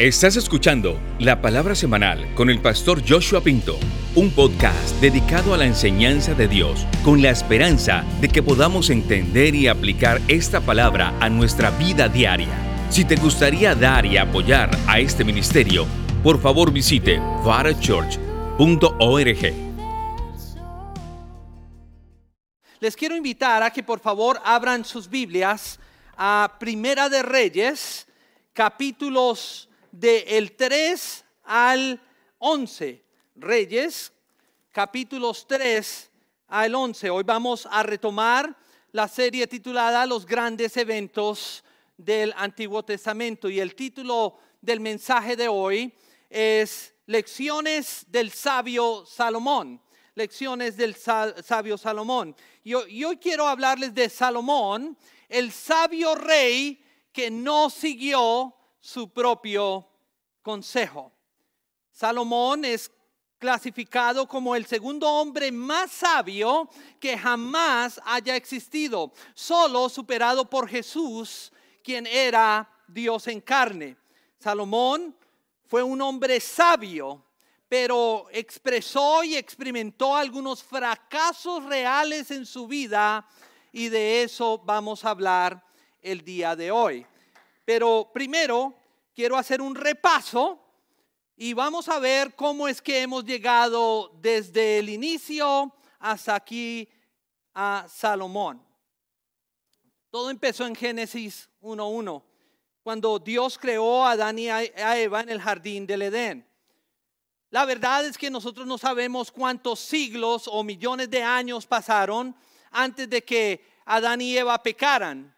Estás 0.00 0.36
escuchando 0.36 0.98
la 1.18 1.42
palabra 1.42 1.74
semanal 1.74 2.34
con 2.34 2.48
el 2.48 2.62
pastor 2.62 3.02
Joshua 3.06 3.42
Pinto, 3.42 3.78
un 4.14 4.30
podcast 4.30 4.98
dedicado 4.98 5.52
a 5.52 5.58
la 5.58 5.66
enseñanza 5.66 6.32
de 6.32 6.48
Dios 6.48 6.86
con 7.04 7.20
la 7.20 7.28
esperanza 7.28 8.02
de 8.18 8.30
que 8.30 8.42
podamos 8.42 8.88
entender 8.88 9.54
y 9.54 9.68
aplicar 9.68 10.22
esta 10.26 10.62
palabra 10.62 11.14
a 11.20 11.28
nuestra 11.28 11.68
vida 11.72 12.08
diaria. 12.08 12.48
Si 12.88 13.04
te 13.04 13.16
gustaría 13.16 13.74
dar 13.74 14.06
y 14.06 14.16
apoyar 14.16 14.70
a 14.86 15.00
este 15.00 15.22
ministerio, 15.22 15.86
por 16.22 16.40
favor 16.40 16.72
visite 16.72 17.18
varachurch.org. 17.44 19.54
Les 22.80 22.96
quiero 22.96 23.16
invitar 23.16 23.62
a 23.62 23.70
que 23.70 23.82
por 23.82 24.00
favor 24.00 24.40
abran 24.46 24.82
sus 24.82 25.10
Biblias 25.10 25.78
a 26.16 26.56
Primera 26.58 27.10
de 27.10 27.22
Reyes, 27.22 28.06
capítulos 28.54 29.66
del 29.92 30.56
3 30.56 31.24
al 31.44 32.00
11. 32.38 33.04
Reyes, 33.36 34.12
capítulos 34.72 35.46
3 35.46 36.10
al 36.48 36.74
11. 36.74 37.10
Hoy 37.10 37.22
vamos 37.24 37.66
a 37.70 37.82
retomar 37.82 38.56
la 38.92 39.08
serie 39.08 39.46
titulada 39.46 40.06
Los 40.06 40.26
grandes 40.26 40.76
eventos 40.76 41.64
del 41.96 42.32
Antiguo 42.36 42.82
Testamento 42.82 43.48
y 43.48 43.60
el 43.60 43.74
título 43.74 44.38
del 44.60 44.80
mensaje 44.80 45.36
de 45.36 45.48
hoy 45.48 45.92
es 46.28 46.94
Lecciones 47.06 48.04
del 48.08 48.30
sabio 48.30 49.04
Salomón. 49.06 49.80
Lecciones 50.14 50.76
del 50.76 50.96
sabio 50.96 51.78
Salomón. 51.78 52.36
Y 52.62 52.74
hoy 52.74 53.16
quiero 53.16 53.48
hablarles 53.48 53.94
de 53.94 54.08
Salomón, 54.08 54.96
el 55.28 55.50
sabio 55.50 56.14
rey 56.14 56.82
que 57.12 57.30
no 57.30 57.70
siguió 57.70 58.54
su 58.80 59.10
propio 59.10 59.89
consejo. 60.42 61.12
Salomón 61.90 62.64
es 62.64 62.90
clasificado 63.38 64.28
como 64.28 64.54
el 64.54 64.66
segundo 64.66 65.08
hombre 65.08 65.50
más 65.50 65.90
sabio 65.90 66.68
que 67.00 67.16
jamás 67.16 68.00
haya 68.04 68.36
existido, 68.36 69.12
solo 69.34 69.88
superado 69.88 70.48
por 70.48 70.68
Jesús, 70.68 71.50
quien 71.82 72.06
era 72.06 72.70
Dios 72.86 73.26
en 73.28 73.40
carne. 73.40 73.96
Salomón 74.38 75.16
fue 75.66 75.82
un 75.82 76.00
hombre 76.02 76.38
sabio, 76.38 77.24
pero 77.68 78.26
expresó 78.32 79.24
y 79.24 79.36
experimentó 79.36 80.14
algunos 80.14 80.62
fracasos 80.62 81.64
reales 81.64 82.30
en 82.30 82.44
su 82.44 82.66
vida 82.66 83.26
y 83.72 83.88
de 83.88 84.22
eso 84.22 84.58
vamos 84.58 85.04
a 85.04 85.10
hablar 85.10 85.64
el 86.02 86.24
día 86.24 86.56
de 86.56 86.70
hoy. 86.70 87.06
Pero 87.64 88.10
primero 88.12 88.74
quiero 89.14 89.36
hacer 89.36 89.60
un 89.60 89.74
repaso 89.74 90.60
y 91.36 91.54
vamos 91.54 91.88
a 91.88 91.98
ver 91.98 92.34
cómo 92.34 92.68
es 92.68 92.82
que 92.82 93.00
hemos 93.00 93.24
llegado 93.24 94.12
desde 94.20 94.78
el 94.78 94.88
inicio 94.88 95.74
hasta 95.98 96.34
aquí 96.34 96.88
a 97.54 97.86
Salomón. 97.88 98.62
Todo 100.10 100.30
empezó 100.30 100.66
en 100.66 100.74
Génesis 100.74 101.48
1.1, 101.62 102.22
cuando 102.82 103.18
Dios 103.18 103.58
creó 103.58 104.04
a 104.04 104.12
Adán 104.12 104.38
y 104.38 104.48
a 104.48 104.98
Eva 104.98 105.20
en 105.20 105.28
el 105.28 105.40
jardín 105.40 105.86
del 105.86 106.02
Edén. 106.02 106.46
La 107.50 107.64
verdad 107.64 108.04
es 108.04 108.16
que 108.16 108.30
nosotros 108.30 108.66
no 108.66 108.78
sabemos 108.78 109.32
cuántos 109.32 109.80
siglos 109.80 110.46
o 110.46 110.62
millones 110.62 111.10
de 111.10 111.22
años 111.22 111.66
pasaron 111.66 112.34
antes 112.70 113.10
de 113.10 113.24
que 113.24 113.64
Adán 113.84 114.20
y 114.20 114.36
Eva 114.36 114.62
pecaran, 114.62 115.34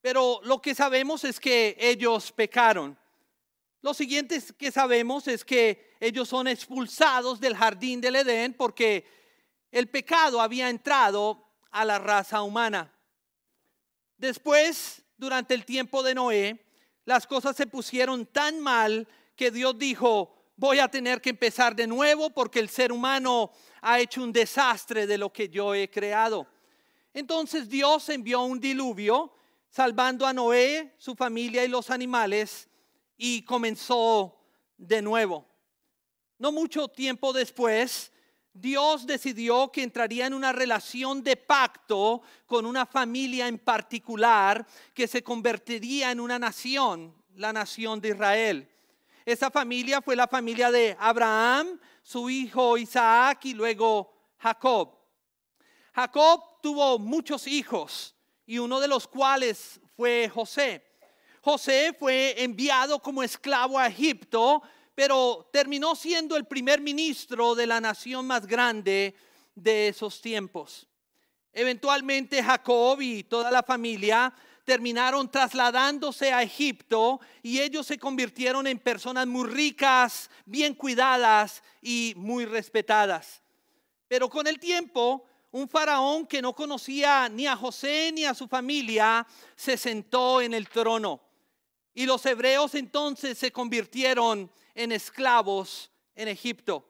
pero 0.00 0.40
lo 0.44 0.62
que 0.62 0.74
sabemos 0.74 1.24
es 1.24 1.40
que 1.40 1.76
ellos 1.78 2.30
pecaron. 2.30 2.96
Lo 3.86 3.94
siguiente 3.94 4.42
que 4.58 4.72
sabemos 4.72 5.28
es 5.28 5.44
que 5.44 5.94
ellos 6.00 6.28
son 6.28 6.48
expulsados 6.48 7.38
del 7.38 7.56
jardín 7.56 8.00
del 8.00 8.16
Edén 8.16 8.52
porque 8.52 9.06
el 9.70 9.88
pecado 9.88 10.40
había 10.40 10.68
entrado 10.68 11.40
a 11.70 11.84
la 11.84 12.00
raza 12.00 12.42
humana. 12.42 12.92
Después, 14.16 15.04
durante 15.16 15.54
el 15.54 15.64
tiempo 15.64 16.02
de 16.02 16.16
Noé, 16.16 16.66
las 17.04 17.28
cosas 17.28 17.54
se 17.54 17.68
pusieron 17.68 18.26
tan 18.26 18.58
mal 18.58 19.06
que 19.36 19.52
Dios 19.52 19.78
dijo, 19.78 20.34
voy 20.56 20.80
a 20.80 20.88
tener 20.88 21.20
que 21.20 21.30
empezar 21.30 21.76
de 21.76 21.86
nuevo 21.86 22.30
porque 22.30 22.58
el 22.58 22.68
ser 22.68 22.90
humano 22.90 23.52
ha 23.82 24.00
hecho 24.00 24.20
un 24.20 24.32
desastre 24.32 25.06
de 25.06 25.16
lo 25.16 25.32
que 25.32 25.48
yo 25.48 25.76
he 25.76 25.88
creado. 25.88 26.48
Entonces 27.14 27.68
Dios 27.68 28.08
envió 28.08 28.42
un 28.42 28.58
diluvio 28.58 29.32
salvando 29.70 30.26
a 30.26 30.32
Noé, 30.32 30.92
su 30.98 31.14
familia 31.14 31.64
y 31.64 31.68
los 31.68 31.90
animales 31.90 32.68
y 33.16 33.42
comenzó 33.42 34.38
de 34.76 35.02
nuevo. 35.02 35.46
No 36.38 36.52
mucho 36.52 36.88
tiempo 36.88 37.32
después, 37.32 38.12
Dios 38.52 39.06
decidió 39.06 39.70
que 39.70 39.82
entraría 39.82 40.26
en 40.26 40.34
una 40.34 40.52
relación 40.52 41.22
de 41.22 41.36
pacto 41.36 42.22
con 42.46 42.64
una 42.64 42.86
familia 42.86 43.48
en 43.48 43.58
particular 43.58 44.66
que 44.94 45.06
se 45.06 45.22
convertiría 45.22 46.10
en 46.10 46.20
una 46.20 46.38
nación, 46.38 47.14
la 47.34 47.52
nación 47.52 48.00
de 48.00 48.10
Israel. 48.10 48.70
Esa 49.26 49.50
familia 49.50 50.00
fue 50.00 50.16
la 50.16 50.26
familia 50.26 50.70
de 50.70 50.96
Abraham, 50.98 51.78
su 52.02 52.30
hijo 52.30 52.78
Isaac 52.78 53.44
y 53.46 53.54
luego 53.54 54.12
Jacob. 54.38 54.96
Jacob 55.94 56.60
tuvo 56.62 56.98
muchos 56.98 57.46
hijos 57.46 58.14
y 58.46 58.58
uno 58.58 58.80
de 58.80 58.88
los 58.88 59.08
cuales 59.08 59.80
fue 59.96 60.30
José. 60.32 60.82
José 61.46 61.94
fue 61.96 62.42
enviado 62.42 62.98
como 62.98 63.22
esclavo 63.22 63.78
a 63.78 63.86
Egipto, 63.86 64.64
pero 64.96 65.48
terminó 65.52 65.94
siendo 65.94 66.36
el 66.36 66.44
primer 66.44 66.80
ministro 66.80 67.54
de 67.54 67.68
la 67.68 67.80
nación 67.80 68.26
más 68.26 68.48
grande 68.48 69.14
de 69.54 69.86
esos 69.86 70.20
tiempos. 70.20 70.88
Eventualmente 71.52 72.42
Jacob 72.42 73.00
y 73.00 73.22
toda 73.22 73.52
la 73.52 73.62
familia 73.62 74.34
terminaron 74.64 75.30
trasladándose 75.30 76.32
a 76.32 76.42
Egipto 76.42 77.20
y 77.44 77.60
ellos 77.60 77.86
se 77.86 77.96
convirtieron 77.96 78.66
en 78.66 78.80
personas 78.80 79.28
muy 79.28 79.48
ricas, 79.48 80.28
bien 80.46 80.74
cuidadas 80.74 81.62
y 81.80 82.12
muy 82.16 82.44
respetadas. 82.44 83.40
Pero 84.08 84.28
con 84.28 84.48
el 84.48 84.58
tiempo, 84.58 85.24
un 85.52 85.68
faraón 85.68 86.26
que 86.26 86.42
no 86.42 86.56
conocía 86.56 87.28
ni 87.28 87.46
a 87.46 87.54
José 87.54 88.10
ni 88.12 88.24
a 88.24 88.34
su 88.34 88.48
familia 88.48 89.24
se 89.54 89.76
sentó 89.76 90.40
en 90.40 90.52
el 90.52 90.68
trono. 90.68 91.25
Y 91.96 92.04
los 92.04 92.26
hebreos 92.26 92.74
entonces 92.74 93.38
se 93.38 93.50
convirtieron 93.50 94.50
en 94.74 94.92
esclavos 94.92 95.90
en 96.14 96.28
Egipto. 96.28 96.86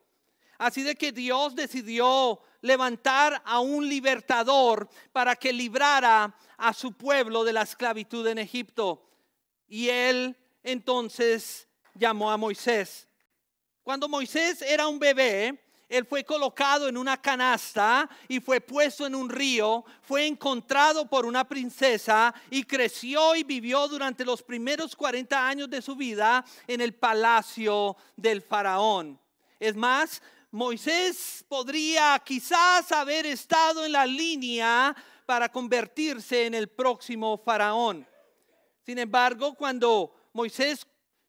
Así 0.59 0.83
de 0.83 0.97
que 0.97 1.13
Dios 1.13 1.55
decidió 1.55 2.41
levantar 2.61 3.41
a 3.45 3.61
un 3.61 3.89
libertador 3.89 4.89
para 5.13 5.37
que 5.37 5.53
librara 5.53 6.37
a 6.57 6.75
su 6.75 6.93
pueblo 6.93 7.45
de 7.45 7.53
la 7.53 7.63
esclavitud 7.63 8.27
en 8.27 8.39
Egipto. 8.39 9.09
Y 9.69 9.91
él 9.91 10.37
entonces 10.65 11.69
llamó 11.95 12.29
a 12.29 12.37
Moisés. 12.37 13.07
Cuando 13.85 14.09
Moisés 14.09 14.61
era 14.61 14.89
un 14.89 14.99
bebé, 14.99 15.66
él 15.89 16.05
fue 16.05 16.25
colocado 16.25 16.89
en 16.89 16.97
una 16.97 17.21
canasta 17.21 18.09
y 18.27 18.41
fue 18.41 18.61
puesto 18.61 19.07
en 19.07 19.15
un 19.15 19.29
río, 19.29 19.85
fue 20.03 20.27
encontrado 20.27 21.09
por 21.09 21.25
una 21.25 21.45
princesa 21.45 22.35
y 22.51 22.65
creció 22.65 23.37
y 23.37 23.45
vivió 23.45 23.87
durante 23.87 24.25
los 24.25 24.43
primeros 24.43 24.97
40 24.97 25.49
años 25.49 25.71
de 25.71 25.81
su 25.81 25.95
vida 25.95 26.45
en 26.67 26.81
el 26.81 26.95
palacio 26.95 27.97
del 28.17 28.43
faraón. 28.43 29.19
Es 29.61 29.77
más, 29.77 30.21
Moisés 30.51 31.45
podría 31.49 32.21
quizás 32.25 32.91
haber 32.91 33.27
estado 33.27 33.85
en 33.85 33.93
la 33.93 34.07
línea 34.07 34.95
para 35.25 35.49
convertirse 35.49 36.47
en 36.47 36.55
el 36.55 36.69
próximo 36.69 37.39
faraón. 37.39 38.07
Sin 38.85 38.99
embargo, 38.99 39.55
cuando 39.55 40.31
Moisés 40.33 40.87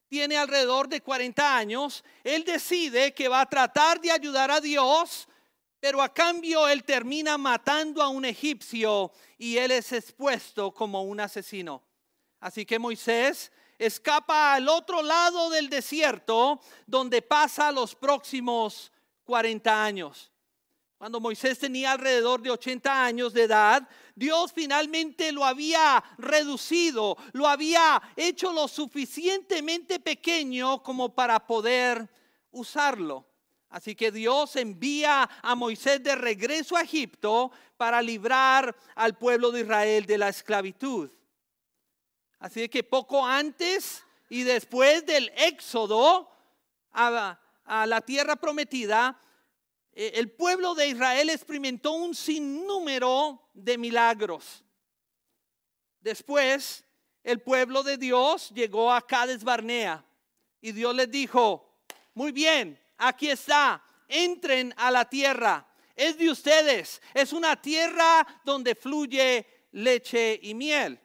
tiene 0.07 0.37
alrededor 0.37 0.87
de 0.87 1.01
40 1.01 1.57
años, 1.57 2.03
él 2.23 2.43
decide 2.43 3.13
que 3.13 3.27
va 3.27 3.41
a 3.41 3.49
tratar 3.49 3.99
de 3.99 4.11
ayudar 4.11 4.51
a 4.51 4.61
Dios, 4.61 5.27
pero 5.79 6.01
a 6.01 6.13
cambio 6.13 6.67
él 6.67 6.83
termina 6.83 7.37
matando 7.37 8.01
a 8.01 8.09
un 8.09 8.25
egipcio 8.25 9.11
y 9.37 9.57
él 9.57 9.71
es 9.71 9.91
expuesto 9.91 10.73
como 10.73 11.03
un 11.03 11.19
asesino. 11.19 11.83
Así 12.39 12.65
que 12.65 12.79
Moisés 12.79 13.51
escapa 13.77 14.53
al 14.55 14.69
otro 14.69 15.01
lado 15.01 15.49
del 15.49 15.69
desierto 15.69 16.59
donde 16.85 17.21
pasa 17.21 17.71
los 17.71 17.95
próximos 17.95 18.91
40 19.23 19.83
años. 19.83 20.31
Cuando 20.97 21.19
Moisés 21.19 21.59
tenía 21.59 21.91
alrededor 21.91 22.41
de 22.41 22.49
80 22.49 23.05
años 23.05 23.33
de 23.33 23.43
edad, 23.43 23.87
Dios 24.17 24.51
finalmente 24.51 25.31
lo 25.31 25.45
había 25.45 26.03
reducido, 26.17 27.15
lo 27.33 27.47
había 27.47 28.01
hecho 28.15 28.51
lo 28.51 28.67
suficientemente 28.67 29.99
pequeño 29.99 30.81
como 30.81 31.13
para 31.13 31.45
poder 31.45 32.09
usarlo. 32.49 33.27
Así 33.69 33.93
que 33.93 34.11
Dios 34.11 34.55
envía 34.55 35.29
a 35.43 35.53
Moisés 35.53 36.01
de 36.01 36.15
regreso 36.15 36.75
a 36.75 36.81
Egipto 36.81 37.51
para 37.77 38.01
librar 38.01 38.75
al 38.95 39.15
pueblo 39.15 39.51
de 39.51 39.61
Israel 39.61 40.07
de 40.07 40.17
la 40.17 40.29
esclavitud. 40.29 41.11
Así 42.39 42.67
que 42.69 42.83
poco 42.83 43.23
antes 43.23 44.03
Y 44.29 44.43
después 44.43 45.05
del 45.05 45.31
éxodo 45.37 46.29
a, 46.91 47.39
a 47.63 47.85
la 47.85 48.01
tierra 48.01 48.35
prometida, 48.35 49.17
el 49.97 50.29
pueblo 50.29 50.75
de 50.75 50.89
Israel 50.89 51.31
experimentó 51.31 51.93
un 51.93 52.13
sinnúmero 52.13 53.49
de 53.55 53.79
milagros. 53.79 54.63
Después, 55.99 56.85
el 57.23 57.41
pueblo 57.41 57.81
de 57.81 57.97
Dios 57.97 58.51
llegó 58.51 58.93
a 58.93 59.01
Cades 59.01 59.43
Barnea 59.43 60.05
y 60.61 60.71
Dios 60.71 60.93
les 60.93 61.09
dijo, 61.09 61.81
muy 62.13 62.31
bien, 62.31 62.79
aquí 62.95 63.31
está, 63.31 63.83
entren 64.07 64.71
a 64.77 64.91
la 64.91 65.09
tierra, 65.09 65.67
es 65.95 66.15
de 66.19 66.29
ustedes, 66.29 67.01
es 67.15 67.33
una 67.33 67.59
tierra 67.59 68.25
donde 68.45 68.75
fluye 68.75 69.47
leche 69.71 70.39
y 70.43 70.53
miel. 70.53 71.01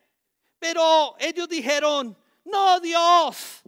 Pero 0.58 1.16
ellos 1.18 1.48
dijeron, 1.48 2.14
no 2.44 2.78
Dios, 2.78 3.62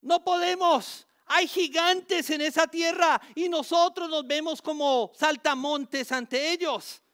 no 0.00 0.24
podemos, 0.24 1.06
hay 1.32 1.46
gigantes 1.46 2.28
en 2.30 2.40
esa 2.40 2.66
tierra 2.66 3.20
y 3.36 3.48
nosotros 3.48 4.10
nos 4.10 4.26
vemos 4.26 4.60
como 4.60 5.12
saltamontes 5.14 6.10
ante 6.10 6.50
ellos. 6.50 7.04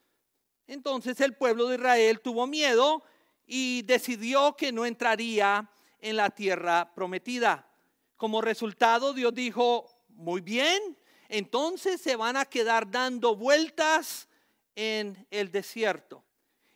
Entonces 0.66 1.20
el 1.20 1.34
pueblo 1.34 1.68
de 1.68 1.74
Israel 1.74 2.20
tuvo 2.20 2.46
miedo 2.46 3.04
y 3.46 3.82
decidió 3.82 4.56
que 4.56 4.72
no 4.72 4.86
entraría 4.86 5.70
en 6.00 6.16
la 6.16 6.30
tierra 6.30 6.94
prometida. 6.94 7.68
Como 8.16 8.40
resultado, 8.40 9.12
Dios 9.12 9.34
dijo, 9.34 9.86
muy 10.08 10.40
bien, 10.40 10.96
entonces 11.28 12.00
se 12.00 12.16
van 12.16 12.38
a 12.38 12.46
quedar 12.46 12.90
dando 12.90 13.36
vueltas 13.36 14.28
en 14.74 15.26
el 15.30 15.52
desierto. 15.52 16.24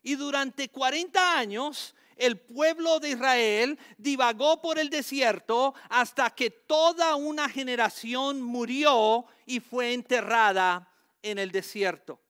Y 0.02 0.16
durante 0.16 0.68
40 0.68 1.38
años 1.38 1.94
el 2.20 2.38
pueblo 2.38 3.00
de 3.00 3.10
Israel 3.10 3.78
divagó 3.96 4.60
por 4.60 4.78
el 4.78 4.90
desierto 4.90 5.74
hasta 5.88 6.30
que 6.30 6.50
toda 6.50 7.16
una 7.16 7.48
generación 7.48 8.42
murió 8.42 9.24
y 9.46 9.60
fue 9.60 9.94
enterrada 9.94 10.92
en 11.22 11.38
el 11.38 11.50
desierto. 11.50 12.20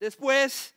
Después 0.00 0.74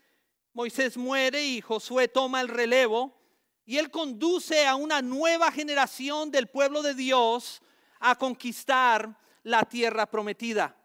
Moisés 0.53 0.97
muere 0.97 1.43
y 1.43 1.61
Josué 1.61 2.07
toma 2.07 2.41
el 2.41 2.47
relevo 2.47 3.19
y 3.65 3.77
él 3.77 3.89
conduce 3.89 4.67
a 4.67 4.75
una 4.75 5.01
nueva 5.01 5.51
generación 5.51 6.29
del 6.29 6.47
pueblo 6.47 6.83
de 6.83 6.93
Dios 6.93 7.61
a 7.99 8.15
conquistar 8.15 9.17
la 9.43 9.63
tierra 9.63 10.05
prometida. 10.05 10.75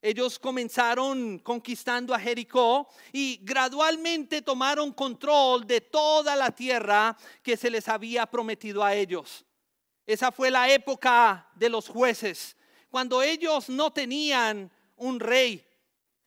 Ellos 0.00 0.38
comenzaron 0.38 1.40
conquistando 1.40 2.14
a 2.14 2.20
Jericó 2.20 2.88
y 3.12 3.40
gradualmente 3.42 4.42
tomaron 4.42 4.92
control 4.92 5.66
de 5.66 5.80
toda 5.80 6.36
la 6.36 6.52
tierra 6.52 7.16
que 7.42 7.56
se 7.56 7.68
les 7.68 7.88
había 7.88 8.24
prometido 8.26 8.84
a 8.84 8.94
ellos. 8.94 9.44
Esa 10.06 10.30
fue 10.30 10.50
la 10.50 10.70
época 10.70 11.48
de 11.56 11.68
los 11.68 11.88
jueces, 11.88 12.56
cuando 12.90 13.22
ellos 13.22 13.68
no 13.68 13.92
tenían 13.92 14.70
un 14.96 15.18
rey. 15.18 15.66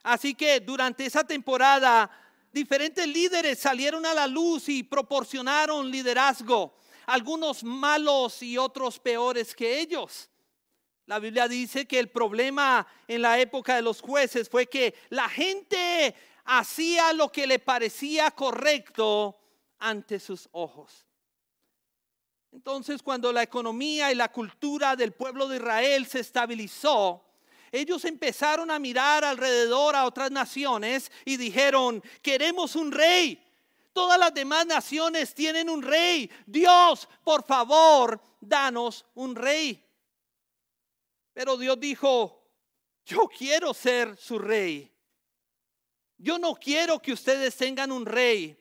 Así 0.04 0.36
que 0.36 0.60
durante 0.60 1.06
esa 1.06 1.24
temporada 1.24 2.10
diferentes 2.52 3.08
líderes 3.08 3.60
salieron 3.60 4.06
a 4.06 4.14
la 4.14 4.28
luz 4.28 4.68
y 4.68 4.84
proporcionaron 4.84 5.90
liderazgo, 5.90 6.76
algunos 7.06 7.64
malos 7.64 8.44
y 8.44 8.58
otros 8.58 9.00
peores 9.00 9.56
que 9.56 9.80
ellos. 9.80 10.31
La 11.12 11.20
Biblia 11.20 11.50
dice 11.50 11.86
que 11.86 12.00
el 12.00 12.08
problema 12.08 12.88
en 13.06 13.22
la 13.22 13.38
época 13.38 13.76
de 13.76 13.82
los 13.82 14.00
jueces 14.00 14.48
fue 14.48 14.68
que 14.68 14.96
la 15.10 15.28
gente 15.28 16.16
hacía 16.46 17.12
lo 17.12 17.30
que 17.30 17.46
le 17.46 17.60
parecía 17.60 18.32
correcto 18.32 19.38
ante 19.80 20.22
sus 20.22 20.48
ojos. 20.54 21.06
Entonces, 22.54 23.04
cuando 23.04 23.34
la 23.34 23.44
economía 23.44 24.10
y 24.10 24.16
la 24.16 24.32
cultura 24.32 24.96
del 24.96 25.12
pueblo 25.12 25.50
de 25.50 25.58
Israel 25.58 26.06
se 26.06 26.22
estabilizó, 26.22 27.26
ellos 27.74 28.06
empezaron 28.06 28.72
a 28.72 28.80
mirar 28.80 29.26
alrededor 29.26 29.98
a 29.98 30.06
otras 30.06 30.32
naciones 30.32 31.12
y 31.26 31.36
dijeron, 31.36 32.02
queremos 32.22 32.78
un 32.78 32.90
rey. 32.90 33.38
Todas 33.92 34.18
las 34.18 34.34
demás 34.34 34.66
naciones 34.66 35.34
tienen 35.36 35.70
un 35.70 35.82
rey. 35.82 36.32
Dios, 36.46 37.10
por 37.26 37.44
favor, 37.44 38.22
danos 38.40 39.06
un 39.14 39.36
rey. 39.36 39.91
Pero 41.34 41.58
Dios 41.58 41.80
dijo, 41.80 42.42
yo 43.06 43.28
quiero 43.28 43.74
ser 43.74 44.18
su 44.18 44.38
rey. 44.38 44.92
Yo 46.18 46.38
no 46.38 46.56
quiero 46.56 47.00
que 47.00 47.14
ustedes 47.14 47.56
tengan 47.56 47.92
un 47.92 48.06
rey. 48.06 48.58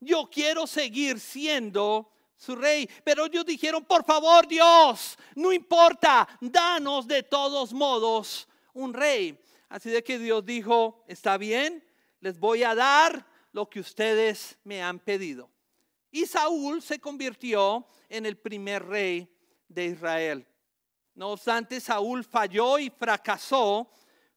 Yo 0.00 0.28
quiero 0.30 0.66
seguir 0.66 1.20
siendo 1.20 2.12
su 2.36 2.56
rey. 2.56 2.88
Pero 3.04 3.26
ellos 3.26 3.44
dijeron, 3.44 3.84
por 3.84 4.04
favor 4.04 4.46
Dios, 4.46 5.18
no 5.34 5.52
importa, 5.52 6.26
danos 6.40 7.06
de 7.06 7.22
todos 7.22 7.72
modos 7.72 8.48
un 8.72 8.94
rey. 8.94 9.38
Así 9.68 9.90
de 9.90 10.02
que 10.02 10.18
Dios 10.18 10.44
dijo, 10.44 11.04
está 11.08 11.36
bien, 11.36 11.84
les 12.20 12.38
voy 12.38 12.62
a 12.62 12.74
dar 12.74 13.26
lo 13.52 13.68
que 13.68 13.80
ustedes 13.80 14.58
me 14.64 14.82
han 14.82 14.98
pedido. 14.98 15.50
Y 16.10 16.26
Saúl 16.26 16.82
se 16.82 16.98
convirtió 16.98 17.86
en 18.08 18.26
el 18.26 18.36
primer 18.38 18.86
rey 18.86 19.28
de 19.68 19.86
Israel. 19.86 20.46
No 21.16 21.30
obstante, 21.30 21.80
Saúl 21.80 22.24
falló 22.24 22.78
y 22.78 22.90
fracasó 22.90 23.90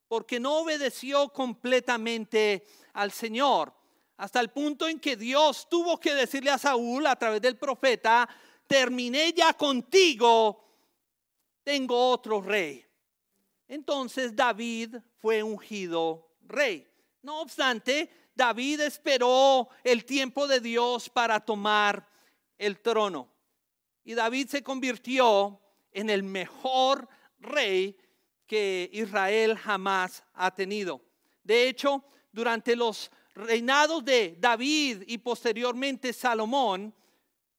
porque 0.08 0.40
no 0.40 0.60
obedeció 0.60 1.30
completamente 1.30 2.66
al 2.94 3.12
Señor, 3.12 3.74
hasta 4.16 4.40
el 4.40 4.50
punto 4.50 4.88
en 4.88 5.00
que 5.00 5.16
Dios 5.16 5.68
tuvo 5.70 6.00
que 6.00 6.16
decirle 6.16 6.52
a 6.52 6.58
Saúl 6.58 7.06
a 7.06 7.18
través 7.18 7.42
del 7.42 7.58
profeta, 7.58 8.28
terminé 8.66 9.34
ya 9.34 9.54
contigo, 9.54 10.66
tengo 11.64 12.12
otro 12.12 12.42
rey. 12.42 12.86
Entonces 13.68 14.36
David 14.36 14.96
fue 15.20 15.44
ungido 15.44 16.32
rey. 16.48 16.88
No 17.22 17.42
obstante, 17.42 18.10
David 18.34 18.80
esperó 18.80 19.68
el 19.84 20.06
tiempo 20.06 20.48
de 20.48 20.62
Dios 20.62 21.10
para 21.10 21.42
tomar 21.42 22.08
el 22.58 22.80
trono. 22.80 23.30
Y 24.06 24.14
David 24.14 24.48
se 24.48 24.64
convirtió 24.64 25.62
en 25.92 26.10
el 26.10 26.24
mejor 26.24 27.08
rey 27.40 27.98
que 28.46 28.90
Israel 28.94 29.58
jamás 29.58 30.24
ha 30.34 30.54
tenido. 30.54 31.02
De 31.44 31.68
hecho, 31.68 32.04
durante 32.32 32.76
los 32.76 33.12
reinados 33.36 34.04
de 34.04 34.36
David 34.40 35.04
y 35.08 35.18
posteriormente 35.20 36.14
Salomón, 36.14 36.94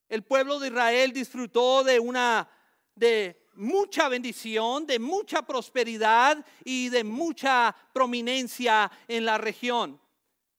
el 0.09 0.23
pueblo 0.23 0.59
de 0.59 0.69
Israel 0.69 1.12
disfrutó 1.12 1.85
de 1.85 2.00
una 2.00 2.49
de 2.94 3.46
mucha 3.55 4.08
bendición, 4.08 4.87
de 4.87 4.99
mucha 4.99 5.43
prosperidad 5.43 6.44
y 6.65 6.89
de 6.89 7.05
mucha 7.05 7.75
prominencia 7.93 8.91
en 9.06 9.25
la 9.25 9.39
región. 9.39 10.01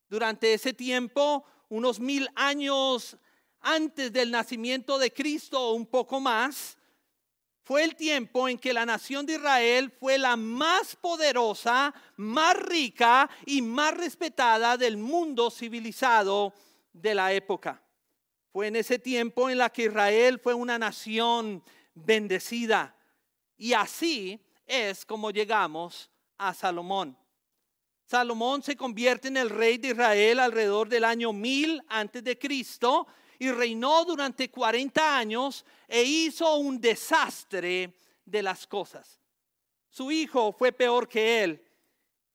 Durante 0.09 0.53
ese 0.53 0.73
tiempo, 0.73 1.45
unos 1.69 1.99
mil 1.99 2.27
años 2.35 3.17
antes 3.59 4.11
del 4.11 4.31
nacimiento 4.31 4.97
de 4.97 5.13
Cristo, 5.13 5.73
un 5.73 5.85
poco 5.85 6.19
más, 6.19 6.77
fue 7.71 7.85
el 7.85 7.95
tiempo 7.95 8.49
en 8.49 8.57
que 8.57 8.73
la 8.73 8.85
nación 8.85 9.25
de 9.25 9.35
Israel 9.35 9.89
fue 9.97 10.17
la 10.17 10.35
más 10.35 10.93
poderosa, 10.93 11.93
más 12.17 12.53
rica 12.57 13.29
y 13.45 13.61
más 13.61 13.95
respetada 13.95 14.75
del 14.75 14.97
mundo 14.97 15.49
civilizado 15.49 16.53
de 16.91 17.15
la 17.15 17.31
época. 17.31 17.81
Fue 18.51 18.67
en 18.67 18.75
ese 18.75 18.99
tiempo 18.99 19.49
en 19.49 19.57
la 19.57 19.69
que 19.69 19.83
Israel 19.83 20.37
fue 20.37 20.53
una 20.53 20.77
nación 20.77 21.63
bendecida. 21.93 22.93
Y 23.55 23.71
así 23.71 24.43
es 24.67 25.05
como 25.05 25.31
llegamos 25.31 26.11
a 26.37 26.53
Salomón. 26.53 27.17
Salomón 28.03 28.63
se 28.63 28.75
convierte 28.75 29.29
en 29.29 29.37
el 29.37 29.49
rey 29.49 29.77
de 29.77 29.91
Israel 29.91 30.41
alrededor 30.41 30.89
del 30.89 31.05
año 31.05 31.31
1000 31.31 31.83
antes 31.87 32.21
de 32.21 32.37
Cristo 32.37 33.07
y 33.41 33.49
reinó 33.49 34.05
durante 34.05 34.51
40 34.51 35.17
años 35.17 35.65
e 35.87 36.03
hizo 36.03 36.57
un 36.57 36.79
desastre 36.79 37.91
de 38.23 38.43
las 38.43 38.67
cosas. 38.67 39.19
Su 39.89 40.11
hijo 40.11 40.51
fue 40.51 40.71
peor 40.71 41.09
que 41.09 41.43
él. 41.43 41.65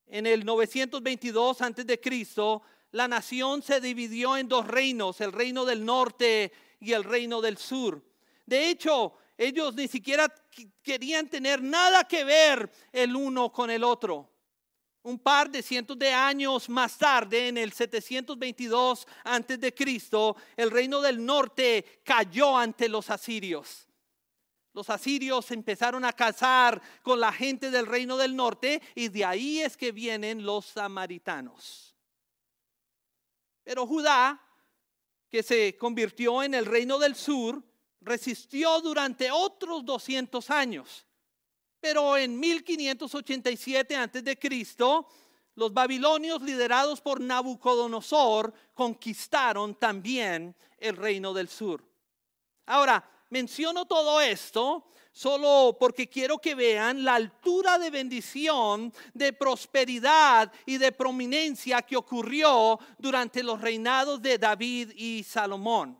En 0.08 0.26
el 0.26 0.44
922 0.44 1.62
antes 1.62 1.86
de 1.86 2.00
Cristo, 2.00 2.62
la 2.90 3.06
nación 3.06 3.62
se 3.62 3.80
dividió 3.80 4.36
en 4.36 4.48
dos 4.48 4.66
reinos, 4.66 5.20
el 5.20 5.30
reino 5.30 5.64
del 5.64 5.84
norte 5.84 6.52
y 6.80 6.92
el 6.92 7.04
reino 7.04 7.40
del 7.40 7.56
sur. 7.56 8.02
De 8.44 8.68
hecho, 8.68 9.14
ellos 9.38 9.76
ni 9.76 9.86
siquiera 9.86 10.26
querían 10.82 11.28
tener 11.28 11.62
nada 11.62 12.02
que 12.02 12.25
ver 12.25 12.68
el 12.90 13.14
uno 13.14 13.52
con 13.52 13.70
el 13.70 13.84
otro 13.84 14.28
un 15.06 15.20
par 15.20 15.48
de 15.48 15.62
cientos 15.62 15.96
de 15.96 16.12
años 16.12 16.68
más 16.68 16.98
tarde, 16.98 17.46
en 17.46 17.58
el 17.58 17.72
722 17.72 19.06
antes 19.22 19.60
de 19.60 19.72
Cristo, 19.72 20.36
el 20.56 20.68
reino 20.68 21.00
del 21.00 21.25
norte 21.25 22.00
cayó 22.02 22.56
ante 22.56 22.88
los 22.88 23.08
asirios. 23.08 23.86
Los 24.72 24.90
asirios 24.90 25.52
empezaron 25.52 26.04
a 26.04 26.12
cazar 26.12 26.82
con 27.02 27.20
la 27.20 27.32
gente 27.32 27.70
del 27.70 27.86
reino 27.86 28.16
del 28.16 28.34
norte 28.34 28.82
y 28.96 29.08
de 29.08 29.25
ahí 29.25 29.60
es 29.60 29.76
que 29.76 29.92
vienen 29.92 30.44
los 30.44 30.66
samaritanos. 30.66 31.94
Pero 33.62 33.86
Judá, 33.86 34.42
que 35.30 35.44
se 35.44 35.76
convirtió 35.76 36.42
en 36.42 36.54
el 36.54 36.66
reino 36.66 36.98
del 36.98 37.14
sur, 37.14 37.62
resistió 38.00 38.80
durante 38.80 39.30
otros 39.30 39.84
200 39.84 40.50
años. 40.50 41.05
Pero 41.87 42.16
en 42.16 42.40
1587 42.40 43.95
a.C., 43.95 44.37
los 45.55 45.73
babilonios 45.73 46.43
liderados 46.43 47.00
por 47.00 47.21
Nabucodonosor 47.21 48.52
conquistaron 48.75 49.76
también 49.76 50.57
el 50.78 50.97
reino 50.97 51.33
del 51.33 51.49
sur. 51.49 51.85
Ahora, 52.66 53.09
menciono 53.31 53.85
todo 53.87 54.21
esto 54.21 54.88
solo 55.12 55.76
porque 55.78 56.09
quiero 56.09 56.38
que 56.38 56.57
vean 56.57 57.05
la 57.05 57.14
altura 57.14 57.78
de 57.78 57.90
bendición, 57.90 58.93
de 59.14 59.33
prosperidad 59.33 60.52
y 60.66 60.78
de 60.78 60.90
prominencia 60.90 61.83
que 61.83 61.97
ocurrió 61.97 62.81
durante 62.99 63.45
los 63.45 63.61
reinados 63.61 64.21
de 64.21 64.38
David 64.38 64.90
y 64.97 65.23
Salomón. 65.23 65.97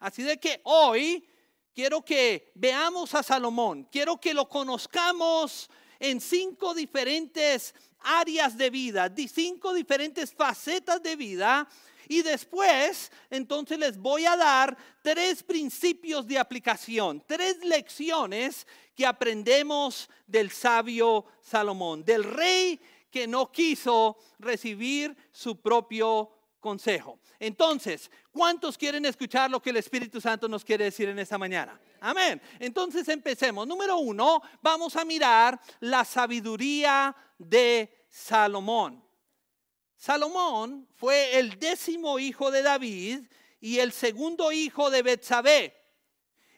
Así 0.00 0.24
de 0.24 0.40
que 0.40 0.60
hoy 0.64 1.24
quiero 1.74 2.04
que 2.04 2.52
veamos 2.54 3.14
a 3.14 3.22
Salomón, 3.22 3.88
quiero 3.90 4.20
que 4.20 4.34
lo 4.34 4.48
conozcamos 4.48 5.70
en 5.98 6.20
cinco 6.20 6.74
diferentes 6.74 7.74
áreas 8.00 8.56
de 8.56 8.70
vida, 8.70 9.12
cinco 9.32 9.72
diferentes 9.74 10.32
facetas 10.32 11.02
de 11.02 11.16
vida. 11.16 11.68
Y 12.08 12.22
después, 12.22 13.12
entonces 13.30 13.78
les 13.78 13.96
voy 13.96 14.24
a 14.24 14.36
dar 14.36 14.76
tres 15.00 15.44
principios 15.44 16.26
de 16.26 16.38
aplicación, 16.38 17.22
tres 17.24 17.64
lecciones 17.64 18.66
que 18.96 19.06
aprendemos 19.06 20.10
del 20.26 20.50
sabio 20.50 21.24
Salomón, 21.40 22.04
del 22.04 22.24
rey 22.24 22.80
que 23.12 23.28
no 23.28 23.52
quiso 23.52 24.16
recibir 24.40 25.16
su 25.30 25.60
propio 25.60 26.30
consejo. 26.60 27.18
Entonces, 27.38 28.10
¿cuántos 28.30 28.78
quieren 28.78 29.04
escuchar 29.06 29.50
lo 29.50 29.60
que 29.60 29.70
el 29.70 29.78
Espíritu 29.78 30.20
Santo 30.20 30.46
nos 30.46 30.64
quiere 30.64 30.84
decir 30.84 31.08
en 31.08 31.18
esta 31.18 31.38
mañana? 31.38 31.80
Amén. 32.00 32.40
Entonces 32.58 33.08
empecemos. 33.08 33.66
Número 33.66 33.98
uno, 33.98 34.42
vamos 34.62 34.94
a 34.96 35.04
mirar 35.04 35.60
la 35.80 36.04
sabiduría 36.04 37.14
de 37.38 38.06
Salomón. 38.08 39.02
Salomón 39.96 40.88
fue 40.94 41.38
el 41.38 41.58
décimo 41.58 42.18
hijo 42.18 42.50
de 42.50 42.62
David 42.62 43.20
y 43.60 43.78
el 43.78 43.92
segundo 43.92 44.52
hijo 44.52 44.90
de 44.90 45.02
Betsabé. 45.02 45.76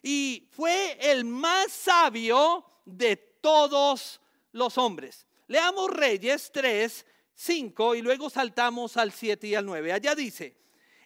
Y 0.03 0.49
fue 0.53 0.99
el 1.01 1.25
más 1.25 1.73
sabio 1.73 2.65
de 2.85 3.17
todos 3.17 4.21
los 4.53 4.79
hombres. 4.79 5.27
Leamos 5.49 5.91
Reyes 5.91 6.51
3, 6.53 7.05
5 7.43 7.97
y 7.97 8.03
luego 8.03 8.31
saltamos 8.31 8.97
al 8.97 9.11
7 9.11 9.49
y 9.49 9.55
al 9.57 9.67
9. 9.67 9.93
Allá 9.93 10.15
dice, 10.15 10.57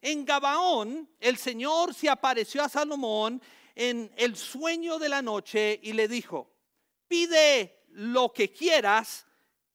en 0.02 0.24
Gabaón 0.26 1.08
el 1.18 1.38
Señor 1.38 1.94
se 1.94 2.10
apareció 2.10 2.62
a 2.62 2.68
Salomón 2.68 3.40
en 3.74 4.12
el 4.16 4.36
sueño 4.36 4.98
de 4.98 5.08
la 5.08 5.22
noche 5.22 5.80
y 5.82 5.94
le 5.94 6.08
dijo, 6.08 6.50
pide 7.08 7.84
lo 7.88 8.32
que 8.34 8.52
quieras 8.52 9.26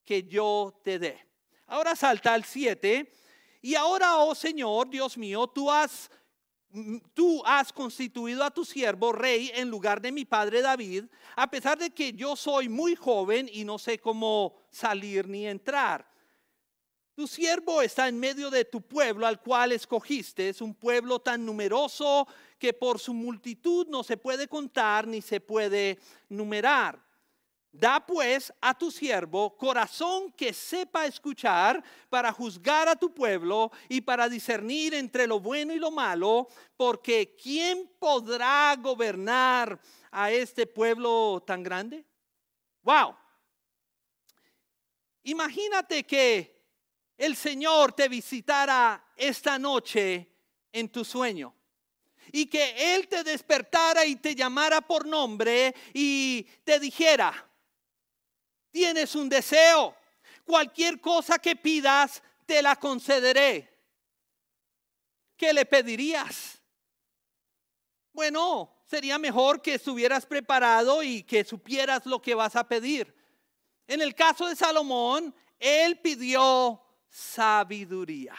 que 0.05 0.23
yo 0.23 0.79
te 0.83 0.99
dé. 0.99 1.25
Ahora 1.65 1.95
salta 1.95 2.33
al 2.33 2.43
7. 2.43 3.11
Y 3.63 3.73
ahora, 3.73 4.17
oh 4.17 4.35
Señor, 4.35 4.87
Dios 4.89 5.17
mío, 5.17 5.47
tú 5.47 5.71
has, 5.71 6.11
tú 7.13 7.41
has 7.43 7.73
constituido 7.73 8.43
a 8.43 8.51
tu 8.51 8.65
siervo 8.65 9.11
rey 9.13 9.51
en 9.55 9.69
lugar 9.69 9.99
de 9.99 10.11
mi 10.11 10.25
padre 10.25 10.61
David, 10.61 11.05
a 11.35 11.49
pesar 11.49 11.79
de 11.79 11.89
que 11.89 12.13
yo 12.13 12.35
soy 12.35 12.69
muy 12.69 12.95
joven 12.95 13.49
y 13.51 13.63
no 13.63 13.79
sé 13.79 13.97
cómo 13.97 14.55
salir 14.69 15.27
ni 15.27 15.47
entrar. 15.47 16.10
Tu 17.13 17.27
siervo 17.27 17.81
está 17.81 18.07
en 18.07 18.19
medio 18.19 18.49
de 18.49 18.63
tu 18.63 18.81
pueblo 18.81 19.27
al 19.27 19.41
cual 19.41 19.73
escogiste. 19.73 20.49
Es 20.49 20.61
un 20.61 20.73
pueblo 20.73 21.19
tan 21.19 21.45
numeroso 21.45 22.27
que 22.57 22.73
por 22.73 22.99
su 22.99 23.13
multitud 23.13 23.87
no 23.87 24.01
se 24.03 24.17
puede 24.17 24.47
contar 24.47 25.07
ni 25.07 25.21
se 25.21 25.41
puede 25.41 25.99
numerar. 26.29 26.99
Da 27.73 28.05
pues 28.05 28.51
a 28.59 28.77
tu 28.77 28.91
siervo 28.91 29.55
corazón 29.57 30.31
que 30.33 30.51
sepa 30.51 31.05
escuchar 31.05 31.81
para 32.09 32.31
juzgar 32.31 32.89
a 32.89 32.97
tu 32.97 33.13
pueblo 33.13 33.71
y 33.87 34.01
para 34.01 34.27
discernir 34.27 34.93
entre 34.93 35.25
lo 35.25 35.39
bueno 35.39 35.73
y 35.73 35.79
lo 35.79 35.89
malo, 35.89 36.49
porque 36.75 37.33
¿quién 37.41 37.89
podrá 37.97 38.75
gobernar 38.77 39.79
a 40.11 40.31
este 40.31 40.67
pueblo 40.67 41.41
tan 41.47 41.63
grande? 41.63 42.05
Wow. 42.83 43.15
Imagínate 45.23 46.03
que 46.03 46.60
el 47.21 47.35
Señor 47.35 47.93
te 47.93 48.09
visitara 48.09 49.13
esta 49.15 49.59
noche 49.59 50.27
en 50.71 50.89
tu 50.89 51.05
sueño 51.05 51.53
y 52.31 52.47
que 52.47 52.95
Él 52.95 53.07
te 53.07 53.23
despertara 53.23 54.03
y 54.07 54.15
te 54.15 54.33
llamara 54.33 54.81
por 54.81 55.05
nombre 55.05 55.75
y 55.93 56.41
te 56.63 56.79
dijera, 56.79 57.47
tienes 58.71 59.13
un 59.13 59.29
deseo, 59.29 59.95
cualquier 60.43 60.99
cosa 60.99 61.37
que 61.37 61.55
pidas, 61.55 62.23
te 62.47 62.59
la 62.59 62.75
concederé. 62.75 63.71
¿Qué 65.37 65.53
le 65.53 65.67
pedirías? 65.67 66.59
Bueno, 68.13 68.83
sería 68.87 69.19
mejor 69.19 69.61
que 69.61 69.75
estuvieras 69.75 70.25
preparado 70.25 71.03
y 71.03 71.21
que 71.21 71.43
supieras 71.43 72.03
lo 72.07 72.19
que 72.19 72.33
vas 72.33 72.55
a 72.55 72.67
pedir. 72.67 73.13
En 73.85 74.01
el 74.01 74.15
caso 74.15 74.47
de 74.47 74.55
Salomón, 74.55 75.35
él 75.59 75.99
pidió 75.99 76.81
sabiduría. 77.11 78.35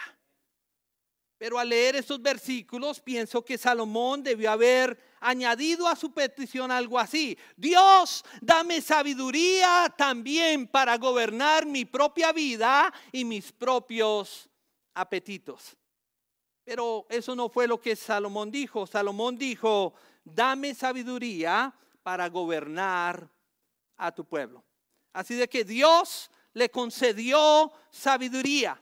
Pero 1.37 1.59
al 1.59 1.69
leer 1.69 1.95
estos 1.95 2.21
versículos 2.21 2.99
pienso 2.99 3.43
que 3.43 3.57
Salomón 3.57 4.23
debió 4.23 4.51
haber 4.51 4.97
añadido 5.19 5.87
a 5.87 5.95
su 5.95 6.13
petición 6.13 6.71
algo 6.71 6.97
así. 6.97 7.37
Dios, 7.55 8.23
dame 8.41 8.81
sabiduría 8.81 9.93
también 9.97 10.67
para 10.67 10.97
gobernar 10.97 11.65
mi 11.65 11.85
propia 11.85 12.31
vida 12.31 12.93
y 13.11 13.25
mis 13.25 13.51
propios 13.51 14.49
apetitos. 14.93 15.75
Pero 16.63 17.05
eso 17.09 17.35
no 17.35 17.49
fue 17.49 17.67
lo 17.67 17.79
que 17.79 17.95
Salomón 17.95 18.49
dijo. 18.49 18.87
Salomón 18.87 19.37
dijo, 19.37 19.93
dame 20.23 20.73
sabiduría 20.73 21.73
para 22.03 22.29
gobernar 22.29 23.29
a 23.97 24.11
tu 24.13 24.25
pueblo. 24.25 24.63
Así 25.11 25.35
de 25.35 25.47
que 25.49 25.63
Dios 25.63 26.31
le 26.53 26.69
concedió 26.69 27.71
sabiduría. 27.89 28.79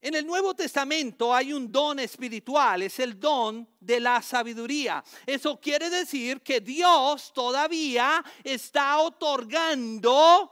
En 0.00 0.14
el 0.14 0.26
Nuevo 0.26 0.54
Testamento 0.54 1.34
hay 1.34 1.52
un 1.52 1.72
don 1.72 1.98
espiritual, 1.98 2.82
es 2.82 2.98
el 2.98 3.18
don 3.18 3.66
de 3.80 4.00
la 4.00 4.20
sabiduría. 4.20 5.02
Eso 5.24 5.58
quiere 5.58 5.88
decir 5.88 6.42
que 6.42 6.60
Dios 6.60 7.32
todavía 7.32 8.22
está 8.42 8.98
otorgando 8.98 10.50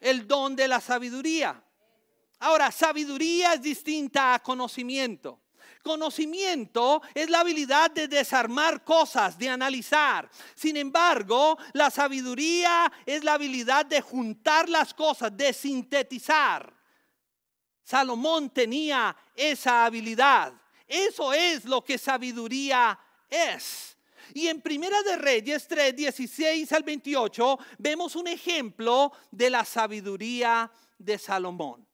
el 0.00 0.26
don 0.26 0.54
de 0.54 0.68
la 0.68 0.82
sabiduría. 0.82 1.64
Ahora, 2.40 2.70
sabiduría 2.70 3.54
es 3.54 3.62
distinta 3.62 4.34
a 4.34 4.42
conocimiento. 4.42 5.40
Conocimiento 5.84 7.02
es 7.12 7.28
la 7.28 7.40
habilidad 7.40 7.90
de 7.90 8.08
desarmar 8.08 8.82
cosas, 8.82 9.38
de 9.38 9.50
analizar. 9.50 10.30
Sin 10.54 10.78
embargo, 10.78 11.58
la 11.74 11.90
sabiduría 11.90 12.90
es 13.04 13.22
la 13.22 13.34
habilidad 13.34 13.84
de 13.84 14.00
juntar 14.00 14.70
las 14.70 14.94
cosas, 14.94 15.36
de 15.36 15.52
sintetizar. 15.52 16.72
Salomón 17.82 18.48
tenía 18.48 19.14
esa 19.36 19.84
habilidad. 19.84 20.54
Eso 20.88 21.34
es 21.34 21.66
lo 21.66 21.84
que 21.84 21.98
sabiduría 21.98 22.98
es. 23.28 23.98
Y 24.32 24.48
en 24.48 24.62
Primera 24.62 25.02
de 25.02 25.16
Reyes 25.16 25.68
3, 25.68 25.94
16 25.94 26.72
al 26.72 26.82
28 26.82 27.58
vemos 27.76 28.16
un 28.16 28.28
ejemplo 28.28 29.12
de 29.30 29.50
la 29.50 29.66
sabiduría 29.66 30.72
de 30.96 31.18
Salomón. 31.18 31.86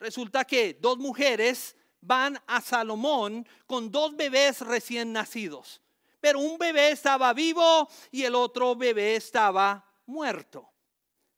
Resulta 0.00 0.46
que 0.46 0.78
dos 0.80 0.96
mujeres 0.96 1.76
van 2.00 2.40
a 2.46 2.60
Salomón 2.60 3.46
con 3.66 3.90
dos 3.90 4.16
bebés 4.16 4.60
recién 4.60 5.12
nacidos. 5.12 5.80
Pero 6.20 6.40
un 6.40 6.58
bebé 6.58 6.90
estaba 6.90 7.32
vivo 7.32 7.88
y 8.10 8.24
el 8.24 8.34
otro 8.34 8.74
bebé 8.74 9.16
estaba 9.16 9.84
muerto. 10.06 10.68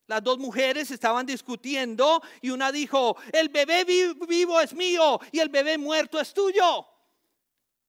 Las 0.07 0.23
dos 0.23 0.39
mujeres 0.39 0.91
estaban 0.91 1.25
discutiendo 1.25 2.21
y 2.41 2.49
una 2.49 2.71
dijo, 2.71 3.15
el 3.31 3.49
bebé 3.49 3.85
vivo 3.85 4.59
es 4.59 4.73
mío 4.73 5.19
y 5.31 5.39
el 5.39 5.49
bebé 5.49 5.77
muerto 5.77 6.19
es 6.19 6.33
tuyo. 6.33 6.85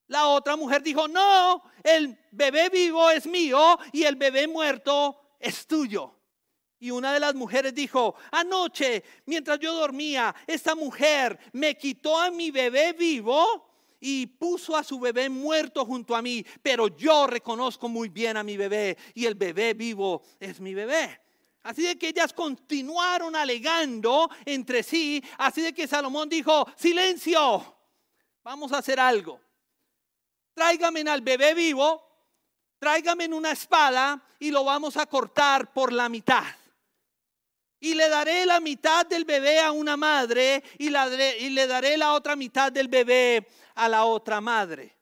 La 0.07 0.29
otra 0.29 0.57
mujer 0.57 0.83
dijo, 0.83 1.09
no, 1.09 1.63
el 1.83 2.17
bebé 2.31 2.69
vivo 2.69 3.11
es 3.11 3.27
mío 3.27 3.79
y 3.93 4.05
el 4.05 4.17
bebé 4.17 4.47
muerto 4.47 5.37
es 5.41 5.67
tuyo. 5.67 6.15
Y 6.83 6.91
una 6.91 7.13
de 7.13 7.21
las 7.21 7.37
mujeres 7.37 7.73
dijo, 7.73 8.17
anoche, 8.33 9.05
mientras 9.27 9.61
yo 9.61 9.73
dormía, 9.73 10.35
esta 10.49 10.75
mujer 10.75 11.39
me 11.53 11.77
quitó 11.77 12.19
a 12.19 12.29
mi 12.33 12.51
bebé 12.51 12.93
vivo 12.93 13.71
y 14.01 14.27
puso 14.27 14.77
a 14.77 14.83
su 14.83 14.99
bebé 14.99 15.29
muerto 15.29 15.85
junto 15.85 16.17
a 16.17 16.21
mí, 16.21 16.45
pero 16.61 16.89
yo 16.89 17.29
reconozco 17.29 17.89
muy 17.89 18.09
bien 18.09 18.37
a 18.37 18.43
mi 18.43 18.57
bebé 18.57 18.99
y 19.15 19.27
el 19.27 19.37
bebé 19.37 19.75
vivo 19.75 20.23
es 20.41 20.59
mi 20.59 20.75
bebé. 20.75 21.21
Así 21.63 21.83
de 21.83 21.97
que 21.97 22.09
ellas 22.09 22.33
continuaron 22.33 23.37
alegando 23.37 24.29
entre 24.45 24.83
sí, 24.83 25.23
así 25.39 25.63
de 25.63 25.73
que 25.73 25.87
Salomón 25.87 26.29
dijo, 26.29 26.67
silencio, 26.75 27.77
vamos 28.43 28.73
a 28.73 28.79
hacer 28.79 28.99
algo. 28.99 29.41
Tráigame 30.53 31.03
al 31.03 31.21
bebé 31.21 31.55
vivo 31.55 32.13
tráigame 32.83 33.29
una 33.29 33.53
espada 33.53 34.21
y 34.41 34.51
lo 34.51 34.65
vamos 34.65 34.97
a 34.97 35.07
cortar 35.07 35.73
por 35.73 35.93
la 35.93 36.09
mitad. 36.09 36.43
Y 37.83 37.95
le 37.95 38.09
daré 38.09 38.47
la 38.47 38.61
mitad 38.61 39.05
del 39.05 39.25
bebé 39.25 39.59
a 39.59 39.73
una 39.73 39.97
madre 39.97 40.63
y, 40.79 40.87
y 40.87 41.51
le 41.51 41.67
daré 41.67 41.97
la 41.97 42.13
otra 42.13 42.37
mitad 42.37 42.71
del 42.71 42.87
bebé 42.87 43.45
a 43.75 43.89
la 43.89 44.05
otra 44.05 44.41
madre. 44.41 44.97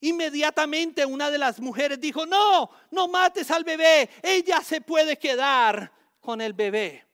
Inmediatamente 0.00 1.06
una 1.06 1.30
de 1.30 1.38
las 1.38 1.58
mujeres 1.58 1.98
dijo, 1.98 2.26
no, 2.26 2.68
no 2.90 3.08
mates 3.08 3.50
al 3.50 3.64
bebé, 3.64 4.10
ella 4.22 4.60
se 4.62 4.82
puede 4.82 5.16
quedar 5.18 5.90
con 6.20 6.42
el 6.42 6.52
bebé. 6.52 7.06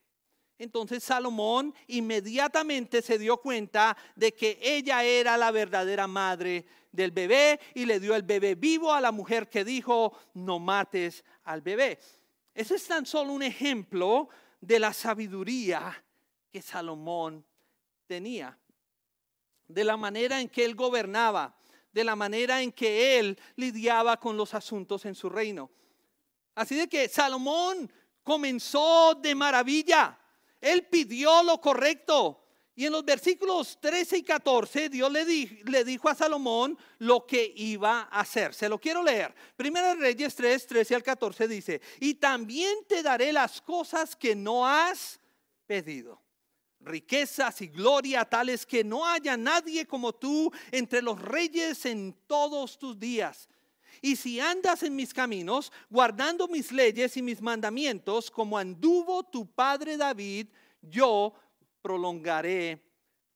Entonces 0.58 1.04
Salomón 1.04 1.72
inmediatamente 1.86 3.02
se 3.02 3.18
dio 3.18 3.36
cuenta 3.36 3.96
de 4.16 4.34
que 4.34 4.58
ella 4.60 5.04
era 5.04 5.36
la 5.36 5.52
verdadera 5.52 6.08
madre 6.08 6.66
del 6.90 7.12
bebé 7.12 7.60
y 7.74 7.84
le 7.86 8.00
dio 8.00 8.16
el 8.16 8.22
bebé 8.22 8.56
vivo 8.56 8.92
a 8.92 9.00
la 9.00 9.12
mujer 9.12 9.48
que 9.48 9.64
dijo, 9.64 10.12
no 10.34 10.58
mates 10.58 11.24
al 11.44 11.60
bebé. 11.60 12.00
Ese 12.54 12.76
es 12.76 12.86
tan 12.86 13.04
solo 13.04 13.32
un 13.32 13.42
ejemplo 13.42 14.28
de 14.60 14.78
la 14.78 14.92
sabiduría 14.92 16.04
que 16.52 16.62
Salomón 16.62 17.44
tenía, 18.06 18.56
de 19.66 19.84
la 19.84 19.96
manera 19.96 20.40
en 20.40 20.48
que 20.48 20.64
él 20.64 20.76
gobernaba, 20.76 21.56
de 21.92 22.04
la 22.04 22.14
manera 22.14 22.62
en 22.62 22.72
que 22.72 23.18
él 23.18 23.38
lidiaba 23.56 24.18
con 24.18 24.36
los 24.36 24.54
asuntos 24.54 25.04
en 25.04 25.14
su 25.14 25.28
reino. 25.28 25.70
Así 26.54 26.76
de 26.76 26.88
que 26.88 27.08
Salomón 27.08 27.92
comenzó 28.22 29.14
de 29.16 29.34
maravilla. 29.34 30.18
Él 30.60 30.86
pidió 30.86 31.42
lo 31.42 31.60
correcto. 31.60 32.43
Y 32.76 32.86
en 32.86 32.92
los 32.92 33.04
versículos 33.04 33.78
13 33.80 34.18
y 34.18 34.22
14, 34.24 34.88
Dios 34.88 35.10
le, 35.10 35.24
le, 35.64 35.84
dijo 35.84 36.08
a 36.08 36.14
Salomón 36.14 36.76
lo 36.98 37.24
que 37.24 37.52
iba 37.54 38.08
a 38.10 38.20
hacer. 38.20 38.52
Se 38.52 38.68
lo 38.68 38.80
quiero 38.80 39.02
leer. 39.02 39.32
Primera 39.56 39.94
Reyes 39.94 40.34
3, 40.34 40.66
13 40.66 40.94
al 40.96 41.02
14 41.04 41.46
dice, 41.46 41.80
y 42.00 42.14
también 42.14 42.78
te 42.88 43.02
daré 43.02 43.32
las 43.32 43.60
cosas 43.60 44.16
que 44.16 44.34
no 44.34 44.66
has 44.66 45.20
pedido. 45.66 46.20
Riquezas 46.80 47.62
y 47.62 47.68
gloria 47.68 48.24
tales 48.24 48.66
que 48.66 48.82
no 48.82 49.06
haya 49.06 49.36
nadie 49.36 49.86
como 49.86 50.12
tú 50.12 50.50
entre 50.72 51.00
los 51.00 51.20
reyes 51.22 51.86
en 51.86 52.14
todos 52.26 52.76
tus 52.76 52.98
días. 52.98 53.48
Y 54.02 54.16
si 54.16 54.40
andas 54.40 54.82
en 54.82 54.96
mis 54.96 55.14
caminos, 55.14 55.72
guardando 55.88 56.48
mis 56.48 56.72
leyes 56.72 57.16
y 57.16 57.22
mis 57.22 57.40
mandamientos, 57.40 58.30
como 58.30 58.58
anduvo 58.58 59.22
tu 59.22 59.46
padre 59.46 59.96
David, 59.96 60.48
yo 60.82 61.32
prolongaré 61.84 62.82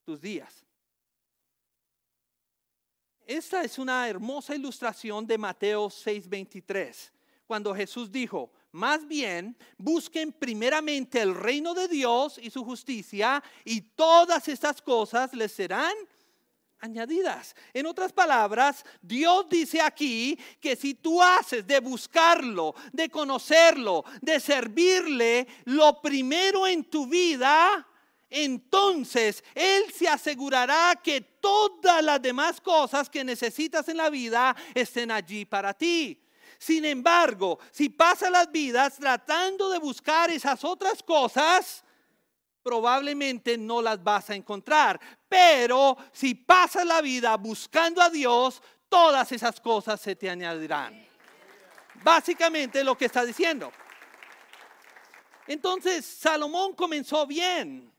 tus 0.03 0.19
días. 0.19 0.65
Esta 3.23 3.63
es 3.63 3.77
una 3.77 4.09
hermosa 4.09 4.55
ilustración 4.55 5.27
de 5.27 5.37
Mateo 5.37 5.87
6:23, 5.87 7.11
cuando 7.45 7.75
Jesús 7.75 8.11
dijo, 8.11 8.51
más 8.71 9.07
bien 9.07 9.55
busquen 9.77 10.31
primeramente 10.31 11.21
el 11.21 11.35
reino 11.35 11.75
de 11.75 11.87
Dios 11.87 12.39
y 12.41 12.49
su 12.49 12.65
justicia 12.65 13.43
y 13.63 13.81
todas 13.81 14.47
estas 14.47 14.81
cosas 14.81 15.31
les 15.35 15.51
serán 15.51 15.93
añadidas. 16.79 17.55
En 17.71 17.85
otras 17.85 18.11
palabras, 18.11 18.83
Dios 18.99 19.47
dice 19.47 19.79
aquí 19.79 20.39
que 20.59 20.75
si 20.75 20.95
tú 20.95 21.21
haces 21.21 21.67
de 21.67 21.79
buscarlo, 21.79 22.73
de 22.91 23.09
conocerlo, 23.09 24.05
de 24.21 24.39
servirle, 24.39 25.47
lo 25.65 26.01
primero 26.01 26.65
en 26.65 26.83
tu 26.85 27.05
vida, 27.05 27.85
entonces 28.29 29.43
Él 29.55 29.91
se 29.93 30.07
asegurará 30.07 30.99
que 31.03 31.21
todas 31.21 32.03
las 32.03 32.21
demás 32.21 32.61
cosas 32.61 33.09
que 33.09 33.23
necesitas 33.23 33.87
en 33.89 33.97
la 33.97 34.09
vida 34.09 34.55
estén 34.73 35.11
allí 35.11 35.45
para 35.45 35.73
ti. 35.73 36.21
Sin 36.59 36.83
embargo, 36.85 37.57
si 37.71 37.89
pasas 37.89 38.29
las 38.29 38.51
vidas 38.51 38.97
tratando 38.97 39.69
de 39.69 39.79
buscar 39.79 40.29
esas 40.29 40.63
otras 40.63 41.01
cosas, 41.01 41.83
probablemente 42.61 43.57
no 43.57 43.81
las 43.81 44.03
vas 44.03 44.29
a 44.29 44.35
encontrar. 44.35 44.99
Pero 45.27 45.97
si 46.11 46.35
pasas 46.35 46.85
la 46.85 47.01
vida 47.01 47.35
buscando 47.37 48.01
a 48.01 48.09
Dios, 48.09 48.61
todas 48.89 49.31
esas 49.31 49.59
cosas 49.61 50.01
se 50.01 50.15
te 50.15 50.29
añadirán. 50.29 51.07
Básicamente 52.03 52.83
lo 52.83 52.97
que 52.97 53.05
está 53.05 53.23
diciendo. 53.23 53.71
Entonces, 55.47 56.05
Salomón 56.05 56.73
comenzó 56.73 57.25
bien. 57.25 57.91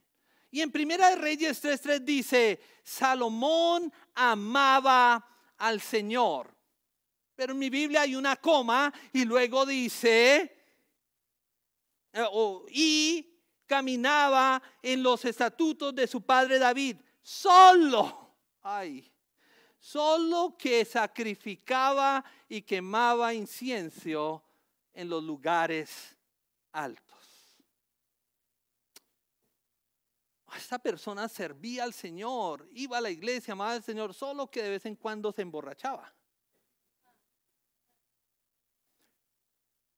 Y 0.51 0.61
en 0.61 0.71
Primera 0.71 1.09
de 1.09 1.15
Reyes 1.15 1.63
3.3 1.63 1.99
dice, 2.01 2.59
Salomón 2.83 3.91
amaba 4.13 5.25
al 5.57 5.79
Señor. 5.79 6.53
Pero 7.35 7.53
en 7.53 7.59
mi 7.59 7.69
Biblia 7.69 8.01
hay 8.01 8.15
una 8.15 8.35
coma 8.35 8.93
y 9.13 9.23
luego 9.23 9.65
dice, 9.65 10.57
eh, 12.11 12.25
y 12.69 13.31
caminaba 13.65 14.61
en 14.81 15.01
los 15.01 15.23
estatutos 15.23 15.95
de 15.95 16.05
su 16.05 16.21
padre 16.21 16.59
David, 16.59 16.97
solo, 17.21 18.35
ay, 18.61 19.09
solo 19.79 20.55
que 20.59 20.83
sacrificaba 20.83 22.23
y 22.49 22.61
quemaba 22.61 23.33
incienso 23.33 24.43
en 24.93 25.09
los 25.09 25.23
lugares 25.23 26.17
altos. 26.73 27.10
Esta 30.55 30.79
persona 30.79 31.29
servía 31.29 31.83
al 31.83 31.93
Señor, 31.93 32.67
iba 32.73 32.97
a 32.97 33.01
la 33.01 33.09
iglesia, 33.09 33.53
amaba 33.53 33.73
al 33.73 33.83
Señor, 33.83 34.13
solo 34.13 34.49
que 34.49 34.61
de 34.61 34.71
vez 34.71 34.85
en 34.85 34.95
cuando 34.95 35.31
se 35.31 35.41
emborrachaba. 35.41 36.13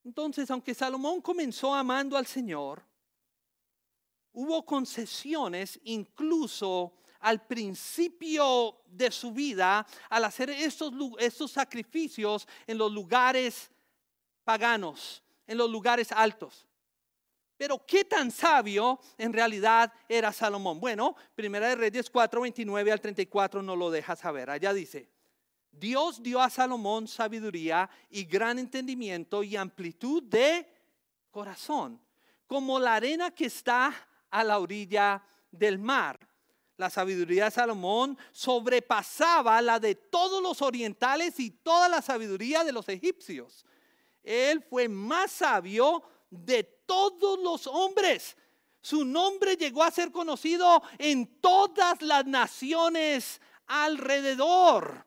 Entonces, 0.04 0.50
aunque 0.52 0.74
Salomón 0.74 1.22
comenzó 1.22 1.74
amando 1.74 2.18
al 2.18 2.28
Señor, 2.28 2.84
hubo 4.34 4.66
concesiones 4.66 5.80
incluso 5.84 6.94
al 7.20 7.48
principio 7.48 8.82
de 8.86 9.10
su 9.10 9.32
vida 9.32 9.88
al 10.10 10.26
hacer 10.26 10.50
estos, 10.50 10.92
estos 11.20 11.52
sacrificios 11.52 12.48
en 12.68 12.78
los 12.78 12.92
lugares 12.92 13.72
paganos, 14.44 15.24
en 15.48 15.58
los 15.58 15.70
lugares 15.70 16.12
altos. 16.12 16.68
Pero 17.64 17.82
qué 17.86 18.04
tan 18.04 18.30
sabio 18.30 19.00
en 19.18 19.32
realidad 19.32 19.94
era 20.10 20.34
Salomón. 20.34 20.82
Bueno, 20.82 21.16
Primera 21.34 21.70
de 21.70 21.76
Reyes 21.76 22.10
4, 22.10 22.42
29 22.42 22.92
al 22.92 23.00
34 23.00 23.62
no 23.62 23.78
lo 23.78 23.90
deja 23.90 24.18
saber. 24.18 24.50
Allá 24.50 24.74
dice, 24.74 25.10
Dios 25.72 26.22
dio 26.22 26.42
a 26.42 26.50
Salomón 26.50 27.08
sabiduría 27.08 27.90
y 28.10 28.26
gran 28.26 28.60
entendimiento 28.60 29.44
y 29.44 29.56
amplitud 29.56 30.24
de 30.24 30.68
corazón, 31.32 32.02
como 32.48 32.82
la 32.82 32.96
arena 32.96 33.32
que 33.32 33.46
está 33.46 33.96
a 34.30 34.44
la 34.44 34.60
orilla 34.60 35.24
del 35.50 35.80
mar. 35.80 36.20
La 36.76 36.90
sabiduría 36.90 37.46
de 37.46 37.52
Salomón 37.52 38.18
sobrepasaba 38.34 39.62
la 39.62 39.80
de 39.80 39.96
todos 39.96 40.44
los 40.44 40.62
orientales 40.62 41.40
y 41.40 41.50
toda 41.50 41.88
la 41.88 42.02
sabiduría 42.02 42.66
de 42.66 42.74
los 42.74 42.90
egipcios. 42.90 43.66
Él 44.22 44.62
fue 44.62 44.90
más 44.90 45.32
sabio 45.32 46.04
de 46.34 46.64
todos 46.86 47.40
los 47.40 47.68
hombres. 47.68 48.36
Su 48.82 49.06
nombre 49.06 49.56
llegó 49.56 49.84
a 49.84 49.92
ser 49.92 50.12
conocido 50.12 50.84
en 50.98 51.40
todas 51.40 52.02
las 52.02 52.26
naciones 52.26 53.40
alrededor. 53.68 55.06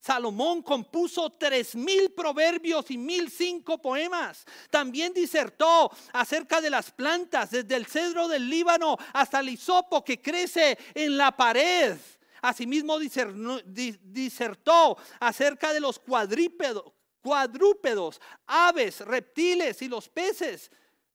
Salomón 0.00 0.62
compuso 0.62 1.30
tres 1.30 1.74
mil 1.74 2.12
proverbios 2.12 2.90
y 2.90 2.98
mil 2.98 3.30
cinco 3.30 3.78
poemas. 3.78 4.44
También 4.68 5.14
disertó 5.14 5.90
acerca 6.12 6.60
de 6.60 6.68
las 6.68 6.90
plantas, 6.90 7.52
desde 7.52 7.76
el 7.76 7.86
cedro 7.86 8.28
del 8.28 8.50
Líbano 8.50 8.98
hasta 9.14 9.40
el 9.40 9.48
hisopo 9.48 10.04
que 10.04 10.20
crece 10.20 10.76
en 10.92 11.16
la 11.16 11.34
pared. 11.34 11.96
Asimismo 12.42 12.98
disertó 12.98 14.98
acerca 15.20 15.72
de 15.72 15.80
los 15.80 15.98
cuadrípedos, 15.98 16.92
cuadrúpedos, 17.24 18.20
aves, 18.46 19.00
reptiles 19.00 19.80
y 19.80 19.88
los 19.88 20.10
peces 20.10 20.70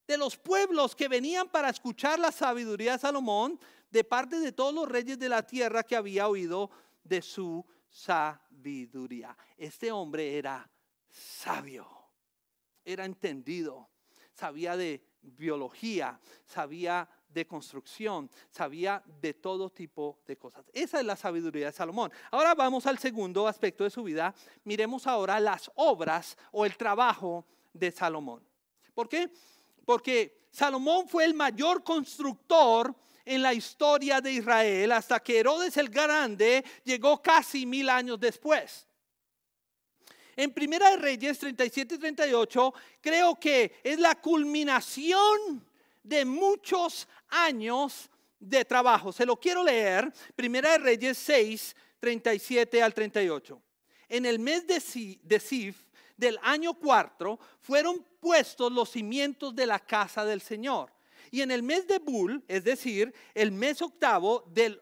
de 0.07 0.17
los 0.17 0.35
pueblos 0.35 0.95
que 0.95 1.07
venían 1.07 1.47
para 1.47 1.69
escuchar 1.69 2.17
la 2.17 2.31
sabiduría 2.31 2.93
de 2.93 2.97
Salomón 2.97 3.59
de 3.91 4.03
parte 4.03 4.39
de 4.39 4.51
todos 4.51 4.73
los 4.73 4.89
reyes 4.89 5.19
de 5.19 5.29
la 5.29 5.45
tierra 5.45 5.83
que 5.83 5.95
había 5.95 6.27
oído 6.27 6.71
de 7.03 7.21
su 7.21 7.63
sabiduría. 7.87 9.37
Este 9.55 9.91
hombre 9.91 10.35
era 10.35 10.67
sabio, 11.11 11.87
era 12.83 13.05
entendido, 13.05 13.87
sabía 14.33 14.75
de 14.75 15.03
biología, 15.21 16.19
sabía 16.43 17.07
de 17.29 17.45
construcción, 17.45 18.29
sabía 18.49 19.03
de 19.21 19.33
todo 19.33 19.69
tipo 19.69 20.19
de 20.25 20.37
cosas. 20.37 20.65
Esa 20.73 20.99
es 20.99 21.05
la 21.05 21.15
sabiduría 21.15 21.67
de 21.67 21.71
Salomón. 21.71 22.11
Ahora 22.31 22.55
vamos 22.55 22.85
al 22.85 22.97
segundo 22.97 23.47
aspecto 23.47 23.83
de 23.83 23.89
su 23.89 24.03
vida. 24.03 24.33
Miremos 24.63 25.05
ahora 25.07 25.39
las 25.39 25.71
obras 25.75 26.37
o 26.51 26.65
el 26.65 26.75
trabajo 26.75 27.45
de 27.71 27.91
Salomón. 27.91 28.43
¿Por 28.93 29.07
qué? 29.07 29.29
Porque 29.85 30.47
Salomón 30.51 31.07
fue 31.07 31.25
el 31.25 31.33
mayor 31.33 31.83
constructor 31.83 32.95
en 33.23 33.43
la 33.43 33.53
historia 33.53 34.19
de 34.21 34.33
Israel 34.33 34.91
hasta 34.91 35.19
que 35.19 35.39
Herodes 35.39 35.77
el 35.77 35.89
Grande 35.89 36.65
llegó 36.83 37.21
casi 37.21 37.65
mil 37.65 37.89
años 37.89 38.19
después. 38.19 38.87
en 40.35 40.51
Primera 40.51 40.89
de 40.91 40.97
Reyes 40.97 41.37
37 41.37 41.95
y 41.95 41.97
38, 41.97 42.73
creo 43.01 43.37
que 43.37 43.79
es 43.83 43.99
la 43.99 44.15
culminación 44.15 45.68
de 46.03 46.25
muchos 46.25 47.07
años 47.29 48.09
de 48.39 48.63
trabajo. 48.65 49.11
Se 49.11 49.25
lo 49.25 49.35
quiero 49.35 49.63
leer, 49.63 50.11
Primera 50.35 50.71
de 50.71 50.77
Reyes 50.79 51.17
6, 51.17 51.75
37 51.99 52.81
al 52.81 52.93
38. 52.93 53.61
En 54.07 54.25
el 54.25 54.39
mes 54.39 54.65
de, 54.65 55.39
Sif 55.39 55.85
del 56.17 56.39
año 56.41 56.73
cuarto 56.73 57.39
fueron 57.61 58.05
puestos 58.19 58.71
los 58.71 58.89
cimientos 58.89 59.55
de 59.55 59.65
la 59.65 59.79
casa 59.79 60.25
del 60.25 60.41
Señor. 60.41 60.91
Y 61.31 61.41
en 61.41 61.51
el 61.51 61.61
mes 61.61 61.87
de 61.87 61.99
Bul, 61.99 62.43
es 62.47 62.63
decir, 62.63 63.13
el 63.35 63.51
mes 63.51 63.81
octavo 63.81 64.43
del 64.47 64.81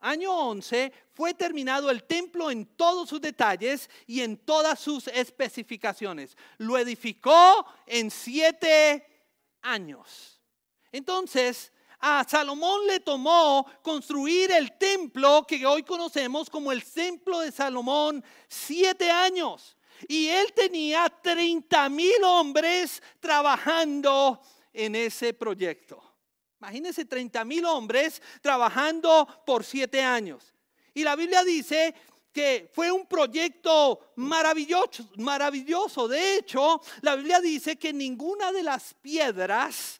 año 0.00 0.32
11, 0.32 0.92
fue 1.12 1.34
terminado 1.34 1.90
el 1.90 2.04
templo 2.04 2.50
en 2.50 2.64
todos 2.64 3.10
sus 3.10 3.20
detalles 3.20 3.90
y 4.06 4.22
en 4.22 4.38
todas 4.38 4.80
sus 4.80 5.08
especificaciones. 5.08 6.36
Lo 6.56 6.78
edificó 6.78 7.66
en 7.86 8.10
siete 8.10 9.17
años. 9.62 10.40
Entonces, 10.92 11.72
a 12.00 12.24
Salomón 12.28 12.86
le 12.86 13.00
tomó 13.00 13.66
construir 13.82 14.52
el 14.52 14.78
templo 14.78 15.44
que 15.46 15.66
hoy 15.66 15.82
conocemos 15.82 16.48
como 16.48 16.70
el 16.70 16.84
templo 16.84 17.40
de 17.40 17.50
Salomón 17.50 18.24
siete 18.46 19.10
años. 19.10 19.76
Y 20.06 20.28
él 20.28 20.52
tenía 20.52 21.08
30 21.08 21.88
mil 21.88 22.22
hombres 22.24 23.02
trabajando 23.18 24.40
en 24.72 24.94
ese 24.94 25.34
proyecto. 25.34 26.00
Imagínense 26.60 27.04
30 27.04 27.44
mil 27.44 27.64
hombres 27.64 28.22
trabajando 28.40 29.26
por 29.44 29.64
siete 29.64 30.02
años. 30.02 30.54
Y 30.94 31.04
la 31.04 31.16
Biblia 31.16 31.44
dice 31.44 31.94
que 32.38 32.70
fue 32.72 32.92
un 32.92 33.04
proyecto 33.04 34.12
maravilloso. 34.14 36.06
De 36.06 36.36
hecho, 36.36 36.80
la 37.00 37.16
Biblia 37.16 37.40
dice 37.40 37.74
que 37.74 37.92
ninguna 37.92 38.52
de 38.52 38.62
las 38.62 38.94
piedras 38.94 39.98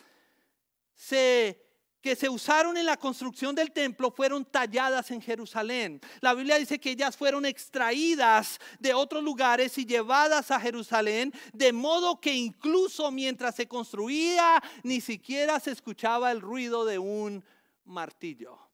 que 1.10 2.14
se 2.14 2.28
usaron 2.28 2.76
en 2.76 2.86
la 2.86 2.96
construcción 2.96 3.56
del 3.56 3.72
templo 3.72 4.12
fueron 4.12 4.44
talladas 4.44 5.10
en 5.10 5.20
Jerusalén. 5.20 6.00
La 6.20 6.32
Biblia 6.32 6.58
dice 6.58 6.78
que 6.78 6.92
ellas 6.92 7.16
fueron 7.16 7.44
extraídas 7.44 8.60
de 8.78 8.94
otros 8.94 9.24
lugares 9.24 9.76
y 9.76 9.84
llevadas 9.84 10.52
a 10.52 10.60
Jerusalén, 10.60 11.32
de 11.52 11.72
modo 11.72 12.20
que 12.20 12.32
incluso 12.34 13.10
mientras 13.10 13.56
se 13.56 13.66
construía 13.66 14.62
ni 14.84 15.00
siquiera 15.00 15.58
se 15.58 15.72
escuchaba 15.72 16.30
el 16.30 16.40
ruido 16.40 16.84
de 16.84 17.00
un 17.00 17.44
martillo. 17.84 18.67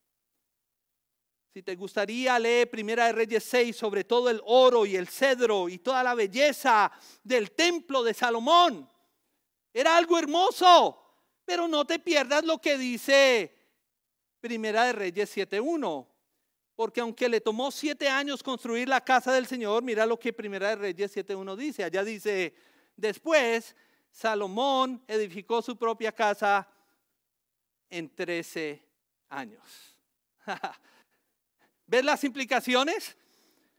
Si 1.55 1.63
te 1.63 1.77
gustaría 1.77 2.37
leer 2.37 2.69
Primera 2.69 3.07
de 3.07 3.13
Reyes 3.13 3.45
6 3.45 3.77
sobre 3.77 4.03
todo 4.03 4.29
el 4.29 4.43
oro 4.45 4.85
y 4.85 4.97
el 4.97 5.07
cedro 5.07 5.69
y 5.69 5.79
toda 5.79 6.03
la 6.03 6.17
belleza 6.17 6.91
del 7.23 7.53
templo 7.53 8.03
de 8.03 8.13
Salomón, 8.13 8.91
era 9.73 9.97
algo 9.97 10.19
hermoso. 10.19 11.01
Pero 11.45 11.69
no 11.69 11.85
te 11.85 12.01
pierdas 12.01 12.43
lo 12.45 12.61
que 12.61 12.77
dice 12.77 13.55
Primera 14.41 14.87
de 14.87 14.95
Reyes 14.95 15.37
7.1. 15.37 16.09
Porque 16.75 17.01
aunque 17.01 17.29
le 17.29 17.41
tomó 17.41 17.71
siete 17.71 18.09
años 18.09 18.43
construir 18.43 18.89
la 18.89 19.01
casa 19.01 19.33
del 19.33 19.47
Señor, 19.47 19.85
mira 19.85 20.05
lo 20.07 20.19
que 20.19 20.33
Primera 20.33 20.71
de 20.71 20.75
Reyes 20.75 21.17
7.1 21.17 21.55
dice. 21.55 21.85
Allá 21.85 22.03
dice, 22.03 22.53
después 22.97 23.77
Salomón 24.11 25.05
edificó 25.07 25.63
su 25.63 25.77
propia 25.77 26.11
casa 26.11 26.69
en 27.89 28.13
13 28.13 28.85
años. 29.29 29.63
¿Ves 31.87 32.05
las 32.05 32.25
implicaciones? 32.25 33.17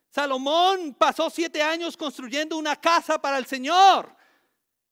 Salomón 0.10 0.96
pasó 0.98 1.30
siete 1.30 1.62
años 1.62 1.98
construyendo 1.98 2.58
una 2.58 2.76
casa 2.76 3.20
para 3.20 3.38
el 3.38 3.46
Señor 3.46 4.15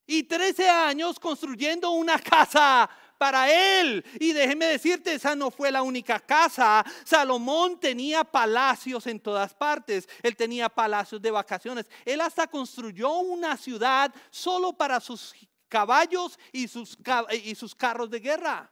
y 0.05 0.23
13 0.23 0.69
años 0.69 1.19
construyendo 1.19 1.91
una 1.91 2.19
casa 2.19 2.89
para 3.17 3.49
él. 3.49 4.03
Y 4.19 4.33
déjeme 4.33 4.65
decirte, 4.65 5.13
esa 5.13 5.35
no 5.35 5.49
fue 5.49 5.71
la 5.71 5.81
única 5.81 6.19
casa. 6.19 6.83
Salomón 7.05 7.79
tenía 7.79 8.23
palacios 8.23 9.07
en 9.07 9.19
todas 9.19 9.53
partes. 9.53 10.09
Él 10.21 10.35
tenía 10.35 10.67
palacios 10.67 11.21
de 11.21 11.31
vacaciones. 11.31 11.89
Él 12.03 12.19
hasta 12.19 12.47
construyó 12.47 13.19
una 13.19 13.55
ciudad 13.55 14.13
solo 14.29 14.73
para 14.73 14.99
sus 14.99 15.33
caballos 15.69 16.37
y 16.51 16.67
sus, 16.67 16.97
y 17.43 17.55
sus 17.55 17.73
carros 17.73 18.09
de 18.09 18.19
guerra. 18.19 18.69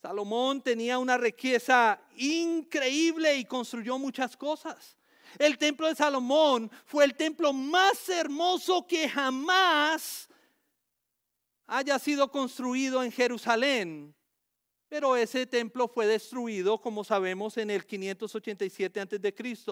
Salomón 0.00 0.62
tenía 0.62 0.98
una 0.98 1.18
riqueza 1.18 2.00
increíble 2.16 3.36
y 3.36 3.44
construyó 3.44 3.98
muchas 3.98 4.36
cosas. 4.36 4.96
El 5.38 5.58
templo 5.58 5.88
de 5.88 5.96
Salomón 5.96 6.70
fue 6.84 7.04
el 7.04 7.14
templo 7.14 7.52
más 7.52 8.08
hermoso 8.08 8.86
que 8.86 9.08
jamás 9.08 10.28
haya 11.66 11.98
sido 11.98 12.30
construido 12.30 13.02
en 13.02 13.10
Jerusalén. 13.10 14.14
Pero 14.88 15.16
ese 15.16 15.46
templo 15.46 15.88
fue 15.88 16.06
destruido, 16.06 16.80
como 16.80 17.04
sabemos, 17.04 17.56
en 17.58 17.70
el 17.70 17.84
587 17.84 19.00
a.C. 19.00 19.64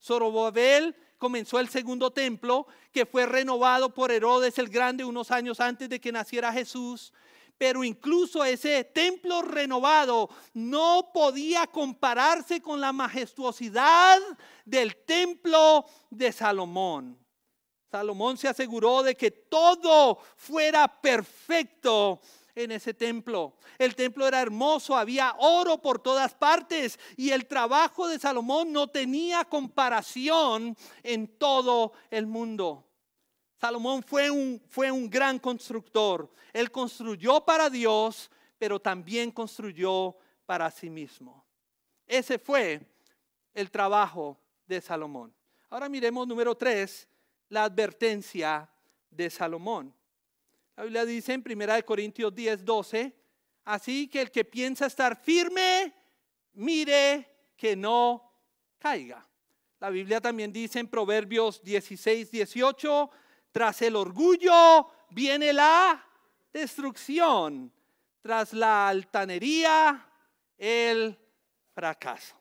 Zorobabel 0.00 0.94
comenzó 1.18 1.58
el 1.58 1.68
segundo 1.68 2.12
templo 2.12 2.66
que 2.92 3.06
fue 3.06 3.26
renovado 3.26 3.92
por 3.94 4.12
Herodes 4.12 4.58
el 4.58 4.68
Grande 4.68 5.04
unos 5.04 5.30
años 5.30 5.58
antes 5.58 5.88
de 5.88 6.00
que 6.00 6.12
naciera 6.12 6.52
Jesús 6.52 7.12
pero 7.58 7.84
incluso 7.84 8.44
ese 8.44 8.84
templo 8.84 9.42
renovado 9.42 10.28
no 10.52 11.10
podía 11.12 11.66
compararse 11.66 12.60
con 12.60 12.80
la 12.80 12.92
majestuosidad 12.92 14.18
del 14.64 14.96
templo 15.04 15.84
de 16.10 16.32
Salomón. 16.32 17.18
Salomón 17.90 18.36
se 18.36 18.48
aseguró 18.48 19.02
de 19.04 19.14
que 19.14 19.30
todo 19.30 20.18
fuera 20.36 20.88
perfecto 20.88 22.20
en 22.54 22.72
ese 22.72 22.94
templo. 22.94 23.56
El 23.78 23.94
templo 23.94 24.26
era 24.26 24.40
hermoso, 24.40 24.96
había 24.96 25.34
oro 25.38 25.80
por 25.80 26.00
todas 26.00 26.34
partes 26.34 26.98
y 27.16 27.30
el 27.30 27.46
trabajo 27.46 28.08
de 28.08 28.18
Salomón 28.18 28.72
no 28.72 28.88
tenía 28.88 29.44
comparación 29.44 30.76
en 31.02 31.38
todo 31.38 31.92
el 32.10 32.26
mundo. 32.26 32.84
Salomón 33.64 34.02
fue 34.02 34.30
un, 34.30 34.60
fue 34.68 34.90
un 34.90 35.08
gran 35.08 35.38
constructor. 35.38 36.30
Él 36.52 36.70
construyó 36.70 37.42
para 37.46 37.70
Dios, 37.70 38.30
pero 38.58 38.78
también 38.78 39.30
construyó 39.30 40.14
para 40.44 40.70
sí 40.70 40.90
mismo. 40.90 41.42
Ese 42.06 42.38
fue 42.38 42.86
el 43.54 43.70
trabajo 43.70 44.38
de 44.66 44.82
Salomón. 44.82 45.34
Ahora 45.70 45.88
miremos 45.88 46.28
número 46.28 46.54
tres, 46.54 47.08
la 47.48 47.64
advertencia 47.64 48.68
de 49.10 49.30
Salomón. 49.30 49.94
La 50.76 50.82
Biblia 50.82 51.06
dice 51.06 51.32
en 51.32 51.42
1 51.42 51.86
Corintios 51.86 52.34
10, 52.34 52.66
12, 52.66 53.16
así 53.64 54.08
que 54.08 54.20
el 54.20 54.30
que 54.30 54.44
piensa 54.44 54.84
estar 54.84 55.16
firme, 55.16 55.94
mire 56.52 57.26
que 57.56 57.74
no 57.74 58.30
caiga. 58.78 59.26
La 59.80 59.88
Biblia 59.88 60.20
también 60.20 60.52
dice 60.52 60.80
en 60.80 60.86
Proverbios 60.86 61.62
16, 61.62 62.30
18, 62.30 63.10
tras 63.54 63.82
el 63.82 63.94
orgullo 63.94 64.88
viene 65.10 65.52
la 65.52 66.04
destrucción. 66.52 67.72
Tras 68.20 68.52
la 68.52 68.88
altanería, 68.88 70.10
el 70.58 71.16
fracaso. 71.72 72.34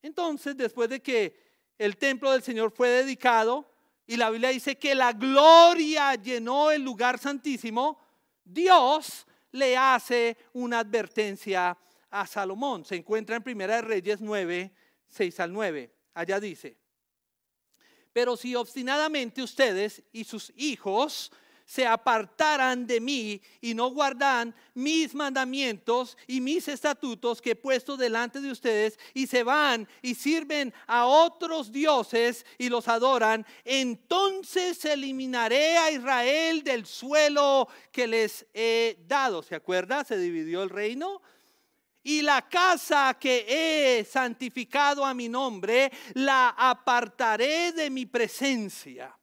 Entonces, 0.00 0.56
después 0.56 0.88
de 0.88 1.02
que 1.02 1.36
el 1.76 1.98
templo 1.98 2.32
del 2.32 2.42
Señor 2.42 2.70
fue 2.70 2.88
dedicado 2.88 3.70
y 4.06 4.16
la 4.16 4.30
Biblia 4.30 4.48
dice 4.48 4.78
que 4.78 4.94
la 4.94 5.12
gloria 5.12 6.14
llenó 6.14 6.70
el 6.70 6.84
lugar 6.84 7.18
santísimo, 7.18 8.00
Dios 8.42 9.26
le 9.52 9.76
hace 9.76 10.38
una 10.54 10.78
advertencia 10.78 11.76
a 12.08 12.26
Salomón. 12.26 12.86
Se 12.86 12.96
encuentra 12.96 13.36
en 13.36 13.42
Primera 13.42 13.74
de 13.74 13.82
Reyes 13.82 14.22
9, 14.22 14.72
6 15.06 15.40
al 15.40 15.52
9. 15.52 15.92
Allá 16.14 16.40
dice, 16.40 16.79
pero 18.12 18.36
si 18.36 18.54
obstinadamente 18.54 19.42
ustedes 19.42 20.02
y 20.12 20.24
sus 20.24 20.52
hijos 20.56 21.30
se 21.70 21.86
apartaran 21.86 22.84
de 22.84 23.00
mí 23.00 23.40
y 23.60 23.74
no 23.74 23.90
guardan 23.90 24.52
mis 24.74 25.14
mandamientos 25.14 26.18
y 26.26 26.40
mis 26.40 26.66
estatutos 26.66 27.40
que 27.40 27.52
he 27.52 27.54
puesto 27.54 27.96
delante 27.96 28.40
de 28.40 28.50
ustedes 28.50 28.98
y 29.14 29.28
se 29.28 29.44
van 29.44 29.88
y 30.02 30.16
sirven 30.16 30.74
a 30.88 31.06
otros 31.06 31.70
dioses 31.70 32.44
y 32.58 32.70
los 32.70 32.88
adoran, 32.88 33.46
entonces 33.64 34.84
eliminaré 34.84 35.76
a 35.76 35.92
Israel 35.92 36.64
del 36.64 36.86
suelo 36.86 37.68
que 37.92 38.08
les 38.08 38.46
he 38.52 38.98
dado. 39.06 39.44
¿Se 39.44 39.54
acuerda? 39.54 40.02
Se 40.02 40.18
dividió 40.18 40.64
el 40.64 40.70
reino 40.70 41.22
y 42.02 42.22
la 42.22 42.48
casa 42.48 43.16
que 43.18 43.44
he 43.48 44.04
santificado 44.04 45.04
a 45.04 45.14
mi 45.14 45.28
nombre, 45.28 45.90
la 46.14 46.50
apartaré 46.50 47.72
de 47.72 47.90
mi 47.90 48.06
presencia. 48.06 49.16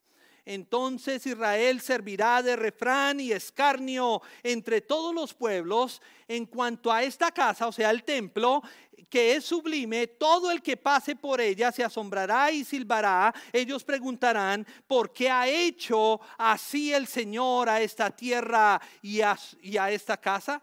Entonces 0.48 1.26
Israel 1.26 1.82
servirá 1.82 2.42
de 2.42 2.56
refrán 2.56 3.20
y 3.20 3.34
escarnio 3.34 4.22
entre 4.44 4.80
todos 4.80 5.14
los 5.14 5.34
pueblos 5.34 6.02
en 6.26 6.46
cuanto 6.46 6.90
a 6.90 7.04
esta 7.04 7.32
casa, 7.32 7.68
o 7.68 7.72
sea, 7.74 7.90
el 7.90 8.06
templo, 8.06 8.64
que 9.10 9.36
es 9.36 9.44
sublime, 9.44 10.08
todo 10.08 10.50
el 10.50 10.62
que 10.62 10.78
pase 10.78 11.18
por 11.18 11.42
ella 11.42 11.72
se 11.74 11.84
asombrará 11.84 12.50
y 12.52 12.64
silbará. 12.64 13.34
Ellos 13.52 13.84
preguntarán, 13.84 14.66
¿por 14.88 15.12
qué 15.12 15.30
ha 15.30 15.48
hecho 15.48 16.22
así 16.38 16.94
el 16.94 17.08
Señor 17.08 17.68
a 17.68 17.82
esta 17.82 18.10
tierra 18.10 18.80
y 19.02 19.20
a, 19.22 19.38
esta 19.92 20.16
casa? 20.16 20.62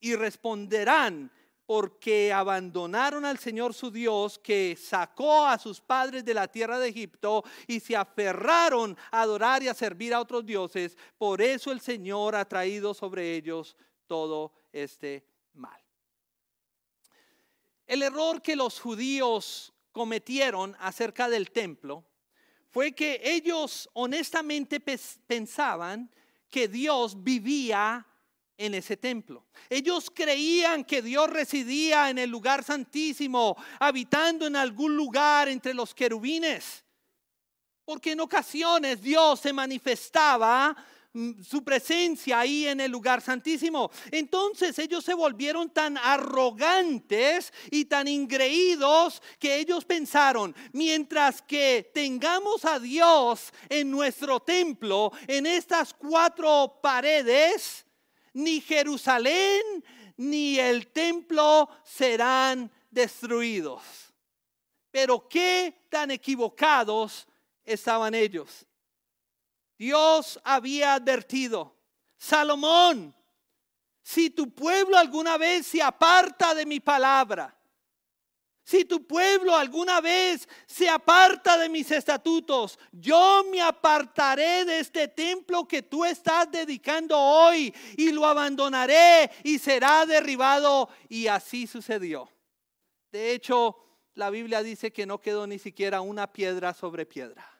Y 0.00 0.14
responderán, 0.14 1.30
porque 1.68 2.32
abandonaron 2.32 3.26
al 3.26 3.38
Señor 3.38 3.74
su 3.74 3.90
Dios 3.90 4.38
que 4.38 4.74
sacó 4.74 5.46
a 5.46 5.58
sus 5.58 5.82
padres 5.82 6.24
de 6.24 6.32
la 6.32 6.48
tierra 6.48 6.78
de 6.78 6.88
Egipto 6.88 7.44
y 7.66 7.78
se 7.78 7.94
aferraron 7.94 8.96
a 9.10 9.20
adorar 9.20 9.62
y 9.62 9.68
a 9.68 9.74
servir 9.74 10.14
a 10.14 10.20
otros 10.20 10.46
dioses. 10.46 10.96
Por 11.18 11.42
eso 11.42 11.70
el 11.70 11.82
Señor 11.82 12.36
ha 12.36 12.48
traído 12.48 12.94
sobre 12.94 13.34
ellos 13.36 13.76
todo 14.06 14.54
este 14.72 15.26
mal. 15.52 15.78
El 17.86 18.02
error 18.02 18.40
que 18.40 18.56
los 18.56 18.80
judíos 18.80 19.74
cometieron 19.92 20.74
acerca 20.80 21.28
del 21.28 21.50
templo 21.50 22.02
fue 22.70 22.92
que 22.92 23.20
ellos 23.22 23.90
honestamente 23.92 24.80
pensaban 24.80 26.10
que 26.48 26.68
Dios 26.68 27.22
vivía 27.22 28.06
en 28.58 28.74
ese 28.74 28.96
templo. 28.96 29.46
Ellos 29.70 30.10
creían 30.12 30.84
que 30.84 31.00
Dios 31.00 31.30
residía 31.30 32.10
en 32.10 32.18
el 32.18 32.28
lugar 32.28 32.64
santísimo, 32.64 33.56
habitando 33.78 34.46
en 34.46 34.56
algún 34.56 34.96
lugar 34.96 35.48
entre 35.48 35.72
los 35.72 35.94
querubines. 35.94 36.84
Porque 37.84 38.12
en 38.12 38.20
ocasiones 38.20 39.00
Dios 39.00 39.40
se 39.40 39.52
manifestaba 39.52 40.76
mm, 41.12 41.40
su 41.42 41.62
presencia 41.62 42.40
ahí 42.40 42.66
en 42.66 42.80
el 42.80 42.90
lugar 42.90 43.20
santísimo. 43.22 43.90
Entonces 44.10 44.76
ellos 44.80 45.04
se 45.04 45.14
volvieron 45.14 45.70
tan 45.70 45.96
arrogantes 45.96 47.52
y 47.70 47.84
tan 47.84 48.08
ingreídos 48.08 49.22
que 49.38 49.56
ellos 49.56 49.84
pensaron, 49.84 50.54
mientras 50.72 51.40
que 51.42 51.92
tengamos 51.94 52.64
a 52.64 52.80
Dios 52.80 53.52
en 53.68 53.90
nuestro 53.90 54.40
templo, 54.40 55.12
en 55.28 55.46
estas 55.46 55.94
cuatro 55.94 56.80
paredes, 56.82 57.86
ni 58.32 58.60
Jerusalén 58.60 59.84
ni 60.16 60.58
el 60.58 60.88
templo 60.88 61.68
serán 61.84 62.70
destruidos. 62.90 63.82
Pero 64.90 65.28
qué 65.28 65.86
tan 65.90 66.10
equivocados 66.10 67.26
estaban 67.64 68.14
ellos. 68.14 68.66
Dios 69.78 70.40
había 70.42 70.94
advertido, 70.94 71.76
Salomón, 72.16 73.14
si 74.02 74.30
tu 74.30 74.50
pueblo 74.50 74.96
alguna 74.96 75.36
vez 75.36 75.66
se 75.66 75.82
aparta 75.82 76.54
de 76.54 76.64
mi 76.66 76.80
palabra, 76.80 77.57
si 78.68 78.84
tu 78.84 79.06
pueblo 79.06 79.56
alguna 79.56 80.02
vez 80.02 80.46
se 80.66 80.90
aparta 80.90 81.56
de 81.56 81.70
mis 81.70 81.90
estatutos, 81.90 82.78
yo 82.92 83.42
me 83.50 83.62
apartaré 83.62 84.66
de 84.66 84.80
este 84.80 85.08
templo 85.08 85.66
que 85.66 85.80
tú 85.80 86.04
estás 86.04 86.50
dedicando 86.50 87.18
hoy 87.18 87.74
y 87.96 88.12
lo 88.12 88.26
abandonaré 88.26 89.30
y 89.42 89.58
será 89.58 90.04
derribado. 90.04 90.90
Y 91.08 91.28
así 91.28 91.66
sucedió. 91.66 92.28
De 93.10 93.32
hecho, 93.32 93.74
la 94.12 94.28
Biblia 94.28 94.62
dice 94.62 94.92
que 94.92 95.06
no 95.06 95.18
quedó 95.18 95.46
ni 95.46 95.58
siquiera 95.58 96.02
una 96.02 96.30
piedra 96.30 96.74
sobre 96.74 97.06
piedra. 97.06 97.50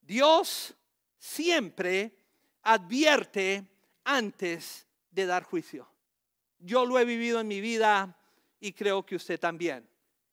Dios 0.00 0.74
siempre 1.16 2.18
advierte 2.62 3.70
antes 4.02 4.84
de 5.12 5.26
dar 5.26 5.44
juicio. 5.44 5.88
Yo 6.58 6.84
lo 6.84 6.98
he 6.98 7.04
vivido 7.04 7.38
en 7.38 7.46
mi 7.46 7.60
vida 7.60 8.18
y 8.60 8.72
creo 8.72 9.04
que 9.04 9.16
usted 9.16 9.38
también. 9.38 9.88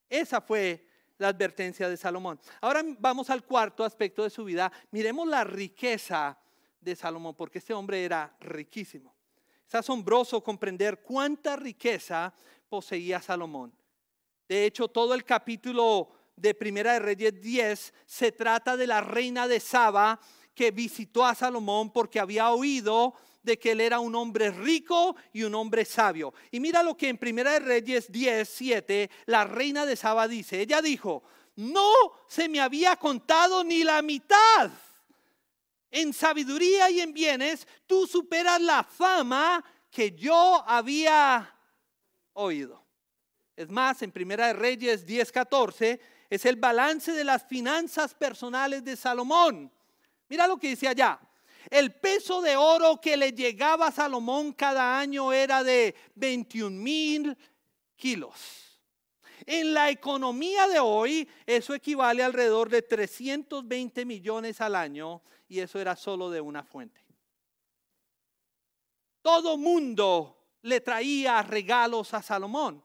Esa 0.09 0.41
fue 0.41 0.85
la 1.17 1.29
advertencia 1.29 1.89
de 1.89 1.97
Salomón. 1.97 2.39
Ahora 2.61 2.83
vamos 2.99 3.29
al 3.29 3.43
cuarto 3.43 3.83
aspecto 3.83 4.23
de 4.23 4.29
su 4.29 4.43
vida. 4.43 4.71
Miremos 4.91 5.27
la 5.27 5.43
riqueza 5.43 6.37
de 6.79 6.95
Salomón, 6.95 7.35
porque 7.35 7.59
este 7.59 7.73
hombre 7.73 8.03
era 8.03 8.35
riquísimo. 8.39 9.15
Es 9.67 9.75
asombroso 9.75 10.43
comprender 10.43 11.01
cuánta 11.01 11.55
riqueza 11.55 12.33
poseía 12.69 13.21
Salomón. 13.21 13.73
De 14.47 14.65
hecho, 14.65 14.87
todo 14.87 15.13
el 15.13 15.23
capítulo 15.23 16.11
de 16.35 16.53
Primera 16.53 16.93
de 16.93 16.99
Reyes 16.99 17.41
10 17.41 17.93
se 18.05 18.31
trata 18.31 18.75
de 18.75 18.87
la 18.87 19.01
reina 19.01 19.47
de 19.47 19.59
Saba 19.59 20.19
que 20.53 20.71
visitó 20.71 21.25
a 21.25 21.35
Salomón 21.35 21.91
porque 21.91 22.19
había 22.19 22.51
oído 22.51 23.15
de 23.43 23.59
que 23.59 23.71
él 23.71 23.81
era 23.81 23.99
un 23.99 24.15
hombre 24.15 24.49
rico 24.49 25.15
y 25.31 25.43
un 25.43 25.53
hombre 25.53 25.85
sabio. 25.85 26.33
Y 26.49 26.59
mira 26.59 26.81
lo 26.81 26.97
que 26.97 27.09
en 27.09 27.17
Primera 27.17 27.51
de 27.51 27.59
Reyes 27.59 28.11
10, 28.11 28.49
7, 28.49 29.09
la 29.25 29.43
reina 29.43 29.85
de 29.85 29.95
Saba 29.95 30.27
dice. 30.27 30.61
Ella 30.61 30.81
dijo, 30.81 31.23
no 31.55 31.93
se 32.27 32.49
me 32.49 32.59
había 32.59 32.95
contado 32.95 33.63
ni 33.63 33.83
la 33.83 34.01
mitad. 34.01 34.71
En 35.91 36.13
sabiduría 36.13 36.89
y 36.89 37.01
en 37.01 37.13
bienes, 37.13 37.67
tú 37.85 38.07
superas 38.07 38.59
la 38.59 38.83
fama 38.83 39.63
que 39.91 40.11
yo 40.11 40.63
había 40.65 41.55
oído. 42.33 42.83
Es 43.55 43.69
más, 43.69 44.01
en 44.01 44.11
Primera 44.11 44.47
de 44.47 44.53
Reyes 44.53 45.05
10, 45.05 45.31
14, 45.31 46.01
es 46.29 46.45
el 46.45 46.55
balance 46.55 47.11
de 47.11 47.23
las 47.23 47.45
finanzas 47.45 48.15
personales 48.15 48.83
de 48.83 48.95
Salomón. 48.95 49.71
Mira 50.27 50.47
lo 50.47 50.57
que 50.57 50.69
dice 50.69 50.87
allá. 50.87 51.19
El 51.69 51.93
peso 51.93 52.41
de 52.41 52.55
oro 52.55 52.99
que 52.99 53.17
le 53.17 53.31
llegaba 53.31 53.87
a 53.87 53.91
Salomón 53.91 54.53
cada 54.53 54.99
año 54.99 55.31
era 55.31 55.63
de 55.63 55.95
21 56.15 56.69
mil 56.71 57.37
kilos. 57.95 58.63
En 59.45 59.73
la 59.73 59.89
economía 59.89 60.67
de 60.67 60.79
hoy, 60.79 61.27
eso 61.45 61.73
equivale 61.73 62.23
alrededor 62.23 62.69
de 62.69 62.81
320 62.81 64.05
millones 64.05 64.61
al 64.61 64.75
año 64.75 65.21
y 65.47 65.59
eso 65.59 65.79
era 65.79 65.95
solo 65.95 66.29
de 66.29 66.41
una 66.41 66.63
fuente. 66.63 67.01
Todo 69.21 69.57
mundo 69.57 70.37
le 70.61 70.81
traía 70.81 71.41
regalos 71.41 72.13
a 72.13 72.21
Salomón. 72.21 72.83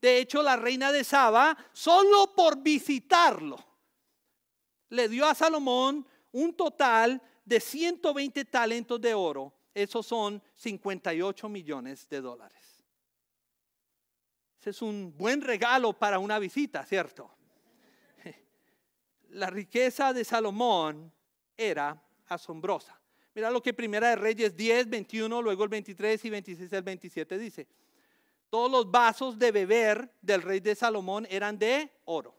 De 0.00 0.18
hecho, 0.18 0.42
la 0.42 0.56
reina 0.56 0.92
de 0.92 1.04
Saba, 1.04 1.56
solo 1.72 2.32
por 2.34 2.62
visitarlo, 2.62 3.58
le 4.88 5.08
dio 5.08 5.26
a 5.26 5.34
Salomón 5.34 6.06
un 6.32 6.54
total 6.54 7.20
de 7.50 7.58
120 7.58 8.44
talentos 8.44 9.00
de 9.00 9.12
oro, 9.12 9.52
esos 9.74 10.06
son 10.06 10.40
58 10.54 11.48
millones 11.48 12.08
de 12.08 12.20
dólares. 12.20 12.84
Ese 14.60 14.70
es 14.70 14.80
un 14.80 15.12
buen 15.18 15.40
regalo 15.40 15.92
para 15.92 16.20
una 16.20 16.38
visita, 16.38 16.86
¿cierto? 16.86 17.28
La 19.30 19.50
riqueza 19.50 20.12
de 20.12 20.24
Salomón 20.24 21.12
era 21.56 22.00
asombrosa. 22.28 22.96
Mira 23.34 23.50
lo 23.50 23.60
que 23.60 23.74
Primera 23.74 24.10
de 24.10 24.16
Reyes 24.16 24.56
10, 24.56 24.88
21, 24.88 25.42
luego 25.42 25.64
el 25.64 25.70
23 25.70 26.24
y 26.24 26.30
26 26.30 26.72
al 26.72 26.82
27 26.82 27.36
dice. 27.36 27.66
Todos 28.48 28.70
los 28.70 28.88
vasos 28.88 29.36
de 29.36 29.50
beber 29.50 30.08
del 30.22 30.42
rey 30.42 30.60
de 30.60 30.76
Salomón 30.76 31.26
eran 31.28 31.58
de 31.58 31.90
oro. 32.04 32.32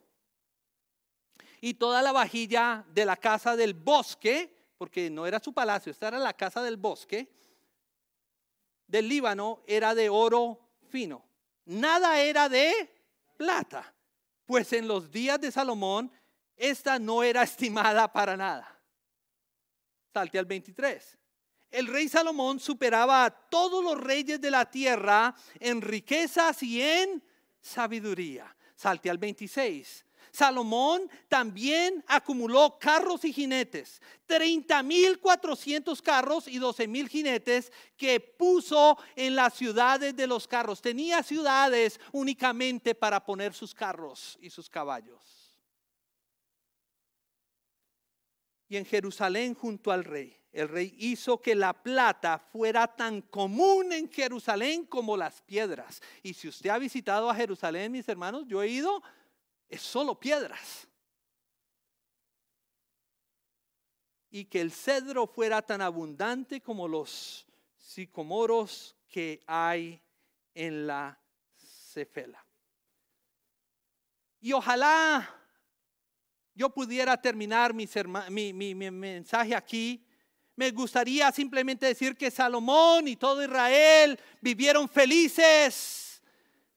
Y 1.59 1.73
toda 1.73 2.01
la 2.01 2.13
vajilla 2.13 2.85
de 2.93 3.03
la 3.03 3.17
casa 3.17 3.57
del 3.57 3.73
bosque 3.73 4.60
porque 4.81 5.11
no 5.11 5.27
era 5.27 5.39
su 5.39 5.53
palacio, 5.53 5.91
esta 5.91 6.07
era 6.07 6.17
la 6.17 6.33
casa 6.33 6.63
del 6.63 6.75
bosque, 6.75 7.31
del 8.87 9.07
Líbano, 9.07 9.61
era 9.67 9.93
de 9.93 10.09
oro 10.09 10.59
fino. 10.89 11.23
Nada 11.65 12.19
era 12.19 12.49
de 12.49 12.91
plata, 13.37 13.93
pues 14.43 14.73
en 14.73 14.87
los 14.87 15.11
días 15.11 15.39
de 15.39 15.51
Salomón 15.51 16.11
esta 16.57 16.97
no 16.97 17.21
era 17.21 17.43
estimada 17.43 18.11
para 18.11 18.35
nada. 18.35 18.75
Salte 20.11 20.39
al 20.39 20.45
23. 20.45 21.15
El 21.69 21.85
rey 21.85 22.09
Salomón 22.09 22.59
superaba 22.59 23.25
a 23.25 23.29
todos 23.29 23.83
los 23.83 23.99
reyes 23.99 24.41
de 24.41 24.49
la 24.49 24.65
tierra 24.65 25.35
en 25.59 25.79
riquezas 25.83 26.63
y 26.63 26.81
en 26.81 27.23
sabiduría. 27.59 28.57
Salte 28.75 29.11
al 29.11 29.19
26. 29.19 30.07
Salomón 30.31 31.09
también 31.27 32.03
acumuló 32.07 32.77
carros 32.79 33.25
y 33.25 33.33
jinetes, 33.33 34.01
30 34.25 34.81
mil 34.83 35.19
400 35.19 36.01
carros 36.01 36.47
y 36.47 36.57
12 36.57 36.87
mil 36.87 37.09
jinetes 37.09 37.71
que 37.97 38.19
puso 38.19 38.97
en 39.15 39.35
las 39.35 39.53
ciudades 39.53 40.15
de 40.15 40.27
los 40.27 40.47
carros. 40.47 40.81
Tenía 40.81 41.21
ciudades 41.21 41.99
únicamente 42.13 42.95
para 42.95 43.23
poner 43.25 43.53
sus 43.53 43.73
carros 43.73 44.37
y 44.41 44.49
sus 44.49 44.69
caballos. 44.69 45.41
Y 48.69 48.77
en 48.77 48.85
Jerusalén 48.85 49.53
junto 49.53 49.91
al 49.91 50.05
rey, 50.05 50.41
el 50.53 50.69
rey 50.69 50.95
hizo 50.97 51.41
que 51.41 51.55
la 51.55 51.73
plata 51.73 52.39
fuera 52.39 52.87
tan 52.87 53.21
común 53.21 53.91
en 53.91 54.09
Jerusalén 54.09 54.85
como 54.85 55.17
las 55.17 55.41
piedras. 55.41 56.01
Y 56.23 56.33
si 56.33 56.47
usted 56.47 56.69
ha 56.69 56.77
visitado 56.77 57.29
a 57.29 57.35
Jerusalén, 57.35 57.91
mis 57.91 58.07
hermanos, 58.07 58.45
yo 58.47 58.61
he 58.61 58.69
ido 58.69 59.01
es 59.71 59.81
solo 59.81 60.19
piedras. 60.19 60.87
y 64.31 64.45
que 64.45 64.61
el 64.61 64.71
cedro 64.71 65.27
fuera 65.27 65.61
tan 65.61 65.81
abundante 65.81 66.61
como 66.61 66.87
los 66.87 67.45
sicomoros 67.77 68.95
que 69.09 69.43
hay 69.45 70.01
en 70.55 70.87
la 70.87 71.19
cefela. 71.57 72.43
Y 74.39 74.53
ojalá 74.53 75.37
yo 76.55 76.69
pudiera 76.69 77.21
terminar 77.21 77.73
mi, 77.73 77.87
mi, 78.53 78.73
mensaje 78.73 79.53
aquí. 79.53 80.03
Me 80.55 80.71
gustaría 80.71 81.29
simplemente 81.31 81.85
decir 81.85 82.15
que 82.15 82.31
Salomón 82.31 83.09
y 83.09 83.17
todo 83.17 83.43
Israel 83.43 84.17
vivieron 84.39 84.87
felices 84.87 86.10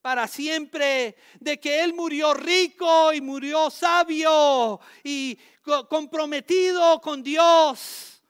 para 0.05 0.29
siempre, 0.29 1.17
de 1.40 1.59
que 1.59 1.83
él 1.83 1.95
murió 1.95 2.35
rico 2.35 3.11
y 3.14 3.23
murió 3.23 3.71
sabio 3.71 4.79
y 5.03 5.38
comprometido 5.88 7.01
con 7.01 7.23
Dios. 7.23 8.23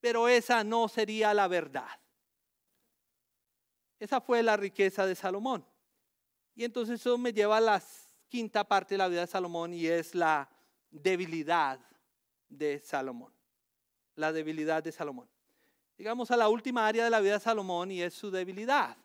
Pero 0.00 0.28
esa 0.28 0.64
no 0.64 0.88
sería 0.88 1.34
la 1.34 1.46
verdad. 1.46 1.90
Esa 3.98 4.18
fue 4.22 4.42
la 4.42 4.56
riqueza 4.56 5.04
de 5.04 5.14
Salomón. 5.14 5.62
Y 6.54 6.64
entonces 6.64 6.98
eso 6.98 7.18
me 7.18 7.34
lleva 7.34 7.58
a 7.58 7.60
la 7.60 7.82
quinta 8.26 8.64
parte 8.64 8.94
de 8.94 8.98
la 8.98 9.08
vida 9.08 9.20
de 9.20 9.26
Salomón 9.26 9.74
y 9.74 9.86
es 9.86 10.14
la 10.14 10.48
debilidad 10.90 11.80
de 12.48 12.80
Salomón. 12.80 13.34
La 14.14 14.32
debilidad 14.32 14.82
de 14.82 14.90
Salomón. 14.90 15.28
Llegamos 15.98 16.30
a 16.30 16.38
la 16.38 16.48
última 16.48 16.86
área 16.86 17.04
de 17.04 17.10
la 17.10 17.20
vida 17.20 17.34
de 17.34 17.40
Salomón 17.40 17.90
y 17.90 18.00
es 18.00 18.14
su 18.14 18.30
debilidad. 18.30 18.96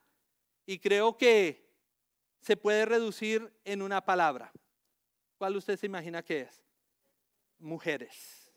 Y 0.66 0.80
creo 0.80 1.18
que 1.18 1.68
se 2.39 2.58
puede 2.58 2.86
reducir 2.86 3.54
en 3.65 3.82
una 3.82 4.04
palabra. 4.04 4.52
¿Cuál 5.38 5.56
usted 5.56 5.78
se 5.78 5.86
imagina 5.86 6.23
que 6.23 6.41
es? 6.41 6.63
Mujeres. 7.60 8.52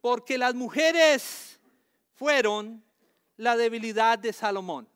Porque 0.00 0.38
las 0.38 0.54
mujeres 0.54 1.60
fueron 2.14 2.84
la 3.36 3.56
debilidad 3.56 4.18
de 4.18 4.32
Salomón. 4.32 4.88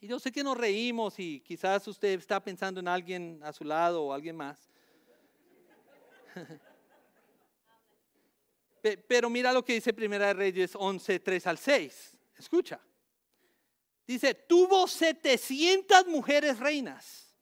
Y 0.00 0.08
yo 0.08 0.18
sé 0.18 0.32
que 0.32 0.42
nos 0.42 0.56
reímos 0.56 1.18
y 1.18 1.40
quizás 1.40 1.86
usted 1.86 2.18
está 2.18 2.42
pensando 2.42 2.80
en 2.80 2.88
alguien 2.88 3.40
a 3.44 3.52
su 3.52 3.62
lado 3.64 4.02
o 4.02 4.12
alguien 4.12 4.36
más. 4.36 4.68
Pero 9.06 9.30
mira 9.30 9.52
lo 9.52 9.64
que 9.64 9.74
dice 9.74 9.92
Primera 9.92 10.26
de 10.26 10.34
Reyes 10.34 10.72
11, 10.74 11.20
3 11.20 11.46
al 11.46 11.58
6. 11.58 12.16
Escucha. 12.36 12.80
Dice, 14.06 14.34
tuvo 14.34 14.86
700 14.88 16.06
mujeres 16.06 16.58
reinas 16.58 17.34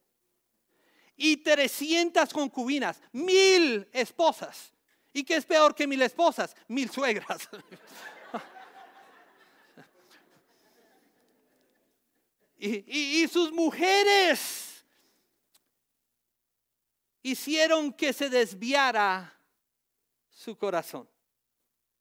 y 1.15 1.37
300 1.37 2.33
concubinas, 2.33 3.01
mil 3.11 3.87
esposas. 3.91 4.73
¿Y 5.13 5.23
qué 5.23 5.35
es 5.35 5.45
peor 5.45 5.75
que 5.75 5.85
mil 5.85 6.01
esposas? 6.01 6.55
Mil 6.67 6.89
suegras. 6.89 7.47
y, 12.57 13.27
sus 13.27 13.51
mujeres 13.51 14.85
hicieron 17.23 17.91
que 17.93 18.13
se 18.13 18.29
desviara 18.29 19.37
su 20.29 20.57
corazón. 20.57 21.09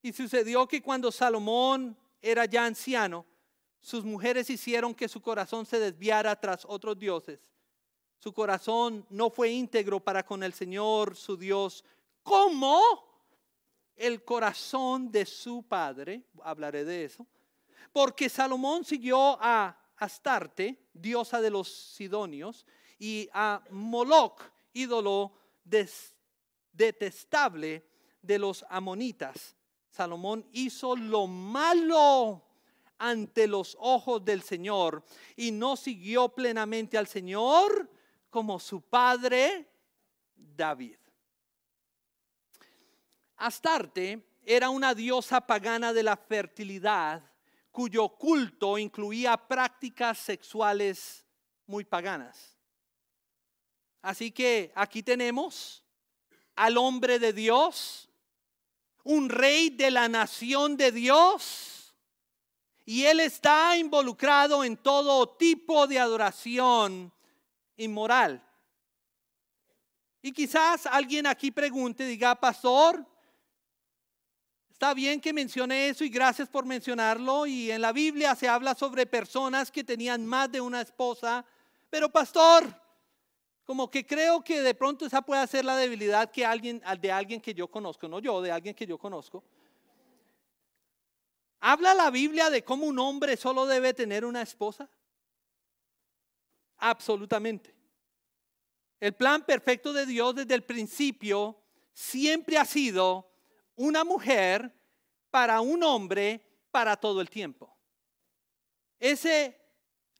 Y 0.02 0.12
sucedió 0.12 0.66
que 0.66 0.80
cuando 0.80 1.12
Salomón 1.12 1.96
era 2.22 2.44
ya 2.46 2.64
anciano, 2.64 3.26
sus 3.80 4.04
mujeres 4.04 4.50
hicieron 4.50 4.94
que 4.94 5.08
su 5.08 5.20
corazón 5.20 5.64
se 5.64 5.78
desviara 5.78 6.38
tras 6.38 6.64
otros 6.68 6.98
dioses. 6.98 7.40
Su 8.18 8.32
corazón 8.32 9.06
no 9.08 9.30
fue 9.30 9.50
íntegro 9.50 9.98
para 9.98 10.24
con 10.24 10.42
el 10.42 10.52
Señor, 10.52 11.16
su 11.16 11.36
Dios, 11.36 11.84
como 12.22 12.80
el 13.96 14.22
corazón 14.24 15.10
de 15.10 15.24
su 15.24 15.62
padre. 15.62 16.24
Hablaré 16.42 16.84
de 16.84 17.04
eso. 17.04 17.26
Porque 17.92 18.28
Salomón 18.28 18.84
siguió 18.84 19.38
a 19.40 19.76
Astarte, 19.96 20.88
diosa 20.92 21.40
de 21.40 21.50
los 21.50 21.68
Sidonios, 21.68 22.66
y 22.98 23.28
a 23.32 23.64
Moloch, 23.70 24.42
ídolo 24.74 25.32
detestable 26.72 27.86
de 28.20 28.38
los 28.38 28.64
amonitas. 28.68 29.56
Salomón 29.88 30.46
hizo 30.52 30.94
lo 30.94 31.26
malo 31.26 32.49
ante 33.00 33.48
los 33.48 33.76
ojos 33.80 34.22
del 34.24 34.42
Señor 34.42 35.02
y 35.34 35.50
no 35.50 35.74
siguió 35.74 36.28
plenamente 36.28 36.98
al 36.98 37.06
Señor 37.06 37.90
como 38.28 38.60
su 38.60 38.82
padre 38.82 39.66
David. 40.36 40.98
Astarte 43.38 44.22
era 44.44 44.68
una 44.68 44.94
diosa 44.94 45.40
pagana 45.40 45.94
de 45.94 46.02
la 46.02 46.16
fertilidad 46.16 47.24
cuyo 47.70 48.10
culto 48.10 48.76
incluía 48.76 49.34
prácticas 49.36 50.18
sexuales 50.18 51.24
muy 51.66 51.84
paganas. 51.84 52.58
Así 54.02 54.30
que 54.30 54.72
aquí 54.74 55.02
tenemos 55.02 55.82
al 56.54 56.76
hombre 56.76 57.18
de 57.18 57.32
Dios, 57.32 58.10
un 59.04 59.30
rey 59.30 59.70
de 59.70 59.90
la 59.90 60.08
nación 60.08 60.76
de 60.76 60.92
Dios, 60.92 61.79
y 62.84 63.04
él 63.04 63.20
está 63.20 63.76
involucrado 63.76 64.64
en 64.64 64.76
todo 64.76 65.28
tipo 65.28 65.86
de 65.86 65.98
adoración 65.98 67.12
inmoral. 67.76 68.44
Y 70.22 70.32
quizás 70.32 70.86
alguien 70.86 71.26
aquí 71.26 71.50
pregunte, 71.50 72.04
diga, 72.04 72.34
pastor, 72.34 73.06
Está 74.80 74.94
bien 74.94 75.20
que 75.20 75.34
mencione 75.34 75.90
eso 75.90 76.04
y 76.04 76.08
gracias 76.08 76.48
por 76.48 76.64
mencionarlo. 76.64 77.44
Y 77.44 77.70
en 77.70 77.82
la 77.82 77.92
Biblia 77.92 78.34
se 78.34 78.48
habla 78.48 78.74
sobre 78.74 79.04
personas 79.04 79.70
que 79.70 79.84
tenían 79.84 80.24
más 80.24 80.50
de 80.50 80.58
una 80.58 80.80
esposa. 80.80 81.44
Pero 81.90 82.08
pastor, 82.08 82.64
como 83.62 83.90
que 83.90 84.06
creo 84.06 84.42
que 84.42 84.62
de 84.62 84.74
pronto 84.74 85.04
esa 85.04 85.20
puede 85.20 85.46
ser 85.48 85.66
la 85.66 85.76
debilidad 85.76 86.30
que 86.30 86.46
alguien, 86.46 86.82
de 86.98 87.12
alguien 87.12 87.42
que 87.42 87.52
yo 87.52 87.68
conozco, 87.68 88.08
no 88.08 88.20
yo, 88.20 88.40
de 88.40 88.52
alguien 88.52 88.74
que 88.74 88.86
yo 88.86 88.96
conozco. 88.96 89.44
¿Habla 91.60 91.94
la 91.94 92.10
Biblia 92.10 92.48
de 92.48 92.64
cómo 92.64 92.86
un 92.86 92.98
hombre 92.98 93.36
solo 93.36 93.66
debe 93.66 93.92
tener 93.92 94.24
una 94.24 94.42
esposa? 94.42 94.88
Absolutamente. 96.78 97.74
El 98.98 99.14
plan 99.14 99.44
perfecto 99.44 99.92
de 99.92 100.06
Dios 100.06 100.34
desde 100.34 100.54
el 100.54 100.64
principio 100.64 101.62
siempre 101.92 102.56
ha 102.56 102.64
sido 102.64 103.30
una 103.76 104.04
mujer 104.04 104.74
para 105.30 105.60
un 105.60 105.82
hombre 105.82 106.44
para 106.70 106.96
todo 106.96 107.20
el 107.20 107.28
tiempo. 107.28 107.76
Ese 108.98 109.58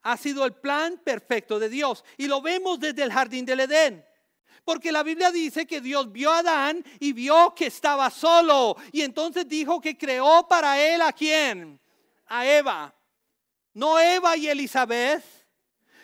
ha 0.02 0.16
sido 0.16 0.44
el 0.44 0.54
plan 0.54 1.00
perfecto 1.04 1.58
de 1.58 1.68
Dios 1.68 2.04
y 2.16 2.26
lo 2.26 2.40
vemos 2.40 2.80
desde 2.80 3.02
el 3.02 3.12
jardín 3.12 3.44
del 3.44 3.60
Edén. 3.60 4.04
Porque 4.64 4.92
la 4.92 5.02
Biblia 5.02 5.30
dice 5.30 5.66
que 5.66 5.80
Dios 5.80 6.10
vio 6.12 6.30
a 6.30 6.38
Adán 6.38 6.84
y 6.98 7.12
vio 7.12 7.54
que 7.54 7.66
estaba 7.66 8.10
solo. 8.10 8.76
Y 8.92 9.02
entonces 9.02 9.48
dijo 9.48 9.80
que 9.80 9.96
creó 9.96 10.46
para 10.48 10.80
él 10.80 11.00
a 11.02 11.12
quién? 11.12 11.80
A 12.26 12.46
Eva. 12.46 12.94
No 13.74 13.98
Eva 13.98 14.36
y 14.36 14.48
Elizabeth. 14.48 15.24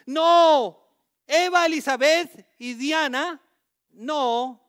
No 0.07 0.87
Eva, 1.27 1.67
Elizabeth 1.67 2.47
y 2.59 2.75
Diana. 2.75 3.41
No. 3.91 4.61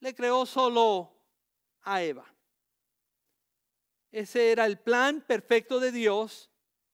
Le 0.00 0.14
creó 0.14 0.44
solo 0.44 1.14
a 1.82 2.02
Eva. 2.02 2.26
Ese 4.10 4.52
era 4.52 4.66
el 4.66 4.78
plan 4.78 5.20
perfecto 5.26 5.80
de 5.80 5.92
Dios. 5.92 6.50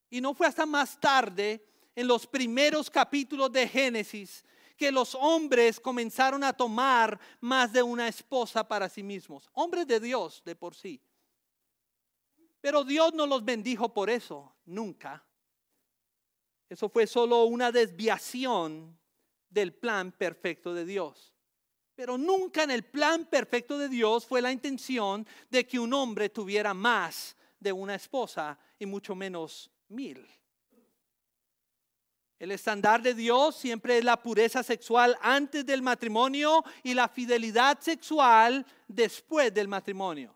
Y 0.08 0.20
no 0.20 0.34
fue 0.34 0.46
hasta 0.46 0.66
más 0.66 0.98
tarde, 0.98 1.66
en 1.94 2.06
los 2.06 2.26
primeros 2.26 2.88
capítulos 2.88 3.52
de 3.52 3.68
Génesis, 3.68 4.44
que 4.80 4.90
los 4.90 5.14
hombres 5.14 5.78
comenzaron 5.78 6.42
a 6.42 6.54
tomar 6.54 7.20
más 7.38 7.70
de 7.70 7.82
una 7.82 8.08
esposa 8.08 8.66
para 8.66 8.88
sí 8.88 9.02
mismos. 9.02 9.50
Hombres 9.52 9.86
de 9.86 10.00
Dios 10.00 10.40
de 10.42 10.56
por 10.56 10.74
sí. 10.74 10.98
Pero 12.62 12.82
Dios 12.82 13.12
no 13.12 13.26
los 13.26 13.44
bendijo 13.44 13.92
por 13.92 14.08
eso, 14.08 14.56
nunca. 14.64 15.22
Eso 16.66 16.88
fue 16.88 17.06
solo 17.06 17.44
una 17.44 17.70
desviación 17.70 18.98
del 19.50 19.74
plan 19.74 20.12
perfecto 20.12 20.72
de 20.72 20.86
Dios. 20.86 21.34
Pero 21.94 22.16
nunca 22.16 22.62
en 22.62 22.70
el 22.70 22.84
plan 22.84 23.26
perfecto 23.26 23.76
de 23.76 23.90
Dios 23.90 24.24
fue 24.24 24.40
la 24.40 24.50
intención 24.50 25.26
de 25.50 25.66
que 25.66 25.78
un 25.78 25.92
hombre 25.92 26.30
tuviera 26.30 26.72
más 26.72 27.36
de 27.58 27.70
una 27.70 27.96
esposa 27.96 28.58
y 28.78 28.86
mucho 28.86 29.14
menos 29.14 29.70
mil. 29.88 30.26
El 32.40 32.52
estándar 32.52 33.02
de 33.02 33.12
Dios 33.12 33.54
siempre 33.54 33.98
es 33.98 34.04
la 34.04 34.16
pureza 34.16 34.62
sexual 34.62 35.14
antes 35.20 35.66
del 35.66 35.82
matrimonio 35.82 36.64
y 36.82 36.94
la 36.94 37.06
fidelidad 37.06 37.78
sexual 37.80 38.64
después 38.88 39.52
del 39.52 39.68
matrimonio. 39.68 40.34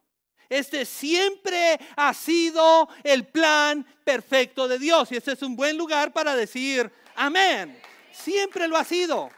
Este 0.51 0.85
siempre 0.85 1.81
ha 1.97 2.13
sido 2.13 2.91
el 3.03 3.27
plan 3.27 3.87
perfecto 4.05 4.69
de 4.69 4.79
Dios 4.79 5.11
y 5.13 5.17
este 5.17 5.33
es 5.33 5.41
un 5.41 5.57
buen 5.57 5.79
lugar 5.79 6.13
para 6.13 6.37
decir 6.37 6.93
amén. 7.17 7.81
Siempre 8.13 8.69
lo 8.69 8.77
ha 8.77 8.85
sido. 8.85 9.31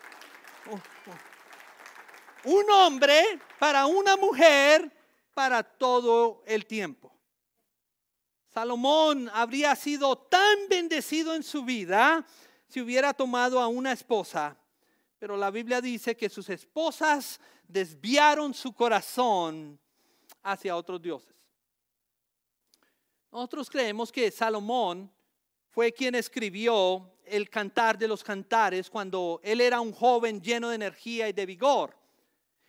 un 2.42 2.70
hombre 2.72 3.38
para 3.60 3.86
una 3.86 4.16
mujer 4.16 4.90
para 5.34 5.62
todo 5.62 6.42
el 6.44 6.66
tiempo. 6.66 7.16
Salomón 8.52 9.30
habría 9.34 9.76
sido 9.76 10.16
tan 10.16 10.68
bendecido 10.68 11.34
en 11.34 11.42
su 11.42 11.62
vida 11.62 12.26
si 12.68 12.80
hubiera 12.80 13.12
tomado 13.12 13.60
a 13.60 13.68
una 13.68 13.92
esposa, 13.92 14.56
pero 15.18 15.36
la 15.36 15.50
Biblia 15.50 15.80
dice 15.80 16.16
que 16.16 16.28
sus 16.28 16.48
esposas 16.48 17.40
desviaron 17.66 18.52
su 18.54 18.72
corazón 18.72 19.78
hacia 20.42 20.76
otros 20.76 21.00
dioses. 21.00 21.34
Nosotros 23.32 23.68
creemos 23.68 24.12
que 24.12 24.30
Salomón 24.30 25.10
fue 25.70 25.92
quien 25.92 26.14
escribió 26.14 27.12
el 27.24 27.50
cantar 27.50 27.98
de 27.98 28.08
los 28.08 28.22
cantares 28.22 28.88
cuando 28.88 29.40
él 29.42 29.60
era 29.60 29.80
un 29.80 29.92
joven 29.92 30.40
lleno 30.40 30.70
de 30.70 30.76
energía 30.76 31.28
y 31.28 31.32
de 31.32 31.44
vigor. 31.44 31.94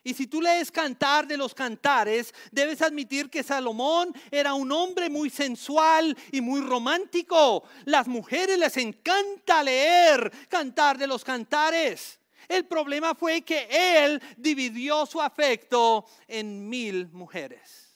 Y 0.07 0.13
si 0.13 0.25
tú 0.25 0.41
lees 0.41 0.71
cantar 0.71 1.27
de 1.27 1.35
los 1.35 1.53
cantares, 1.53 2.33
debes 2.49 2.81
admitir 2.81 3.29
que 3.29 3.43
Salomón 3.43 4.13
era 4.31 4.53
un 4.53 4.71
hombre 4.71 5.09
muy 5.09 5.29
sensual 5.29 6.17
y 6.31 6.39
muy 6.39 6.61
romántico. 6.61 7.65
Las 7.83 8.07
mujeres 8.07 8.57
les 8.57 8.77
encanta 8.77 9.61
leer 9.61 10.31
cantar 10.47 10.97
de 10.97 11.07
los 11.07 11.25
cantares. 11.25 12.21
El 12.47 12.65
problema 12.67 13.15
fue 13.15 13.41
que 13.41 13.67
él 13.69 14.21
dividió 14.37 15.05
su 15.05 15.21
afecto 15.21 16.05
en 16.25 16.69
mil 16.69 17.09
mujeres. 17.09 17.93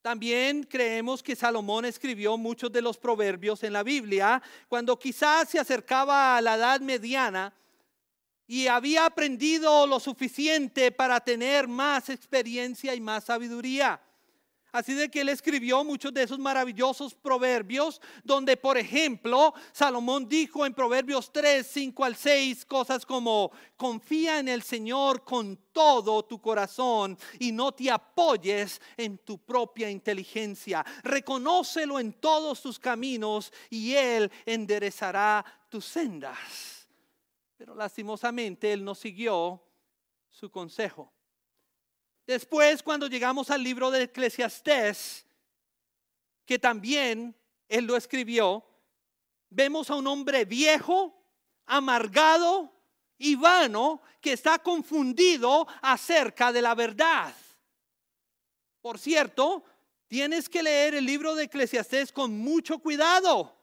También 0.00 0.62
creemos 0.62 1.22
que 1.22 1.36
Salomón 1.36 1.84
escribió 1.84 2.38
muchos 2.38 2.72
de 2.72 2.80
los 2.80 2.96
proverbios 2.96 3.62
en 3.62 3.74
la 3.74 3.82
Biblia 3.82 4.42
cuando 4.66 4.98
quizás 4.98 5.50
se 5.50 5.58
acercaba 5.58 6.38
a 6.38 6.40
la 6.40 6.54
edad 6.54 6.80
mediana 6.80 7.52
y 8.46 8.66
había 8.66 9.06
aprendido 9.06 9.86
lo 9.86 9.98
suficiente 10.00 10.92
para 10.92 11.20
tener 11.20 11.66
más 11.66 12.08
experiencia 12.08 12.94
y 12.94 13.00
más 13.00 13.24
sabiduría. 13.24 14.00
Así 14.74 14.92
de 14.92 15.08
que 15.08 15.20
él 15.20 15.28
escribió 15.28 15.84
muchos 15.84 16.12
de 16.12 16.24
esos 16.24 16.40
maravillosos 16.40 17.14
proverbios, 17.14 18.00
donde 18.24 18.56
por 18.56 18.76
ejemplo 18.76 19.54
Salomón 19.70 20.28
dijo 20.28 20.66
en 20.66 20.74
Proverbios 20.74 21.32
3, 21.32 21.64
5 21.64 22.04
al 22.04 22.16
6 22.16 22.66
cosas 22.66 23.06
como, 23.06 23.52
confía 23.76 24.40
en 24.40 24.48
el 24.48 24.64
Señor 24.64 25.22
con 25.22 25.56
todo 25.70 26.24
tu 26.24 26.40
corazón 26.40 27.16
y 27.38 27.52
no 27.52 27.70
te 27.70 27.88
apoyes 27.88 28.80
en 28.96 29.18
tu 29.18 29.38
propia 29.38 29.88
inteligencia. 29.88 30.84
Reconócelo 31.04 32.00
en 32.00 32.12
todos 32.14 32.60
tus 32.60 32.80
caminos 32.80 33.52
y 33.70 33.92
Él 33.94 34.28
enderezará 34.44 35.44
tus 35.68 35.84
sendas. 35.84 36.73
Pero 37.64 37.76
lastimosamente 37.76 38.74
Él 38.74 38.84
no 38.84 38.94
siguió 38.94 39.58
su 40.28 40.50
consejo. 40.50 41.10
Después, 42.26 42.82
cuando 42.82 43.06
llegamos 43.06 43.50
al 43.50 43.62
libro 43.62 43.90
de 43.90 44.02
Eclesiastés, 44.02 45.24
que 46.44 46.58
también 46.58 47.34
él 47.66 47.86
lo 47.86 47.96
escribió, 47.96 48.62
vemos 49.48 49.88
a 49.88 49.94
un 49.94 50.06
hombre 50.08 50.44
viejo, 50.44 51.18
amargado 51.64 52.70
y 53.16 53.34
vano 53.34 54.02
que 54.20 54.34
está 54.34 54.58
confundido 54.58 55.66
acerca 55.80 56.52
de 56.52 56.60
la 56.60 56.74
verdad. 56.74 57.34
Por 58.82 58.98
cierto, 58.98 59.64
tienes 60.06 60.50
que 60.50 60.62
leer 60.62 60.96
el 60.96 61.06
libro 61.06 61.34
de 61.34 61.44
Eclesiastés 61.44 62.12
con 62.12 62.36
mucho 62.36 62.78
cuidado 62.78 63.53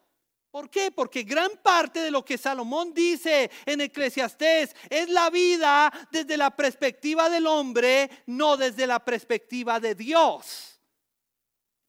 ¿Por 0.52 0.70
qué? 0.70 0.92
Porque 0.92 1.24
gran 1.24 1.50
parte 1.64 2.02
de 2.02 2.12
lo 2.12 2.26
que 2.26 2.38
Salomón 2.38 2.94
dice 2.94 3.50
en 3.66 3.80
Eclesiastés 3.80 4.76
es 4.90 5.10
la 5.10 5.30
vida 5.30 5.92
desde 6.12 6.36
la 6.36 6.54
perspectiva 6.54 7.30
del 7.30 7.48
hombre, 7.48 8.10
no 8.26 8.58
desde 8.58 8.86
la 8.86 9.04
perspectiva 9.04 9.80
de 9.80 9.96
Dios. 9.96 10.82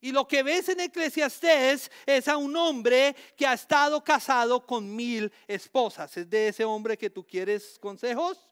Y 0.01 0.13
lo 0.13 0.29
que 0.29 0.45
ves 0.45 0.69
en 0.69 0.79
Eclesiastés 0.79 1.91
es 2.07 2.29
a 2.29 2.37
un 2.37 2.55
hombre 2.57 3.17
que 3.37 3.47
ha 3.47 3.55
estado 3.55 4.03
casado 4.03 4.65
con 4.65 4.95
mil 4.95 5.33
esposas. 5.49 6.17
¿Es 6.17 6.31
de 6.31 6.49
ese 6.49 6.65
hombre 6.65 6.97
que 6.97 7.11
tú 7.11 7.27
quieres 7.27 7.79
consejos? 7.81 8.49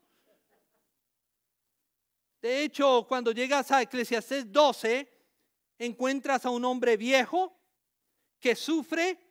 De 2.43 2.65
hecho, 2.65 3.07
cuando 3.09 3.31
llegas 3.31 3.71
a 3.71 3.83
Eclesiastés 3.83 4.51
12, 4.51 5.09
encuentras 5.79 6.45
a 6.47 6.51
un 6.51 6.65
hombre 6.65 6.97
viejo 6.97 7.57
que 8.41 8.57
sufre 8.57 9.30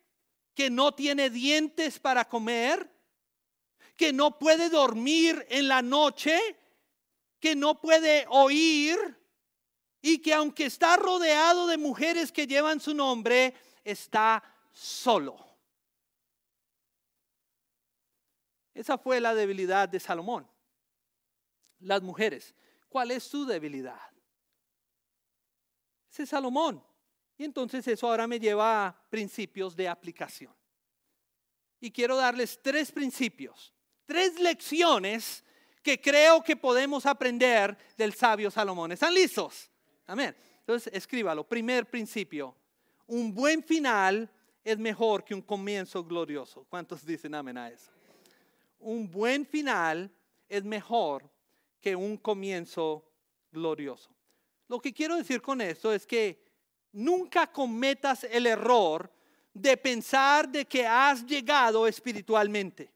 que 0.53 0.69
no 0.69 0.93
tiene 0.93 1.29
dientes 1.29 1.99
para 1.99 2.27
comer, 2.27 2.89
que 3.95 4.13
no 4.13 4.37
puede 4.37 4.69
dormir 4.69 5.45
en 5.49 5.67
la 5.67 5.81
noche, 5.81 6.39
que 7.39 7.55
no 7.55 7.79
puede 7.79 8.25
oír 8.29 8.97
y 10.01 10.19
que 10.19 10.33
aunque 10.33 10.65
está 10.65 10.97
rodeado 10.97 11.67
de 11.67 11.77
mujeres 11.77 12.31
que 12.31 12.47
llevan 12.47 12.79
su 12.79 12.93
nombre, 12.93 13.53
está 13.83 14.43
solo. 14.71 15.37
Esa 18.73 18.97
fue 18.97 19.19
la 19.19 19.35
debilidad 19.35 19.89
de 19.89 19.99
Salomón. 19.99 20.49
Las 21.79 22.01
mujeres. 22.01 22.55
¿Cuál 22.87 23.11
es 23.11 23.23
su 23.23 23.45
debilidad? 23.45 23.99
Ese 26.09 26.23
es 26.23 26.29
Salomón. 26.29 26.83
Y 27.39 27.45
entonces 27.45 27.87
eso 27.87 28.05
ahora 28.05 28.27
me 28.27 28.37
lleva 28.37 28.85
a 28.85 29.09
principios 29.09 29.73
de 29.73 29.87
aplicación. 29.87 30.53
Y 31.79 31.89
quiero 31.89 32.17
darles 32.17 32.59
tres 32.61 32.91
principios, 32.91 33.73
tres 34.05 34.37
lecciones 34.37 35.45
que 35.81 36.01
creo 36.01 36.43
que 36.43 36.57
podemos 36.57 37.05
aprender 37.05 37.77
del 37.95 38.13
sabio 38.13 38.51
Salomón. 38.51 38.91
¿Están 38.91 39.13
listos? 39.13 39.71
Amén. 40.05 40.35
Entonces 40.59 40.91
escríbalo. 40.93 41.47
Primer 41.47 41.89
principio. 41.89 42.57
Un 43.07 43.33
buen 43.33 43.63
final 43.63 44.29
es 44.61 44.77
mejor 44.77 45.23
que 45.23 45.33
un 45.33 45.41
comienzo 45.41 46.03
glorioso. 46.03 46.65
¿Cuántos 46.69 47.05
dicen 47.05 47.33
amén 47.35 47.57
a 47.57 47.69
eso? 47.69 47.89
Un 48.79 49.09
buen 49.09 49.45
final 49.45 50.11
es 50.49 50.65
mejor 50.65 51.31
que 51.79 51.95
un 51.95 52.17
comienzo 52.17 53.09
glorioso. 53.49 54.13
Lo 54.67 54.81
que 54.81 54.91
quiero 54.91 55.15
decir 55.15 55.41
con 55.41 55.61
esto 55.61 55.93
es 55.93 56.05
que 56.05 56.48
nunca 56.91 57.47
cometas 57.47 58.23
el 58.23 58.47
error 58.47 59.11
de 59.53 59.77
pensar 59.77 60.47
de 60.47 60.65
que 60.65 60.85
has 60.85 61.25
llegado 61.25 61.87
espiritualmente, 61.87 62.91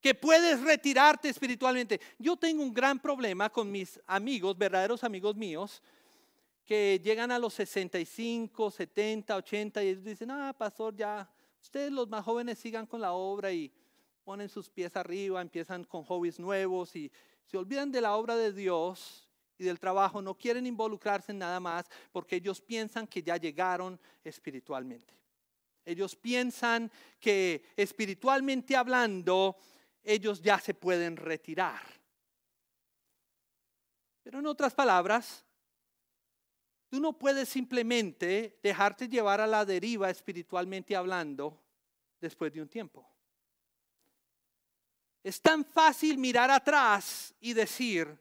que 0.00 0.14
puedes 0.14 0.60
retirarte 0.60 1.28
espiritualmente. 1.28 2.00
Yo 2.18 2.36
tengo 2.36 2.62
un 2.62 2.72
gran 2.72 2.98
problema 2.98 3.50
con 3.50 3.70
mis 3.70 4.00
amigos, 4.06 4.56
verdaderos 4.56 5.04
amigos 5.04 5.36
míos, 5.36 5.82
que 6.64 7.00
llegan 7.02 7.30
a 7.30 7.38
los 7.38 7.54
65, 7.54 8.70
70, 8.70 9.36
80 9.36 9.82
y 9.84 9.94
dicen, 9.94 10.30
ah, 10.30 10.54
pastor, 10.56 10.94
ya, 10.94 11.28
ustedes 11.62 11.90
los 11.90 12.08
más 12.08 12.24
jóvenes 12.24 12.58
sigan 12.58 12.86
con 12.86 13.00
la 13.00 13.12
obra 13.12 13.50
y 13.52 13.72
ponen 14.24 14.48
sus 14.48 14.68
pies 14.68 14.94
arriba, 14.96 15.40
empiezan 15.40 15.84
con 15.84 16.04
hobbies 16.04 16.38
nuevos 16.38 16.94
y 16.94 17.10
se 17.46 17.56
olvidan 17.56 17.90
de 17.90 18.02
la 18.02 18.14
obra 18.14 18.36
de 18.36 18.52
Dios 18.52 19.27
y 19.58 19.64
del 19.64 19.80
trabajo, 19.80 20.22
no 20.22 20.34
quieren 20.34 20.66
involucrarse 20.66 21.32
en 21.32 21.38
nada 21.38 21.58
más 21.58 21.86
porque 22.12 22.36
ellos 22.36 22.60
piensan 22.60 23.06
que 23.06 23.22
ya 23.22 23.36
llegaron 23.36 24.00
espiritualmente. 24.22 25.14
Ellos 25.84 26.14
piensan 26.14 26.90
que 27.18 27.64
espiritualmente 27.76 28.76
hablando, 28.76 29.56
ellos 30.02 30.40
ya 30.40 30.58
se 30.60 30.74
pueden 30.74 31.16
retirar. 31.16 31.82
Pero 34.22 34.38
en 34.38 34.46
otras 34.46 34.74
palabras, 34.74 35.44
tú 36.88 37.00
no 37.00 37.18
puedes 37.18 37.48
simplemente 37.48 38.58
dejarte 38.62 39.08
llevar 39.08 39.40
a 39.40 39.46
la 39.46 39.64
deriva 39.64 40.10
espiritualmente 40.10 40.94
hablando 40.94 41.60
después 42.20 42.52
de 42.52 42.62
un 42.62 42.68
tiempo. 42.68 43.08
Es 45.22 45.40
tan 45.40 45.64
fácil 45.64 46.18
mirar 46.18 46.50
atrás 46.50 47.34
y 47.40 47.52
decir, 47.52 48.18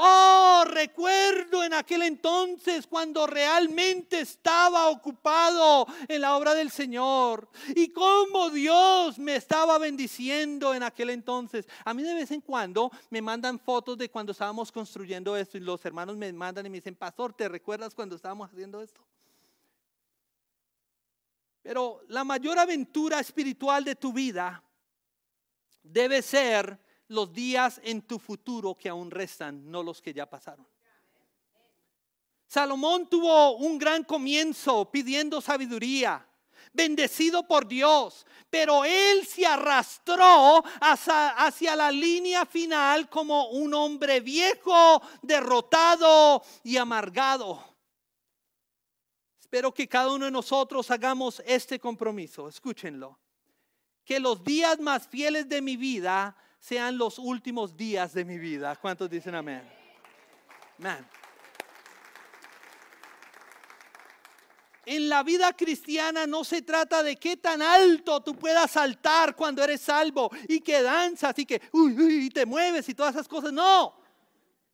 Oh, 0.00 0.62
recuerdo 0.64 1.64
en 1.64 1.74
aquel 1.74 2.02
entonces 2.02 2.86
cuando 2.86 3.26
realmente 3.26 4.20
estaba 4.20 4.90
ocupado 4.90 5.88
en 6.06 6.20
la 6.20 6.36
obra 6.36 6.54
del 6.54 6.70
Señor 6.70 7.48
y 7.74 7.88
cómo 7.88 8.48
Dios 8.50 9.18
me 9.18 9.34
estaba 9.34 9.76
bendiciendo 9.76 10.72
en 10.72 10.84
aquel 10.84 11.10
entonces. 11.10 11.66
A 11.84 11.94
mí 11.94 12.04
de 12.04 12.14
vez 12.14 12.30
en 12.30 12.42
cuando 12.42 12.92
me 13.10 13.20
mandan 13.20 13.58
fotos 13.58 13.98
de 13.98 14.08
cuando 14.08 14.30
estábamos 14.30 14.70
construyendo 14.70 15.36
esto 15.36 15.56
y 15.56 15.62
los 15.62 15.84
hermanos 15.84 16.16
me 16.16 16.32
mandan 16.32 16.64
y 16.66 16.70
me 16.70 16.76
dicen, 16.76 16.94
pastor, 16.94 17.32
¿te 17.32 17.48
recuerdas 17.48 17.92
cuando 17.92 18.14
estábamos 18.14 18.50
haciendo 18.52 18.80
esto? 18.80 19.00
Pero 21.60 22.02
la 22.06 22.22
mayor 22.22 22.56
aventura 22.56 23.18
espiritual 23.18 23.82
de 23.82 23.96
tu 23.96 24.12
vida 24.12 24.62
debe 25.82 26.22
ser 26.22 26.78
los 27.08 27.32
días 27.32 27.80
en 27.82 28.02
tu 28.02 28.18
futuro 28.18 28.74
que 28.74 28.88
aún 28.88 29.10
restan, 29.10 29.70
no 29.70 29.82
los 29.82 30.00
que 30.00 30.12
ya 30.12 30.28
pasaron. 30.28 30.66
Salomón 32.46 33.08
tuvo 33.08 33.56
un 33.56 33.78
gran 33.78 34.04
comienzo 34.04 34.90
pidiendo 34.90 35.40
sabiduría. 35.40 36.24
bendecido 36.72 37.46
por 37.46 37.66
Dios, 37.66 38.26
pero 38.50 38.84
él 38.84 39.26
se 39.26 39.44
arrastró 39.46 40.62
hacia, 40.80 41.74
la 41.74 41.90
línea 41.90 42.46
final 42.46 43.08
como 43.08 43.48
un 43.48 43.74
hombre 43.74 44.20
viejo, 44.20 45.02
derrotado 45.22 46.42
y 46.62 46.76
amargado. 46.76 47.62
Espero 49.40 49.72
que 49.72 49.88
cada 49.88 50.12
uno 50.12 50.26
de 50.26 50.30
nosotros 50.30 50.90
hagamos 50.90 51.42
este 51.46 51.80
compromiso. 51.80 52.48
Escúchenlo. 52.48 53.18
Que 54.04 54.20
los 54.20 54.44
días 54.44 54.78
más 54.78 55.08
fieles 55.08 55.48
de 55.48 55.62
mi 55.62 55.76
vida 55.76 56.36
sean 56.58 56.98
los 56.98 57.18
últimos 57.18 57.76
días 57.76 58.12
de 58.12 58.24
mi 58.24 58.38
vida. 58.38 58.76
¿Cuántos 58.76 59.08
dicen 59.08 59.34
amén? 59.34 59.62
Amén. 60.78 61.06
en 64.88 65.10
la 65.10 65.22
vida 65.22 65.52
cristiana 65.52 66.26
no 66.26 66.44
se 66.44 66.62
trata 66.62 67.02
de 67.02 67.16
qué 67.16 67.36
tan 67.36 67.60
alto 67.60 68.22
tú 68.22 68.34
puedas 68.34 68.70
saltar 68.70 69.36
cuando 69.36 69.62
eres 69.62 69.82
salvo 69.82 70.30
y 70.48 70.60
que 70.60 70.80
danzas 70.80 71.38
y 71.38 71.44
que 71.44 71.60
uy, 71.72 72.30
te 72.30 72.46
mueves 72.46 72.88
y 72.88 72.94
todas 72.94 73.14
esas 73.14 73.28
cosas. 73.28 73.52
No. 73.52 73.94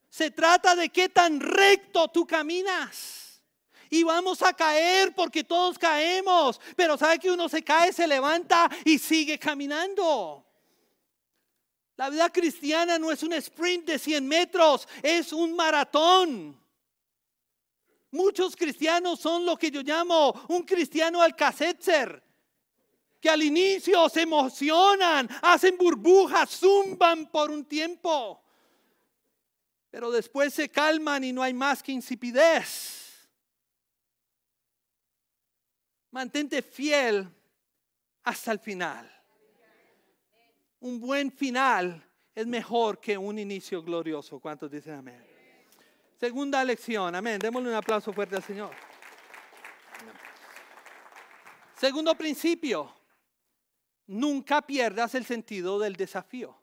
Se 0.08 0.30
trata 0.30 0.76
de 0.76 0.88
qué 0.90 1.08
tan 1.08 1.40
recto 1.40 2.06
tú 2.06 2.24
caminas. 2.24 3.42
Y 3.90 4.04
vamos 4.04 4.40
a 4.42 4.52
caer 4.52 5.12
porque 5.16 5.42
todos 5.42 5.76
caemos. 5.76 6.60
Pero 6.76 6.96
sabe 6.96 7.18
que 7.18 7.32
uno 7.32 7.48
se 7.48 7.64
cae, 7.64 7.92
se 7.92 8.06
levanta 8.06 8.70
y 8.84 9.00
sigue 9.00 9.36
caminando. 9.36 10.46
La 11.96 12.10
vida 12.10 12.28
cristiana 12.30 12.98
no 12.98 13.12
es 13.12 13.22
un 13.22 13.32
sprint 13.34 13.86
de 13.86 13.98
100 13.98 14.26
metros, 14.26 14.88
es 15.02 15.32
un 15.32 15.54
maratón. 15.54 16.60
Muchos 18.10 18.56
cristianos 18.56 19.20
son 19.20 19.44
lo 19.44 19.56
que 19.56 19.70
yo 19.70 19.82
llamo 19.82 20.32
un 20.48 20.62
cristiano 20.62 21.22
alcacetzer, 21.22 22.22
que 23.20 23.30
al 23.30 23.42
inicio 23.42 24.08
se 24.08 24.22
emocionan, 24.22 25.28
hacen 25.42 25.76
burbujas, 25.76 26.50
zumban 26.50 27.30
por 27.30 27.50
un 27.50 27.64
tiempo, 27.64 28.42
pero 29.90 30.10
después 30.10 30.52
se 30.52 30.68
calman 30.68 31.22
y 31.22 31.32
no 31.32 31.42
hay 31.42 31.54
más 31.54 31.82
que 31.82 31.92
insipidez. 31.92 33.28
Mantente 36.10 36.62
fiel 36.62 37.28
hasta 38.24 38.52
el 38.52 38.58
final. 38.58 39.13
Un 40.84 41.00
buen 41.00 41.32
final 41.32 42.06
es 42.34 42.46
mejor 42.46 43.00
que 43.00 43.16
un 43.16 43.38
inicio 43.38 43.82
glorioso. 43.82 44.38
¿Cuántos 44.38 44.70
dicen 44.70 44.96
amén? 44.96 45.24
Segunda 46.20 46.62
lección, 46.62 47.14
amén. 47.14 47.38
Démosle 47.38 47.70
un 47.70 47.74
aplauso 47.74 48.12
fuerte 48.12 48.36
al 48.36 48.42
Señor. 48.42 48.70
Segundo 51.74 52.14
principio, 52.14 52.94
nunca 54.08 54.60
pierdas 54.60 55.14
el 55.14 55.24
sentido 55.24 55.78
del 55.78 55.96
desafío. 55.96 56.54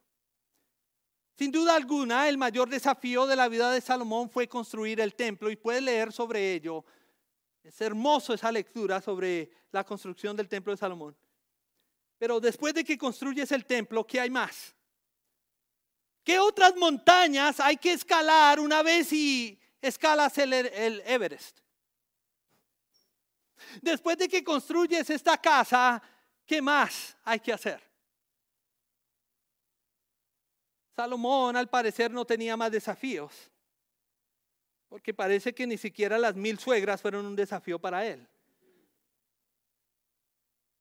Sin 1.35 1.51
duda 1.51 1.75
alguna, 1.75 2.29
el 2.29 2.37
mayor 2.37 2.69
desafío 2.69 3.25
de 3.25 3.35
la 3.35 3.47
vida 3.47 3.71
de 3.71 3.81
Salomón 3.81 4.29
fue 4.29 4.47
construir 4.47 5.01
el 5.01 5.15
templo 5.15 5.49
y 5.49 5.55
puedes 5.55 5.81
leer 5.81 6.11
sobre 6.11 6.53
ello. 6.53 6.85
Es 7.63 7.81
hermoso 7.81 8.35
esa 8.35 8.51
lectura 8.51 9.01
sobre 9.01 9.49
la 9.71 9.83
construcción 9.83 10.37
del 10.37 10.47
templo 10.47 10.73
de 10.73 10.77
Salomón. 10.77 11.17
Pero 12.21 12.39
después 12.39 12.71
de 12.75 12.83
que 12.83 12.99
construyes 12.99 13.51
el 13.51 13.65
templo, 13.65 14.05
¿qué 14.05 14.19
hay 14.19 14.29
más? 14.29 14.75
¿Qué 16.23 16.37
otras 16.37 16.75
montañas 16.75 17.59
hay 17.59 17.77
que 17.77 17.93
escalar 17.93 18.59
una 18.59 18.83
vez 18.83 19.11
y 19.11 19.59
escalas 19.81 20.37
el, 20.37 20.53
el 20.53 21.01
Everest? 21.07 21.57
Después 23.81 24.19
de 24.19 24.29
que 24.29 24.43
construyes 24.43 25.09
esta 25.09 25.35
casa, 25.35 25.99
¿qué 26.45 26.61
más 26.61 27.17
hay 27.23 27.39
que 27.39 27.53
hacer? 27.53 27.81
Salomón 30.95 31.55
al 31.55 31.69
parecer 31.69 32.11
no 32.11 32.23
tenía 32.23 32.55
más 32.55 32.71
desafíos, 32.71 33.49
porque 34.89 35.11
parece 35.11 35.55
que 35.55 35.65
ni 35.65 35.75
siquiera 35.79 36.19
las 36.19 36.35
mil 36.35 36.59
suegras 36.59 37.01
fueron 37.01 37.25
un 37.25 37.35
desafío 37.35 37.79
para 37.79 38.05
él. 38.05 38.30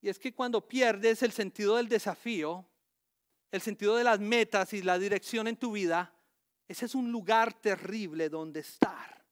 Y 0.01 0.09
es 0.09 0.18
que 0.18 0.34
cuando 0.34 0.66
pierdes 0.66 1.22
el 1.22 1.32
sentido 1.32 1.76
del 1.76 1.88
desafío, 1.88 2.66
el 3.51 3.61
sentido 3.61 3.96
de 3.96 4.05
las 4.05 4.20
metas 4.20 4.72
y 4.72 4.82
la 4.82 4.98
dirección 4.98 5.48
en 5.48 5.57
tu 5.57 5.72
vida, 5.72 6.14
ese 6.68 6.86
es 6.86 6.94
un 6.94 7.11
lugar 7.11 7.53
terrible 7.53 8.28
donde 8.28 8.61
estar. 8.61 9.24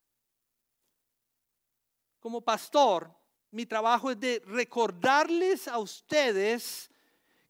Como 2.18 2.40
pastor, 2.40 3.14
mi 3.50 3.64
trabajo 3.64 4.10
es 4.10 4.20
de 4.20 4.42
recordarles 4.44 5.68
a 5.68 5.78
ustedes 5.78 6.90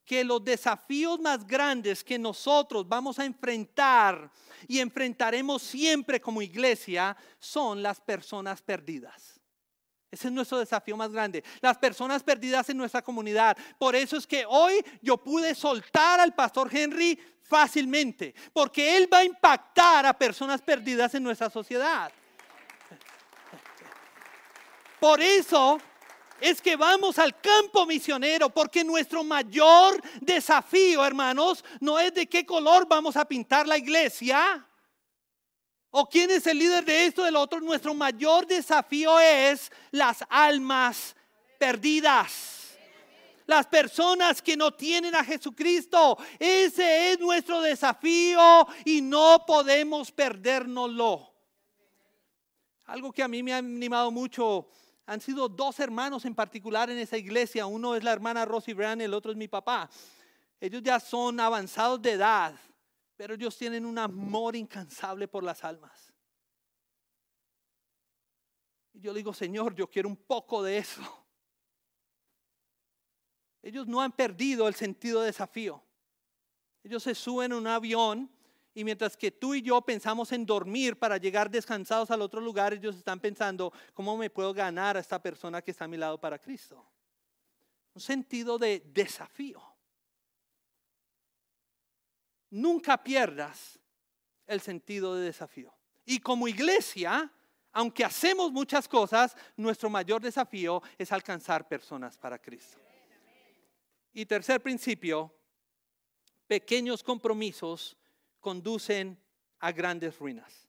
que 0.04 0.24
los 0.24 0.44
desafíos 0.44 1.18
más 1.20 1.46
grandes 1.46 2.04
que 2.04 2.18
nosotros 2.18 2.88
vamos 2.88 3.18
a 3.18 3.24
enfrentar 3.24 4.30
y 4.66 4.78
enfrentaremos 4.78 5.62
siempre 5.62 6.20
como 6.20 6.40
iglesia 6.40 7.16
son 7.38 7.82
las 7.82 8.00
personas 8.00 8.62
perdidas. 8.62 9.37
Ese 10.10 10.28
es 10.28 10.32
nuestro 10.32 10.58
desafío 10.58 10.96
más 10.96 11.12
grande. 11.12 11.44
Las 11.60 11.76
personas 11.76 12.22
perdidas 12.22 12.68
en 12.70 12.78
nuestra 12.78 13.02
comunidad. 13.02 13.56
Por 13.78 13.94
eso 13.94 14.16
es 14.16 14.26
que 14.26 14.44
hoy 14.48 14.82
yo 15.02 15.18
pude 15.18 15.54
soltar 15.54 16.18
al 16.20 16.34
pastor 16.34 16.74
Henry 16.74 17.18
fácilmente, 17.42 18.34
porque 18.52 18.96
él 18.96 19.08
va 19.12 19.18
a 19.18 19.24
impactar 19.24 20.06
a 20.06 20.12
personas 20.12 20.60
perdidas 20.60 21.14
en 21.14 21.22
nuestra 21.22 21.48
sociedad. 21.48 22.12
Por 25.00 25.20
eso 25.20 25.78
es 26.40 26.60
que 26.60 26.76
vamos 26.76 27.18
al 27.18 27.40
campo 27.40 27.86
misionero, 27.86 28.50
porque 28.50 28.84
nuestro 28.84 29.24
mayor 29.24 30.00
desafío, 30.20 31.04
hermanos, 31.04 31.64
no 31.80 31.98
es 31.98 32.14
de 32.14 32.26
qué 32.26 32.44
color 32.44 32.86
vamos 32.88 33.16
a 33.16 33.24
pintar 33.24 33.66
la 33.66 33.78
iglesia, 33.78 34.67
¿O 35.90 36.06
quién 36.08 36.30
es 36.30 36.46
el 36.46 36.58
líder 36.58 36.84
de 36.84 37.06
esto, 37.06 37.24
del 37.24 37.36
otro? 37.36 37.60
Nuestro 37.60 37.94
mayor 37.94 38.46
desafío 38.46 39.18
es 39.18 39.72
las 39.90 40.22
almas 40.28 41.16
perdidas. 41.58 42.76
Las 43.46 43.66
personas 43.66 44.42
que 44.42 44.56
no 44.56 44.74
tienen 44.74 45.14
a 45.14 45.24
Jesucristo. 45.24 46.18
Ese 46.38 47.12
es 47.12 47.18
nuestro 47.18 47.62
desafío 47.62 48.66
y 48.84 49.00
no 49.00 49.44
podemos 49.46 50.12
perdérnoslo. 50.12 51.32
Algo 52.84 53.10
que 53.10 53.22
a 53.22 53.28
mí 53.28 53.42
me 53.42 53.54
ha 53.54 53.58
animado 53.58 54.10
mucho 54.10 54.68
han 55.06 55.22
sido 55.22 55.48
dos 55.48 55.80
hermanos 55.80 56.26
en 56.26 56.34
particular 56.34 56.90
en 56.90 56.98
esa 56.98 57.16
iglesia. 57.16 57.64
Uno 57.64 57.94
es 57.94 58.04
la 58.04 58.12
hermana 58.12 58.44
Rosy 58.44 58.74
Brown, 58.74 59.00
el 59.00 59.14
otro 59.14 59.30
es 59.30 59.38
mi 59.38 59.48
papá. 59.48 59.88
Ellos 60.60 60.82
ya 60.82 61.00
son 61.00 61.40
avanzados 61.40 62.02
de 62.02 62.12
edad 62.12 62.54
pero 63.18 63.34
ellos 63.34 63.58
tienen 63.58 63.84
un 63.84 63.98
amor 63.98 64.54
incansable 64.54 65.26
por 65.26 65.42
las 65.42 65.64
almas. 65.64 66.14
Y 68.92 69.00
yo 69.00 69.12
digo, 69.12 69.34
Señor, 69.34 69.74
yo 69.74 69.90
quiero 69.90 70.08
un 70.08 70.16
poco 70.16 70.62
de 70.62 70.78
eso. 70.78 71.02
Ellos 73.60 73.88
no 73.88 74.00
han 74.00 74.12
perdido 74.12 74.68
el 74.68 74.74
sentido 74.76 75.20
de 75.20 75.26
desafío. 75.26 75.82
Ellos 76.84 77.02
se 77.02 77.12
suben 77.16 77.50
en 77.50 77.58
un 77.58 77.66
avión 77.66 78.30
y 78.72 78.84
mientras 78.84 79.16
que 79.16 79.32
tú 79.32 79.52
y 79.52 79.62
yo 79.62 79.80
pensamos 79.82 80.30
en 80.30 80.46
dormir 80.46 80.96
para 80.96 81.16
llegar 81.16 81.50
descansados 81.50 82.12
al 82.12 82.22
otro 82.22 82.40
lugar, 82.40 82.72
ellos 82.72 82.94
están 82.94 83.18
pensando, 83.18 83.72
¿cómo 83.94 84.16
me 84.16 84.30
puedo 84.30 84.54
ganar 84.54 84.96
a 84.96 85.00
esta 85.00 85.20
persona 85.20 85.60
que 85.60 85.72
está 85.72 85.86
a 85.86 85.88
mi 85.88 85.96
lado 85.96 86.20
para 86.20 86.38
Cristo? 86.38 86.88
Un 87.94 88.00
sentido 88.00 88.58
de 88.58 88.78
desafío 88.94 89.67
nunca 92.50 93.02
pierdas 93.02 93.78
el 94.46 94.60
sentido 94.60 95.14
de 95.14 95.26
desafío. 95.26 95.72
Y 96.04 96.20
como 96.20 96.48
iglesia, 96.48 97.32
aunque 97.72 98.04
hacemos 98.04 98.50
muchas 98.50 98.88
cosas, 98.88 99.36
nuestro 99.56 99.90
mayor 99.90 100.22
desafío 100.22 100.82
es 100.96 101.12
alcanzar 101.12 101.68
personas 101.68 102.16
para 102.16 102.38
Cristo. 102.38 102.78
Y 104.12 104.26
tercer 104.26 104.62
principio, 104.62 105.32
pequeños 106.46 107.02
compromisos 107.02 107.96
conducen 108.40 109.20
a 109.60 109.70
grandes 109.70 110.18
ruinas. 110.18 110.66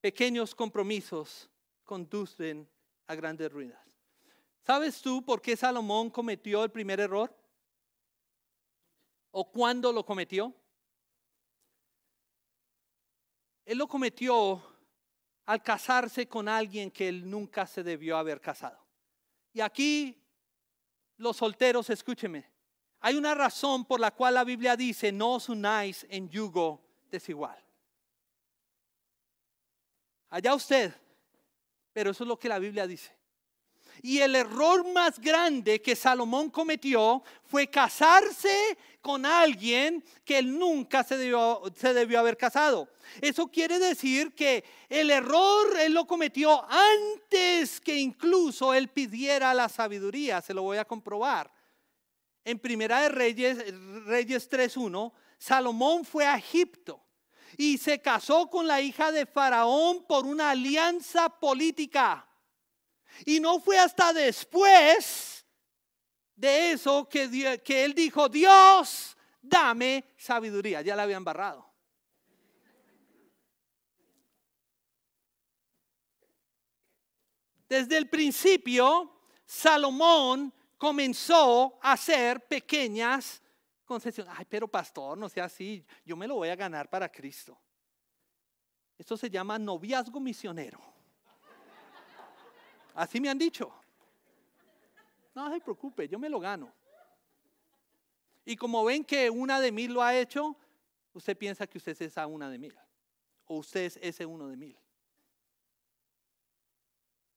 Pequeños 0.00 0.54
compromisos 0.54 1.50
conducen 1.84 2.68
a 3.06 3.14
grandes 3.14 3.52
ruinas. 3.52 3.80
¿Sabes 4.62 5.02
tú 5.02 5.24
por 5.24 5.42
qué 5.42 5.56
Salomón 5.56 6.10
cometió 6.10 6.62
el 6.62 6.70
primer 6.70 7.00
error? 7.00 7.34
O 9.30 9.50
cuándo 9.50 9.92
lo 9.92 10.04
cometió? 10.04 10.54
Él 13.64 13.78
lo 13.78 13.86
cometió 13.86 14.62
al 15.46 15.62
casarse 15.62 16.28
con 16.28 16.48
alguien 16.48 16.90
que 16.90 17.08
él 17.08 17.28
nunca 17.28 17.66
se 17.66 17.82
debió 17.82 18.16
haber 18.16 18.40
casado. 18.40 18.78
Y 19.52 19.60
aquí, 19.60 20.20
los 21.16 21.36
solteros, 21.36 21.90
escúcheme, 21.90 22.50
hay 23.00 23.16
una 23.16 23.34
razón 23.34 23.84
por 23.84 23.98
la 23.98 24.10
cual 24.10 24.34
la 24.34 24.44
Biblia 24.44 24.76
dice, 24.76 25.10
no 25.10 25.34
os 25.34 25.48
unáis 25.48 26.06
en 26.10 26.28
yugo 26.28 26.84
desigual. 27.10 27.58
Allá 30.28 30.54
usted, 30.54 30.94
pero 31.92 32.10
eso 32.10 32.24
es 32.24 32.28
lo 32.28 32.38
que 32.38 32.48
la 32.48 32.58
Biblia 32.58 32.86
dice. 32.86 33.19
Y 34.02 34.18
el 34.18 34.34
error 34.34 34.90
más 34.92 35.18
grande 35.18 35.80
que 35.80 35.96
Salomón 35.96 36.50
cometió 36.50 37.22
fue 37.44 37.68
casarse 37.68 38.78
con 39.00 39.24
alguien 39.24 40.04
que 40.24 40.38
él 40.38 40.58
nunca 40.58 41.02
se 41.02 41.16
debió, 41.16 42.18
haber 42.18 42.36
casado. 42.36 42.88
Eso 43.20 43.48
quiere 43.48 43.78
decir 43.78 44.34
que 44.34 44.64
el 44.88 45.10
error 45.10 45.76
él 45.78 45.94
lo 45.94 46.06
cometió 46.06 46.64
antes 46.68 47.80
que 47.80 47.96
incluso 47.96 48.74
él 48.74 48.88
pidiera 48.88 49.54
la 49.54 49.68
sabiduría. 49.68 50.40
Se 50.40 50.54
lo 50.54 50.62
voy 50.62 50.78
a 50.78 50.84
comprobar. 50.84 51.50
En 52.44 52.58
Primera 52.58 53.02
de 53.02 53.08
Reyes, 53.08 53.58
Reyes 54.06 54.50
3.1, 54.50 55.12
Salomón 55.38 56.04
fue 56.04 56.26
a 56.26 56.36
Egipto 56.36 57.02
y 57.56 57.78
se 57.78 58.00
casó 58.00 58.48
con 58.48 58.66
la 58.66 58.80
hija 58.80 59.12
de 59.12 59.26
Faraón 59.26 60.04
por 60.06 60.26
una 60.26 60.50
alianza 60.50 61.28
política. 61.28 62.26
Y 63.24 63.40
no 63.40 63.60
fue 63.60 63.78
hasta 63.78 64.12
después 64.12 65.46
de 66.34 66.72
eso 66.72 67.08
que, 67.08 67.24
él 67.84 67.94
dijo, 67.94 68.28
Dios, 68.28 69.16
dame 69.42 70.14
sabiduría. 70.16 70.80
Ya 70.82 70.96
la 70.96 71.02
habían 71.02 71.24
barrado. 71.24 71.68
Desde 77.68 77.98
el 77.98 78.08
principio, 78.08 79.20
Salomón 79.44 80.52
comenzó 80.76 81.78
a 81.82 81.92
hacer 81.92 82.46
pequeñas 82.48 83.42
concesiones. 83.84 84.32
Ay, 84.36 84.46
pero 84.48 84.66
pastor, 84.66 85.16
no 85.18 85.28
sea 85.28 85.44
así, 85.44 85.84
yo 86.04 86.16
me 86.16 86.26
lo 86.26 86.36
voy 86.36 86.48
a 86.48 86.56
ganar 86.56 86.88
para 86.88 87.10
Cristo. 87.10 87.60
Esto 88.96 89.16
se 89.16 89.30
llama 89.30 89.58
noviazgo 89.58 90.18
misionero. 90.20 90.89
Así 93.00 93.18
me 93.18 93.30
han 93.30 93.38
dicho. 93.38 93.72
No 95.34 95.50
se 95.50 95.58
preocupe, 95.60 96.06
yo 96.06 96.18
me 96.18 96.28
lo 96.28 96.38
gano. 96.38 96.70
Y 98.44 98.56
como 98.56 98.84
ven 98.84 99.04
que 99.04 99.30
una 99.30 99.58
de 99.58 99.72
mil 99.72 99.94
lo 99.94 100.02
ha 100.02 100.14
hecho, 100.14 100.54
usted 101.14 101.34
piensa 101.34 101.66
que 101.66 101.78
usted 101.78 101.92
es 101.92 102.00
esa 102.02 102.26
una 102.26 102.50
de 102.50 102.58
mil. 102.58 102.76
O 103.46 103.56
usted 103.56 103.84
es 103.86 103.98
ese 104.02 104.26
uno 104.26 104.48
de 104.48 104.56
mil. 104.58 104.76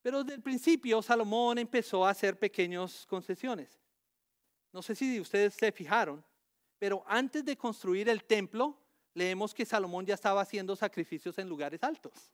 Pero 0.01 0.25
desde 0.25 0.35
el 0.35 0.41
principio 0.41 1.01
Salomón 1.01 1.57
empezó 1.57 2.05
a 2.05 2.09
hacer 2.09 2.37
pequeñas 2.37 3.05
concesiones. 3.05 3.79
No 4.73 4.81
sé 4.81 4.95
si 4.95 5.17
ustedes 5.21 5.53
se 5.53 5.71
fijaron, 5.71 6.25
pero 6.77 7.05
antes 7.07 7.45
de 7.45 7.55
construir 7.55 8.09
el 8.09 8.25
templo, 8.25 8.77
leemos 9.13 9.53
que 9.53 9.65
Salomón 9.65 10.05
ya 10.05 10.15
estaba 10.15 10.41
haciendo 10.41 10.75
sacrificios 10.75 11.37
en 11.37 11.47
lugares 11.47 11.81
altos. 11.83 12.33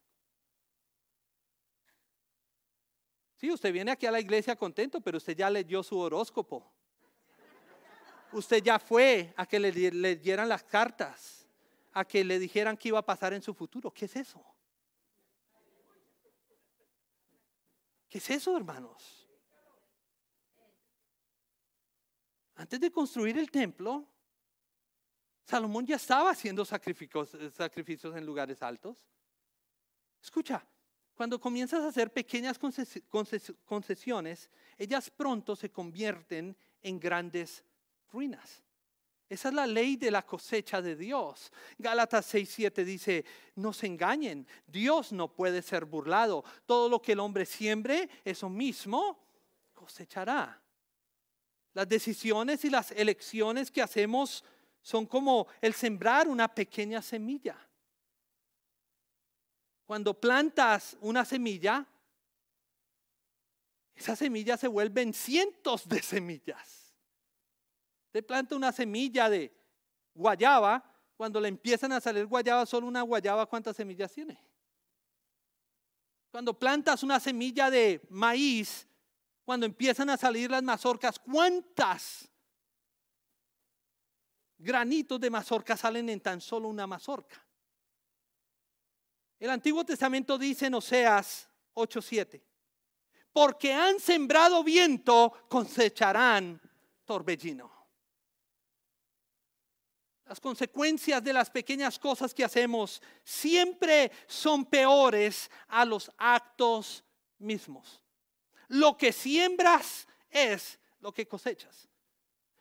Sí, 3.39 3.49
usted 3.49 3.71
viene 3.71 3.91
aquí 3.91 4.05
a 4.05 4.11
la 4.11 4.19
iglesia 4.19 4.53
contento, 4.57 4.99
pero 4.99 5.15
usted 5.15 5.33
ya 5.33 5.49
leyó 5.49 5.81
su 5.81 5.97
horóscopo. 5.97 6.69
Usted 8.33 8.61
ya 8.61 8.77
fue 8.77 9.33
a 9.37 9.45
que 9.45 9.57
le 9.57 9.71
leyeran 9.71 10.49
las 10.49 10.61
cartas, 10.63 11.47
a 11.93 12.03
que 12.03 12.25
le 12.25 12.37
dijeran 12.37 12.75
qué 12.75 12.89
iba 12.89 12.99
a 12.99 13.05
pasar 13.05 13.31
en 13.31 13.41
su 13.41 13.53
futuro. 13.53 13.91
¿Qué 13.91 14.05
es 14.05 14.15
eso? 14.17 14.45
¿Qué 18.09 18.17
es 18.17 18.29
eso, 18.29 18.57
hermanos? 18.57 19.25
Antes 22.55 22.77
de 22.77 22.91
construir 22.91 23.37
el 23.37 23.49
templo, 23.49 24.05
Salomón 25.45 25.85
ya 25.85 25.95
estaba 25.95 26.31
haciendo 26.31 26.65
sacrificios, 26.65 27.37
sacrificios 27.55 28.13
en 28.17 28.25
lugares 28.25 28.61
altos. 28.61 29.07
Escucha, 30.21 30.67
cuando 31.19 31.37
comienzas 31.37 31.83
a 31.83 31.89
hacer 31.89 32.13
pequeñas 32.13 32.57
concesiones, 33.65 34.49
ellas 34.77 35.09
pronto 35.09 35.53
se 35.53 35.69
convierten 35.69 36.55
en 36.81 36.97
grandes 36.97 37.61
ruinas. 38.09 38.63
Esa 39.27 39.49
es 39.49 39.53
la 39.53 39.67
ley 39.67 39.97
de 39.97 40.11
la 40.11 40.25
cosecha 40.25 40.81
de 40.81 40.95
Dios. 40.95 41.51
Gálatas 41.77 42.33
6:7 42.33 42.85
dice, 42.85 43.25
no 43.55 43.73
se 43.73 43.87
engañen, 43.87 44.47
Dios 44.65 45.11
no 45.11 45.27
puede 45.27 45.61
ser 45.61 45.83
burlado. 45.83 46.45
Todo 46.65 46.87
lo 46.87 47.01
que 47.01 47.11
el 47.11 47.19
hombre 47.19 47.45
siembre, 47.45 48.09
eso 48.23 48.47
mismo 48.47 49.19
cosechará. 49.73 50.61
Las 51.73 51.89
decisiones 51.89 52.63
y 52.63 52.69
las 52.69 52.91
elecciones 52.91 53.71
que 53.71 53.81
hacemos 53.81 54.45
son 54.81 55.05
como 55.05 55.47
el 55.59 55.73
sembrar 55.73 56.29
una 56.29 56.47
pequeña 56.47 57.01
semilla. 57.01 57.57
Cuando 59.89 60.13
plantas 60.13 60.95
una 61.01 61.25
semilla, 61.25 61.83
esa 63.95 64.15
semilla 64.15 64.55
se 64.55 64.67
vuelven 64.67 65.13
cientos 65.13 65.89
de 65.89 66.03
semillas. 66.03 66.93
Te 68.11 68.21
planta 68.21 68.55
una 68.55 68.71
semilla 68.71 69.31
de 69.31 69.51
guayaba, 70.13 70.83
cuando 71.17 71.41
le 71.41 71.47
empiezan 71.47 71.91
a 71.93 71.99
salir 71.99 72.27
guayaba, 72.27 72.67
solo 72.67 72.85
una 72.85 73.01
guayaba, 73.01 73.47
¿cuántas 73.47 73.77
semillas 73.77 74.11
tiene? 74.11 74.39
Cuando 76.29 76.53
plantas 76.53 77.01
una 77.01 77.19
semilla 77.19 77.71
de 77.71 77.99
maíz, 78.11 78.87
cuando 79.43 79.65
empiezan 79.65 80.11
a 80.11 80.17
salir 80.17 80.51
las 80.51 80.61
mazorcas, 80.61 81.17
¿cuántas 81.17 82.29
granitos 84.55 85.19
de 85.19 85.31
mazorca 85.31 85.75
salen 85.75 86.09
en 86.09 86.21
tan 86.21 86.41
solo 86.41 86.67
una 86.67 86.85
mazorca? 86.85 87.43
El 89.39 89.49
Antiguo 89.49 89.85
Testamento 89.85 90.37
dice 90.37 90.65
en 90.65 90.73
Oseas 90.73 91.49
8:7, 91.73 92.41
porque 93.31 93.73
han 93.73 93.99
sembrado 93.99 94.63
viento, 94.63 95.31
cosecharán 95.47 96.61
torbellino. 97.05 97.79
Las 100.25 100.39
consecuencias 100.39 101.23
de 101.23 101.33
las 101.33 101.49
pequeñas 101.49 101.97
cosas 101.97 102.33
que 102.33 102.43
hacemos 102.43 103.01
siempre 103.23 104.11
son 104.27 104.65
peores 104.65 105.49
a 105.69 105.85
los 105.85 106.11
actos 106.17 107.03
mismos. 107.39 108.03
Lo 108.67 108.95
que 108.95 109.11
siembras 109.11 110.07
es 110.29 110.79
lo 110.99 111.11
que 111.11 111.27
cosechas. 111.27 111.87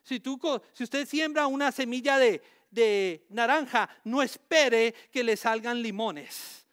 Si, 0.03 0.21
tú, 0.21 0.41
si 0.73 0.85
usted 0.85 1.07
siembra 1.07 1.47
una 1.47 1.71
semilla 1.71 2.17
de, 2.17 2.41
de 2.71 3.27
naranja, 3.29 3.91
no 4.05 4.23
espere 4.23 4.95
que 5.11 5.23
le 5.23 5.37
salgan 5.37 5.83
limones. 5.83 6.68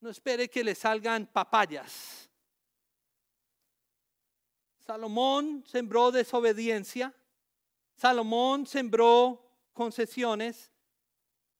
No 0.00 0.10
espere 0.10 0.48
que 0.48 0.62
le 0.62 0.74
salgan 0.74 1.26
papayas. 1.26 2.30
Salomón 4.78 5.64
sembró 5.66 6.12
desobediencia. 6.12 7.14
Salomón 7.96 8.66
sembró 8.66 9.42
concesiones. 9.72 10.70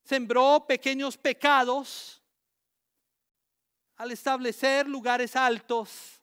Sembró 0.03 0.65
pequeños 0.67 1.17
pecados 1.17 2.23
al 3.97 4.13
establecer 4.13 4.87
lugares 4.87 5.35
altos. 5.35 6.21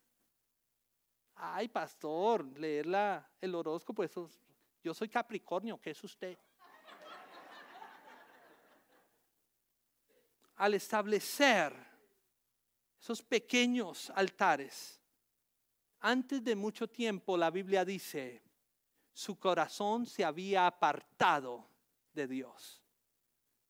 Ay, 1.36 1.68
pastor, 1.68 2.46
leer 2.58 2.86
el 3.42 3.56
horóscopo, 3.56 4.04
eso, 4.04 4.30
yo 4.82 4.94
soy 4.94 5.10
Capricornio, 5.10 5.78
¿qué 5.82 5.90
es 5.90 6.04
usted? 6.04 6.38
al 10.56 10.74
establecer 10.76 11.74
esos 13.04 13.22
pequeños 13.22 14.10
altares, 14.16 15.02
antes 16.00 16.42
de 16.42 16.56
mucho 16.56 16.88
tiempo 16.88 17.36
la 17.36 17.52
Biblia 17.52 17.84
dice, 17.84 18.42
su 19.12 19.38
corazón 19.38 20.06
se 20.06 20.24
había 20.24 20.66
apartado 20.66 21.68
de 22.14 22.30
Dios. 22.30 22.82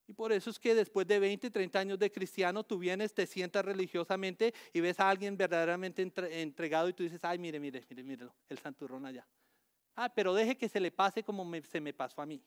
Y 0.05 0.13
por 0.13 0.31
eso 0.31 0.51
es 0.51 0.59
que 0.59 0.75
después 0.75 1.07
de 1.07 1.17
20, 1.17 1.49
30 1.49 1.79
años 1.79 1.97
de 1.97 2.11
cristiano, 2.11 2.63
tú 2.63 2.77
vienes, 2.77 3.11
te 3.11 3.25
sientas 3.25 3.65
religiosamente 3.65 4.53
y 4.71 4.81
ves 4.81 4.99
a 4.99 5.09
alguien 5.09 5.36
verdaderamente 5.36 6.03
entregado 6.03 6.89
y 6.89 6.93
tú 6.93 7.01
dices, 7.01 7.19
ay, 7.23 7.39
mire, 7.39 7.59
mire, 7.59 7.84
mire, 7.89 8.03
mire, 8.03 8.29
el 8.49 8.59
santurrón 8.59 9.03
allá. 9.03 9.27
Ah, 9.95 10.13
pero 10.13 10.36
deje 10.36 10.55
que 10.55 10.69
se 10.69 10.79
le 10.79 10.91
pase 10.91 11.23
como 11.23 11.51
se 11.63 11.81
me 11.81 11.91
pasó 11.91 12.21
a 12.21 12.27
mí. 12.27 12.39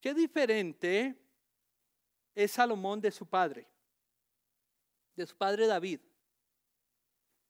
Qué 0.00 0.14
diferente 0.14 1.29
es 2.34 2.52
Salomón 2.52 3.00
de 3.00 3.10
su 3.10 3.26
padre, 3.26 3.66
de 5.14 5.26
su 5.26 5.36
padre 5.36 5.66
David. 5.66 6.00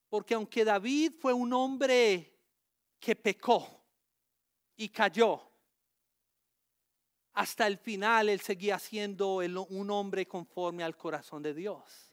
Porque 0.08 0.34
aunque 0.34 0.64
David 0.64 1.12
fue 1.20 1.32
un 1.32 1.52
hombre 1.52 2.36
que 2.98 3.14
pecó 3.14 3.84
y 4.76 4.88
cayó, 4.88 5.40
hasta 7.32 7.66
el 7.66 7.78
final 7.78 8.28
él 8.28 8.40
seguía 8.40 8.78
siendo 8.78 9.36
un 9.36 9.90
hombre 9.90 10.26
conforme 10.26 10.82
al 10.82 10.96
corazón 10.96 11.42
de 11.42 11.54
Dios. 11.54 12.10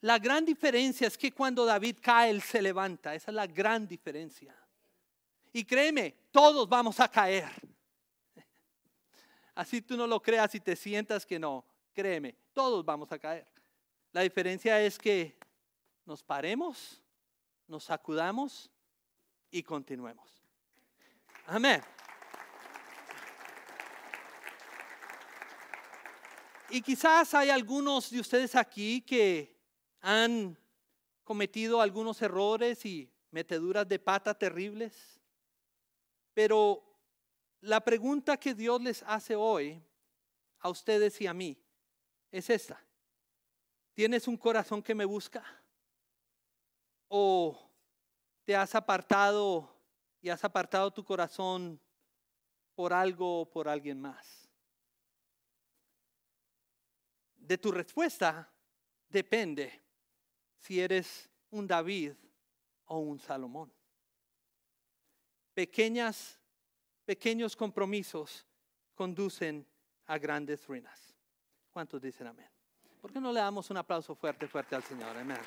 La 0.00 0.18
gran 0.18 0.44
diferencia 0.44 1.06
es 1.06 1.16
que 1.16 1.32
cuando 1.32 1.64
David 1.64 1.96
cae, 2.00 2.30
él 2.30 2.42
se 2.42 2.60
levanta. 2.60 3.14
Esa 3.14 3.30
es 3.30 3.34
la 3.34 3.46
gran 3.46 3.86
diferencia. 3.86 4.54
Y 5.52 5.64
créeme, 5.64 6.14
todos 6.30 6.68
vamos 6.68 7.00
a 7.00 7.08
caer. 7.08 7.50
Así 9.54 9.80
tú 9.80 9.96
no 9.96 10.06
lo 10.06 10.20
creas 10.20 10.54
y 10.54 10.60
te 10.60 10.76
sientas 10.76 11.24
que 11.24 11.38
no. 11.38 11.64
Créeme, 11.92 12.36
todos 12.52 12.84
vamos 12.84 13.10
a 13.12 13.18
caer. 13.18 13.46
La 14.12 14.22
diferencia 14.22 14.80
es 14.80 14.98
que 14.98 15.38
nos 16.04 16.22
paremos, 16.22 17.02
nos 17.66 17.84
sacudamos 17.84 18.70
y 19.50 19.62
continuemos. 19.62 20.42
Amén. 21.46 21.82
Y 26.70 26.82
quizás 26.82 27.34
hay 27.34 27.50
algunos 27.50 28.10
de 28.10 28.20
ustedes 28.20 28.56
aquí 28.56 29.00
que 29.02 29.56
han 30.00 30.58
cometido 31.22 31.80
algunos 31.80 32.20
errores 32.22 32.84
y 32.84 33.10
meteduras 33.30 33.88
de 33.88 33.98
pata 33.98 34.36
terribles. 34.36 35.20
Pero 36.32 36.93
la 37.64 37.80
pregunta 37.80 38.36
que 38.36 38.54
Dios 38.54 38.80
les 38.82 39.02
hace 39.04 39.34
hoy 39.34 39.82
a 40.60 40.68
ustedes 40.68 41.18
y 41.20 41.26
a 41.26 41.32
mí 41.32 41.58
es 42.30 42.50
esta. 42.50 42.82
¿Tienes 43.94 44.28
un 44.28 44.36
corazón 44.36 44.82
que 44.82 44.94
me 44.94 45.04
busca? 45.04 45.42
¿O 47.08 47.58
te 48.44 48.54
has 48.54 48.74
apartado 48.74 49.74
y 50.20 50.28
has 50.28 50.44
apartado 50.44 50.92
tu 50.92 51.04
corazón 51.04 51.80
por 52.74 52.92
algo 52.92 53.40
o 53.40 53.50
por 53.50 53.66
alguien 53.66 53.98
más? 53.98 54.48
De 57.34 57.56
tu 57.56 57.72
respuesta 57.72 58.50
depende 59.08 59.80
si 60.58 60.80
eres 60.80 61.30
un 61.50 61.66
David 61.66 62.12
o 62.86 62.98
un 62.98 63.18
Salomón. 63.20 63.72
Pequeñas, 65.54 66.38
pequeños 67.04 67.54
compromisos 67.56 68.46
conducen 68.94 69.66
a 70.06 70.18
grandes 70.18 70.66
ruinas. 70.66 71.14
¿Cuántos 71.70 72.00
dicen 72.00 72.26
amén? 72.26 72.48
¿Por 73.00 73.12
qué 73.12 73.20
no 73.20 73.32
le 73.32 73.40
damos 73.40 73.68
un 73.70 73.76
aplauso 73.76 74.14
fuerte, 74.14 74.46
fuerte 74.48 74.74
al 74.74 74.82
Señor? 74.82 75.16
Amén. 75.16 75.38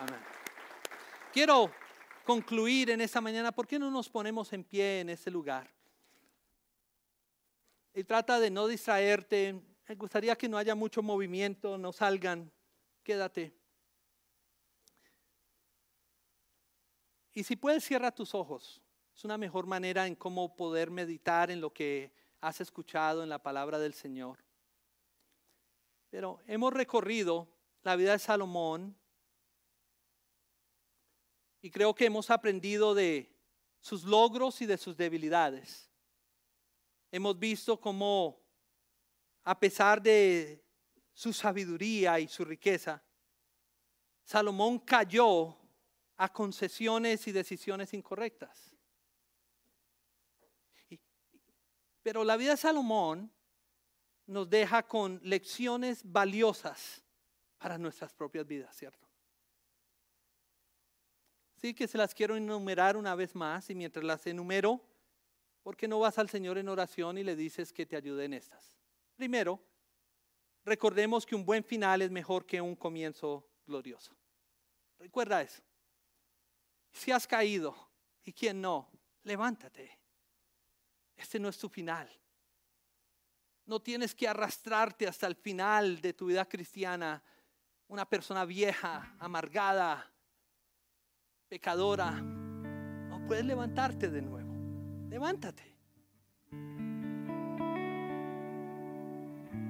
Amén. 0.00 0.20
Quiero 1.32 1.70
concluir 2.24 2.90
en 2.90 3.00
esta 3.00 3.20
mañana, 3.20 3.52
¿por 3.52 3.66
qué 3.66 3.78
no 3.78 3.90
nos 3.90 4.08
ponemos 4.08 4.52
en 4.52 4.64
pie 4.64 5.00
en 5.00 5.10
este 5.10 5.30
lugar? 5.30 5.70
Y 7.94 8.04
trata 8.04 8.38
de 8.38 8.50
no 8.50 8.66
distraerte. 8.66 9.60
Me 9.88 9.94
gustaría 9.94 10.36
que 10.36 10.48
no 10.48 10.58
haya 10.58 10.74
mucho 10.74 11.02
movimiento, 11.02 11.78
no 11.78 11.92
salgan. 11.92 12.50
Quédate. 13.02 13.54
Y 17.34 17.44
si 17.44 17.56
puedes, 17.56 17.84
cierra 17.84 18.10
tus 18.10 18.34
ojos. 18.34 18.82
Es 19.18 19.24
una 19.24 19.36
mejor 19.36 19.66
manera 19.66 20.06
en 20.06 20.14
cómo 20.14 20.54
poder 20.54 20.92
meditar 20.92 21.50
en 21.50 21.60
lo 21.60 21.72
que 21.72 22.12
has 22.40 22.60
escuchado 22.60 23.24
en 23.24 23.28
la 23.28 23.42
palabra 23.42 23.80
del 23.80 23.92
Señor. 23.92 24.38
Pero 26.08 26.38
hemos 26.46 26.72
recorrido 26.72 27.48
la 27.82 27.96
vida 27.96 28.12
de 28.12 28.20
Salomón 28.20 28.96
y 31.60 31.68
creo 31.68 31.96
que 31.96 32.04
hemos 32.04 32.30
aprendido 32.30 32.94
de 32.94 33.36
sus 33.80 34.04
logros 34.04 34.62
y 34.62 34.66
de 34.66 34.78
sus 34.78 34.96
debilidades. 34.96 35.90
Hemos 37.10 37.36
visto 37.36 37.80
cómo, 37.80 38.40
a 39.42 39.58
pesar 39.58 40.00
de 40.00 40.64
su 41.12 41.32
sabiduría 41.32 42.20
y 42.20 42.28
su 42.28 42.44
riqueza, 42.44 43.02
Salomón 44.22 44.78
cayó 44.78 45.56
a 46.16 46.32
concesiones 46.32 47.26
y 47.26 47.32
decisiones 47.32 47.92
incorrectas. 47.94 48.67
Pero 52.08 52.24
la 52.24 52.38
vida 52.38 52.52
de 52.52 52.56
Salomón 52.56 53.30
nos 54.28 54.48
deja 54.48 54.82
con 54.82 55.20
lecciones 55.22 56.00
valiosas 56.10 57.04
para 57.58 57.76
nuestras 57.76 58.14
propias 58.14 58.46
vidas, 58.46 58.74
¿cierto? 58.74 59.06
Sí 61.56 61.74
que 61.74 61.86
se 61.86 61.98
las 61.98 62.14
quiero 62.14 62.34
enumerar 62.34 62.96
una 62.96 63.14
vez 63.14 63.34
más 63.34 63.68
y 63.68 63.74
mientras 63.74 64.06
las 64.06 64.26
enumero, 64.26 64.80
¿por 65.62 65.76
qué 65.76 65.86
no 65.86 65.98
vas 65.98 66.16
al 66.16 66.30
Señor 66.30 66.56
en 66.56 66.70
oración 66.70 67.18
y 67.18 67.24
le 67.24 67.36
dices 67.36 67.74
que 67.74 67.84
te 67.84 67.94
ayude 67.94 68.24
en 68.24 68.32
estas? 68.32 68.78
Primero, 69.14 69.60
recordemos 70.64 71.26
que 71.26 71.34
un 71.34 71.44
buen 71.44 71.62
final 71.62 72.00
es 72.00 72.10
mejor 72.10 72.46
que 72.46 72.58
un 72.58 72.74
comienzo 72.74 73.46
glorioso. 73.66 74.16
Recuerda 74.98 75.42
eso. 75.42 75.62
Si 76.90 77.12
has 77.12 77.26
caído 77.26 77.76
y 78.24 78.32
quien 78.32 78.62
no, 78.62 78.90
levántate. 79.24 79.97
Este 81.18 81.38
no 81.40 81.48
es 81.48 81.58
tu 81.58 81.68
final. 81.68 82.08
No 83.66 83.80
tienes 83.80 84.14
que 84.14 84.26
arrastrarte 84.26 85.06
hasta 85.06 85.26
el 85.26 85.34
final 85.34 86.00
de 86.00 86.14
tu 86.14 86.26
vida 86.26 86.46
cristiana. 86.46 87.22
Una 87.88 88.08
persona 88.08 88.44
vieja, 88.44 89.14
amargada, 89.18 90.10
pecadora. 91.48 92.12
No 92.12 93.26
puedes 93.26 93.44
levantarte 93.44 94.08
de 94.08 94.22
nuevo. 94.22 94.48
Levántate. 95.10 95.76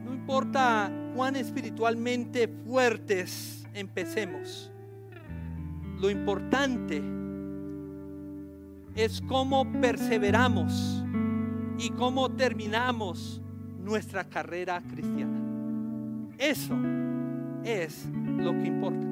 No 0.04 0.12
importa 0.12 0.92
cuán 1.16 1.34
espiritualmente 1.36 2.46
fuertes 2.46 3.66
empecemos. 3.72 4.70
Lo 5.98 6.10
importante 6.10 7.02
es 8.94 9.20
cómo 9.22 9.70
perseveramos 9.80 11.02
y 11.78 11.90
cómo 11.90 12.30
terminamos 12.30 13.40
nuestra 13.78 14.24
carrera 14.24 14.82
cristiana. 14.82 15.38
Eso 16.36 16.76
es 17.64 18.06
lo 18.36 18.52
que 18.52 18.66
importa. 18.66 19.06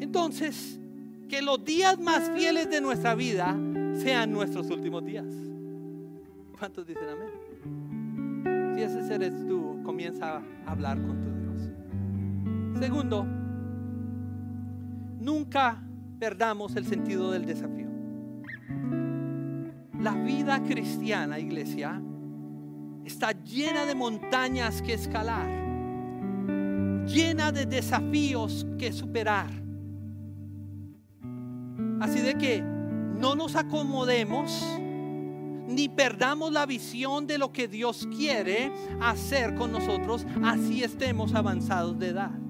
Entonces, 0.00 0.80
que 1.28 1.42
los 1.42 1.64
días 1.64 1.98
más 1.98 2.30
fieles 2.30 2.70
de 2.70 2.80
nuestra 2.80 3.14
vida 3.14 3.56
sean 3.94 4.32
nuestros 4.32 4.70
últimos 4.70 5.04
días. 5.04 5.26
¿Cuántos 6.58 6.86
dicen 6.86 7.08
amén? 7.08 8.74
Si 8.74 8.82
ese 8.82 9.14
eres 9.14 9.46
tú, 9.46 9.80
comienza 9.84 10.36
a 10.36 10.70
hablar 10.70 11.00
con 11.00 11.22
tu 11.22 11.30
Dios. 11.32 11.70
Segundo, 12.78 13.26
nunca 15.20 15.82
perdamos 16.18 16.76
el 16.76 16.86
sentido 16.86 17.30
del 17.30 17.46
desafío. 17.46 17.86
La 20.00 20.12
vida 20.12 20.62
cristiana, 20.62 21.38
iglesia, 21.38 22.00
está 23.04 23.32
llena 23.32 23.86
de 23.86 23.94
montañas 23.94 24.82
que 24.82 24.94
escalar, 24.94 25.48
llena 27.06 27.52
de 27.52 27.66
desafíos 27.66 28.66
que 28.78 28.92
superar. 28.92 29.50
Así 32.00 32.20
de 32.20 32.34
que 32.34 32.62
no 32.62 33.34
nos 33.34 33.56
acomodemos 33.56 34.64
ni 35.68 35.88
perdamos 35.88 36.52
la 36.52 36.66
visión 36.66 37.26
de 37.26 37.38
lo 37.38 37.52
que 37.52 37.68
Dios 37.68 38.06
quiere 38.16 38.72
hacer 39.00 39.54
con 39.54 39.72
nosotros, 39.72 40.26
así 40.44 40.82
estemos 40.82 41.34
avanzados 41.34 41.98
de 41.98 42.08
edad. 42.08 42.45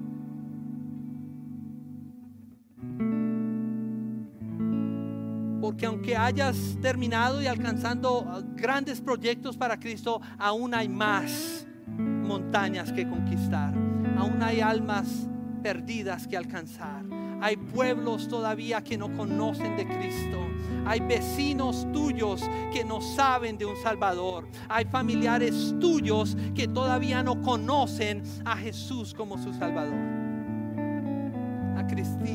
Porque 5.67 5.85
aunque 5.85 6.15
hayas 6.15 6.77
terminado 6.81 7.41
y 7.41 7.47
alcanzando 7.47 8.41
grandes 8.55 9.01
proyectos 9.01 9.57
para 9.57 9.77
Cristo, 9.77 10.21
aún 10.39 10.73
hay 10.73 10.87
más 10.87 11.67
montañas 11.97 12.93
que 12.93 13.05
conquistar. 13.05 13.73
Aún 14.17 14.41
hay 14.41 14.61
almas 14.61 15.27
perdidas 15.61 16.25
que 16.25 16.37
alcanzar. 16.37 17.03
Hay 17.41 17.57
pueblos 17.57 18.29
todavía 18.29 18.81
que 18.81 18.97
no 18.97 19.13
conocen 19.17 19.75
de 19.75 19.85
Cristo. 19.85 20.39
Hay 20.85 21.01
vecinos 21.01 21.85
tuyos 21.91 22.49
que 22.71 22.85
no 22.85 23.01
saben 23.01 23.57
de 23.57 23.65
un 23.65 23.75
Salvador. 23.75 24.47
Hay 24.69 24.85
familiares 24.85 25.75
tuyos 25.81 26.37
que 26.55 26.69
todavía 26.69 27.23
no 27.23 27.41
conocen 27.41 28.23
a 28.45 28.55
Jesús 28.55 29.13
como 29.13 29.37
su 29.37 29.53
Salvador. 29.53 29.99
La, 31.75 31.85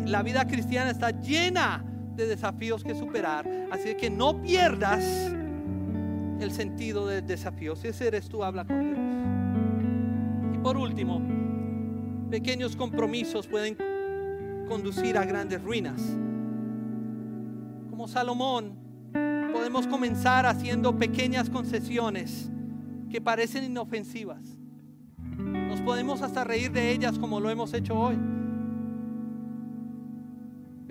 la 0.05 0.23
vida 0.23 0.47
cristiana 0.47 0.91
está 0.91 1.13
llena 1.13 1.83
de 2.15 2.27
desafíos 2.27 2.85
que 2.85 2.95
superar. 2.95 3.49
Así 3.71 3.95
que 3.95 4.11
no 4.11 4.41
pierdas 4.43 5.05
el 6.41 6.51
sentido 6.51 7.07
del 7.07 7.27
desafío. 7.27 7.77
Si 7.77 7.89
ese 7.89 8.09
eres 8.09 8.29
tú, 8.29 8.45
habla 8.45 8.65
con 8.65 8.81
Dios. 8.81 8.99
Y 10.55 10.59
por 10.59 10.77
último, 10.77 11.21
pequeños 12.31 12.77
compromisos 12.77 13.47
pueden 13.47 13.77
conducir 14.69 15.17
a 15.17 15.25
grandes 15.25 15.63
ruinas. 15.63 16.01
Como 17.91 18.09
Salomón, 18.09 18.75
podemos 19.53 19.87
comenzar 19.87 20.47
haciendo 20.47 20.97
pequeñas 20.99 21.51
concesiones 21.51 22.51
que 23.11 23.21
parecen 23.21 23.65
inofensivas. 23.65 24.59
Nos 25.29 25.81
podemos 25.81 26.23
hasta 26.23 26.45
reír 26.45 26.73
de 26.73 26.91
ellas 26.91 27.19
como 27.19 27.41
lo 27.41 27.51
hemos 27.51 27.75
hecho 27.75 27.95
hoy 27.95 28.19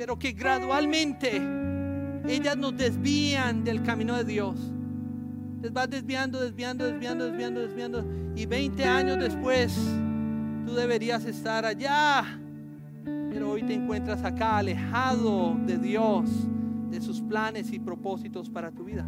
pero 0.02 0.18
que 0.18 0.32
gradualmente 0.32 1.40
ellas 2.28 2.58
nos 2.58 2.76
desvían 2.76 3.64
del 3.64 3.84
camino 3.84 4.18
de 4.18 4.24
Dios. 4.24 4.58
Les 5.62 5.72
va 5.72 5.86
desviando, 5.86 6.42
desviando, 6.42 6.86
desviando, 6.86 7.26
desviando, 7.26 7.62
desviando. 7.62 8.06
Y 8.36 8.48
20 8.48 8.84
años 8.84 9.20
después, 9.20 9.78
tú 10.66 10.74
deberías 10.74 11.24
estar 11.26 11.66
allá. 11.66 12.26
Pero 13.04 13.52
hoy 13.52 13.62
te 13.62 13.76
encuentras 13.76 14.24
acá 14.24 14.58
alejado 14.58 15.56
de 15.68 15.78
Dios, 15.78 16.32
de 16.90 17.00
sus 17.00 17.22
planes 17.22 17.72
y 17.72 17.78
propósitos 17.78 18.50
para 18.50 18.72
tu 18.72 18.86
vida. 18.86 19.08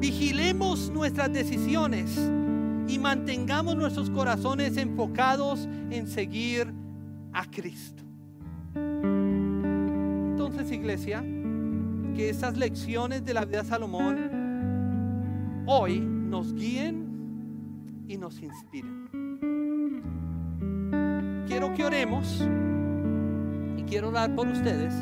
Vigilemos 0.00 0.88
nuestras 0.88 1.30
decisiones 1.30 2.18
y 2.88 2.98
mantengamos 2.98 3.76
nuestros 3.76 4.08
corazones 4.08 4.78
enfocados 4.78 5.68
en 5.90 6.06
seguir 6.06 6.72
a 7.34 7.44
Cristo. 7.44 8.07
Entonces, 10.58 10.76
iglesia, 10.76 11.22
que 12.16 12.30
estas 12.30 12.56
lecciones 12.56 13.24
de 13.24 13.32
la 13.32 13.44
vida 13.44 13.62
de 13.62 13.68
Salomón 13.68 15.62
hoy 15.68 16.00
nos 16.00 16.52
guíen 16.52 18.04
y 18.08 18.16
nos 18.16 18.42
inspiren. 18.42 19.06
Quiero 21.46 21.72
que 21.74 21.84
oremos 21.84 22.44
y 23.76 23.84
quiero 23.84 24.08
orar 24.08 24.34
por 24.34 24.48
ustedes 24.48 24.92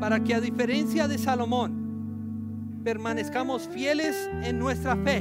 para 0.00 0.18
que 0.18 0.34
a 0.34 0.40
diferencia 0.40 1.06
de 1.06 1.16
Salomón 1.16 2.80
permanezcamos 2.82 3.68
fieles 3.68 4.28
en 4.42 4.58
nuestra 4.58 4.96
fe 4.96 5.20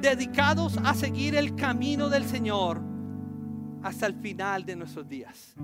dedicados 0.00 0.78
a 0.84 0.94
seguir 0.94 1.34
el 1.34 1.56
camino 1.56 2.08
del 2.08 2.24
Señor 2.24 2.95
hasta 3.86 4.06
el 4.08 4.14
final 4.14 4.66
de 4.66 4.74
nuestros 4.74 5.08
días. 5.08 5.54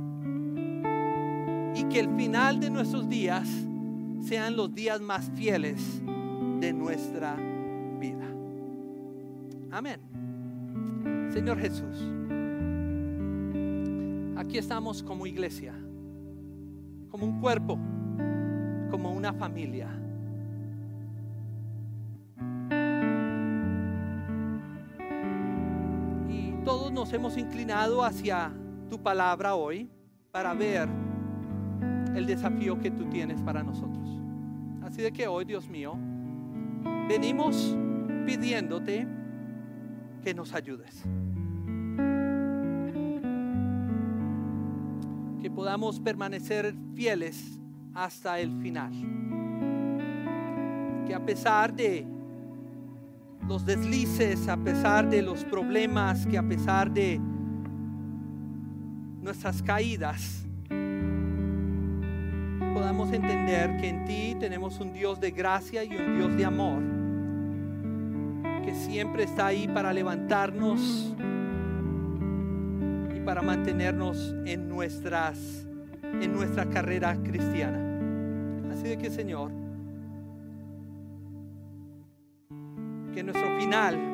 Y 1.74 1.84
que 1.84 1.98
el 1.98 2.14
final 2.16 2.60
de 2.60 2.70
nuestros 2.70 3.08
días 3.08 3.48
sean 4.20 4.56
los 4.56 4.72
días 4.72 5.00
más 5.00 5.28
fieles 5.34 6.00
de 6.60 6.72
nuestra 6.72 7.34
vida. 7.98 8.28
Amén. 9.72 10.00
Señor 11.32 11.58
Jesús, 11.58 11.96
aquí 14.36 14.56
estamos 14.56 15.02
como 15.02 15.26
iglesia, 15.26 15.74
como 17.10 17.26
un 17.26 17.40
cuerpo, 17.40 17.76
como 18.88 19.10
una 19.10 19.32
familia 19.32 19.88
hemos 27.12 27.36
inclinado 27.36 28.04
hacia 28.04 28.52
tu 28.88 29.02
palabra 29.02 29.54
hoy 29.54 29.90
para 30.30 30.54
ver 30.54 30.88
el 32.14 32.26
desafío 32.26 32.78
que 32.78 32.90
tú 32.90 33.06
tienes 33.06 33.40
para 33.42 33.62
nosotros. 33.62 34.08
Así 34.82 35.02
de 35.02 35.12
que 35.12 35.26
hoy, 35.26 35.44
Dios 35.44 35.68
mío, 35.68 35.94
venimos 37.08 37.76
pidiéndote 38.26 39.06
que 40.22 40.34
nos 40.34 40.54
ayudes. 40.54 41.02
Que 45.40 45.50
podamos 45.50 46.00
permanecer 46.00 46.74
fieles 46.94 47.60
hasta 47.94 48.38
el 48.40 48.52
final. 48.60 48.92
Que 51.06 51.14
a 51.14 51.24
pesar 51.24 51.74
de 51.74 52.06
los 53.46 53.66
deslices, 53.66 54.48
a 54.48 54.56
pesar 54.56 55.08
de 55.08 55.22
los 55.22 55.44
problemas, 55.44 56.26
que 56.26 56.38
a 56.38 56.42
pesar 56.42 56.90
de 56.90 57.20
nuestras 59.20 59.62
caídas, 59.62 60.46
podamos 62.74 63.12
entender 63.12 63.76
que 63.78 63.88
en 63.88 64.04
ti 64.04 64.36
tenemos 64.38 64.80
un 64.80 64.92
Dios 64.92 65.20
de 65.20 65.30
gracia 65.30 65.84
y 65.84 65.94
un 65.96 66.16
Dios 66.16 66.36
de 66.36 66.44
amor, 66.44 66.82
que 68.64 68.74
siempre 68.74 69.24
está 69.24 69.46
ahí 69.46 69.68
para 69.68 69.92
levantarnos 69.92 71.14
y 73.14 73.20
para 73.20 73.42
mantenernos 73.42 74.34
en 74.46 74.68
nuestras 74.68 75.66
en 76.20 76.32
nuestra 76.32 76.66
carrera 76.66 77.16
cristiana. 77.22 77.78
Así 78.70 78.84
de 78.84 78.98
que, 78.98 79.10
Señor, 79.10 79.50
que 83.12 83.22
nuestro 83.22 83.58
final 83.58 84.12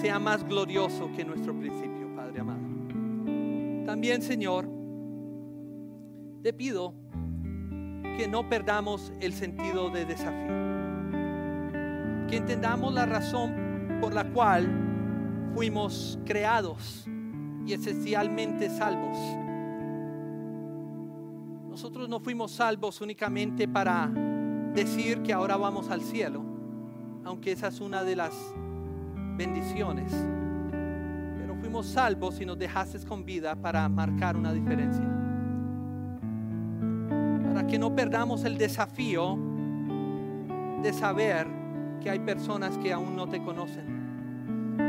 sea 0.00 0.18
más 0.18 0.46
glorioso 0.46 1.10
que 1.16 1.24
nuestro 1.24 1.58
principio, 1.58 2.14
Padre 2.14 2.40
amado. 2.40 2.60
También, 3.86 4.22
Señor, 4.22 4.68
te 6.42 6.52
pido 6.52 6.94
que 8.16 8.28
no 8.28 8.48
perdamos 8.48 9.12
el 9.20 9.32
sentido 9.32 9.90
de 9.90 10.04
desafío. 10.04 10.54
Que 12.28 12.36
entendamos 12.36 12.92
la 12.94 13.06
razón 13.06 13.98
por 14.00 14.14
la 14.14 14.24
cual 14.32 14.68
fuimos 15.54 16.18
creados 16.24 17.06
y 17.66 17.72
esencialmente 17.72 18.70
salvos. 18.70 19.16
Nosotros 21.68 22.08
no 22.08 22.20
fuimos 22.20 22.52
salvos 22.52 23.00
únicamente 23.00 23.66
para 23.66 24.08
decir 24.74 25.22
que 25.22 25.32
ahora 25.32 25.56
vamos 25.56 25.90
al 25.90 26.02
cielo 26.02 26.53
aunque 27.24 27.52
esa 27.52 27.68
es 27.68 27.80
una 27.80 28.04
de 28.04 28.16
las 28.16 28.34
bendiciones. 29.36 30.12
Pero 31.38 31.56
fuimos 31.56 31.86
salvos 31.86 32.40
y 32.40 32.46
nos 32.46 32.58
dejaste 32.58 32.98
con 33.06 33.24
vida 33.24 33.54
para 33.56 33.88
marcar 33.88 34.36
una 34.36 34.52
diferencia. 34.52 35.04
Para 37.52 37.66
que 37.66 37.78
no 37.78 37.94
perdamos 37.94 38.44
el 38.44 38.58
desafío 38.58 39.38
de 40.82 40.92
saber 40.92 41.46
que 42.02 42.10
hay 42.10 42.18
personas 42.20 42.76
que 42.78 42.92
aún 42.92 43.16
no 43.16 43.28
te 43.28 43.42
conocen. 43.42 43.94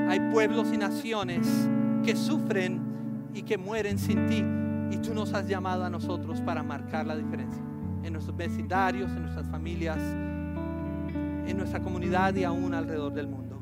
Hay 0.10 0.20
pueblos 0.32 0.72
y 0.74 0.78
naciones 0.78 1.48
que 2.04 2.16
sufren 2.16 2.82
y 3.34 3.44
que 3.44 3.58
mueren 3.58 3.98
sin 3.98 4.28
ti. 4.28 4.44
Y 4.92 4.98
tú 5.02 5.14
nos 5.14 5.34
has 5.34 5.48
llamado 5.48 5.86
a 5.86 5.90
nosotros 5.90 6.42
para 6.42 6.64
marcar 6.64 7.06
la 7.06 7.16
diferencia 7.16 7.64
en 8.04 8.14
nuestros 8.14 8.38
vecindarios, 8.38 9.10
en 9.12 9.24
nuestras 9.24 9.48
familias, 9.50 9.98
en 11.48 11.58
nuestra 11.58 11.82
comunidad 11.82 12.36
y 12.36 12.44
aún 12.44 12.74
alrededor 12.74 13.14
del 13.14 13.28
mundo. 13.28 13.62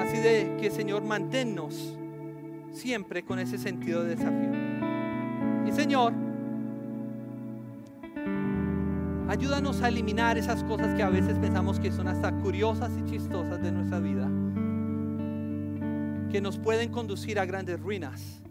Así 0.00 0.18
de 0.18 0.56
que 0.60 0.70
Señor, 0.70 1.02
manténnos 1.02 1.96
siempre 2.72 3.24
con 3.24 3.38
ese 3.38 3.58
sentido 3.58 4.02
de 4.02 4.16
desafío. 4.16 4.50
Y 5.66 5.72
Señor, 5.72 6.12
ayúdanos 9.28 9.82
a 9.82 9.88
eliminar 9.88 10.36
esas 10.36 10.62
cosas 10.64 10.94
que 10.94 11.02
a 11.02 11.08
veces 11.08 11.38
pensamos 11.38 11.80
que 11.80 11.90
son 11.90 12.08
hasta 12.08 12.32
curiosas 12.38 12.92
y 12.98 13.10
chistosas 13.10 13.62
de 13.62 13.72
nuestra 13.72 13.98
vida, 13.98 14.28
que 16.30 16.40
nos 16.40 16.58
pueden 16.58 16.90
conducir 16.90 17.38
a 17.38 17.46
grandes 17.46 17.80
ruinas. 17.80 18.42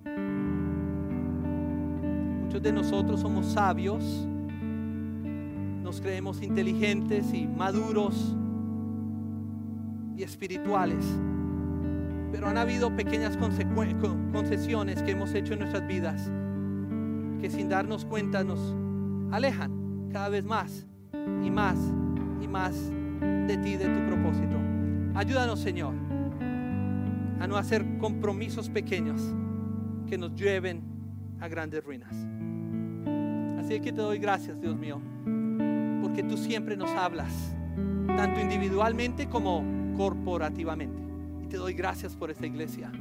Muchos 2.41 2.61
de 2.61 2.71
nosotros 2.71 3.21
somos 3.21 3.45
sabios 3.47 4.27
creemos 6.01 6.41
inteligentes 6.41 7.33
y 7.33 7.47
maduros 7.47 8.35
y 10.17 10.23
espirituales. 10.23 11.03
Pero 12.31 12.47
han 12.47 12.57
habido 12.57 12.95
pequeñas 12.95 13.37
concesiones 13.37 15.01
que 15.03 15.11
hemos 15.11 15.33
hecho 15.33 15.53
en 15.53 15.59
nuestras 15.59 15.87
vidas 15.87 16.31
que 17.39 17.49
sin 17.49 17.67
darnos 17.67 18.05
cuenta 18.05 18.43
nos 18.43 18.59
alejan 19.31 20.09
cada 20.11 20.29
vez 20.29 20.45
más 20.45 20.87
y 21.43 21.51
más 21.51 21.77
y 22.41 22.47
más 22.47 22.89
de 23.47 23.57
ti, 23.57 23.75
de 23.75 23.85
tu 23.85 24.07
propósito. 24.07 24.57
Ayúdanos, 25.15 25.59
Señor, 25.59 25.93
a 27.39 27.47
no 27.47 27.57
hacer 27.57 27.97
compromisos 27.97 28.69
pequeños 28.69 29.21
que 30.07 30.17
nos 30.17 30.33
lleven 30.35 30.81
a 31.39 31.47
grandes 31.47 31.83
ruinas. 31.83 32.15
Así 33.59 33.79
que 33.79 33.91
te 33.91 34.01
doy 34.01 34.17
gracias, 34.19 34.59
Dios 34.61 34.77
mío 34.77 35.01
que 36.15 36.23
tú 36.23 36.37
siempre 36.37 36.77
nos 36.77 36.89
hablas, 36.91 37.31
tanto 38.15 38.39
individualmente 38.39 39.27
como 39.27 39.63
corporativamente. 39.97 41.01
Y 41.43 41.47
te 41.47 41.57
doy 41.57 41.73
gracias 41.73 42.15
por 42.15 42.31
esta 42.31 42.45
iglesia, 42.45 42.91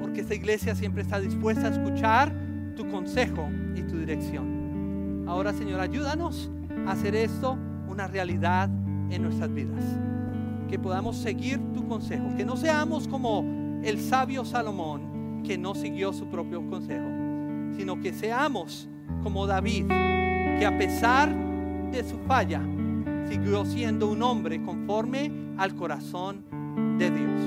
porque 0.00 0.20
esta 0.20 0.34
iglesia 0.34 0.74
siempre 0.74 1.02
está 1.02 1.20
dispuesta 1.20 1.68
a 1.68 1.70
escuchar 1.70 2.32
tu 2.76 2.88
consejo 2.88 3.48
y 3.74 3.82
tu 3.82 3.98
dirección. 3.98 5.24
Ahora, 5.26 5.52
Señor, 5.52 5.80
ayúdanos 5.80 6.50
a 6.86 6.92
hacer 6.92 7.14
esto 7.14 7.58
una 7.88 8.06
realidad 8.06 8.68
en 9.10 9.22
nuestras 9.22 9.52
vidas. 9.52 9.84
Que 10.68 10.78
podamos 10.78 11.16
seguir 11.16 11.60
tu 11.72 11.86
consejo, 11.86 12.34
que 12.36 12.44
no 12.44 12.56
seamos 12.56 13.06
como 13.06 13.80
el 13.84 14.00
sabio 14.00 14.44
Salomón 14.44 15.14
que 15.44 15.58
no 15.58 15.74
siguió 15.74 16.12
su 16.12 16.26
propio 16.26 16.66
consejo, 16.68 17.06
sino 17.76 18.00
que 18.00 18.12
seamos 18.12 18.88
como 19.22 19.46
David, 19.46 19.86
que 19.86 20.66
a 20.66 20.76
pesar 20.76 21.34
de 21.92 22.04
su 22.04 22.18
falla, 22.26 22.62
siguió 23.28 23.64
siendo 23.64 24.08
un 24.08 24.22
hombre 24.22 24.62
conforme 24.62 25.30
al 25.56 25.74
corazón 25.74 26.44
de 26.98 27.10
Dios. 27.10 27.40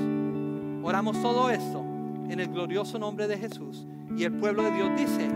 Oramos 0.82 1.20
todo 1.22 1.50
esto 1.50 1.84
en 2.28 2.40
el 2.40 2.48
glorioso 2.48 2.98
nombre 2.98 3.26
de 3.26 3.38
Jesús 3.38 3.86
y 4.16 4.24
el 4.24 4.32
pueblo 4.32 4.62
de 4.62 4.72
Dios 4.72 4.90
dice, 4.96 5.28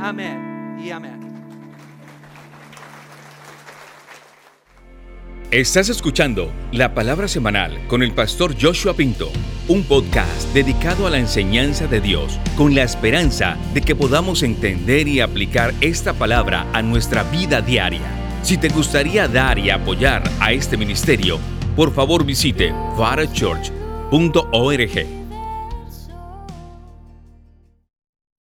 amén 0.00 0.78
y 0.82 0.90
amén. 0.90 1.32
Estás 5.52 5.90
escuchando 5.90 6.50
la 6.72 6.94
palabra 6.94 7.28
semanal 7.28 7.86
con 7.86 8.02
el 8.02 8.12
pastor 8.12 8.54
Joshua 8.58 8.94
Pinto, 8.94 9.30
un 9.68 9.84
podcast 9.84 10.48
dedicado 10.54 11.06
a 11.06 11.10
la 11.10 11.18
enseñanza 11.18 11.86
de 11.86 12.00
Dios, 12.00 12.38
con 12.56 12.74
la 12.74 12.84
esperanza 12.84 13.58
de 13.74 13.82
que 13.82 13.94
podamos 13.94 14.42
entender 14.42 15.08
y 15.08 15.20
aplicar 15.20 15.74
esta 15.82 16.14
palabra 16.14 16.66
a 16.72 16.80
nuestra 16.80 17.22
vida 17.24 17.60
diaria. 17.60 18.21
Si 18.42 18.58
te 18.58 18.68
gustaría 18.68 19.28
dar 19.28 19.58
y 19.58 19.70
apoyar 19.70 20.22
a 20.40 20.52
este 20.52 20.76
ministerio, 20.76 21.38
por 21.76 21.94
favor 21.94 22.24
visite 22.24 22.74
farachurch.org 22.96 25.21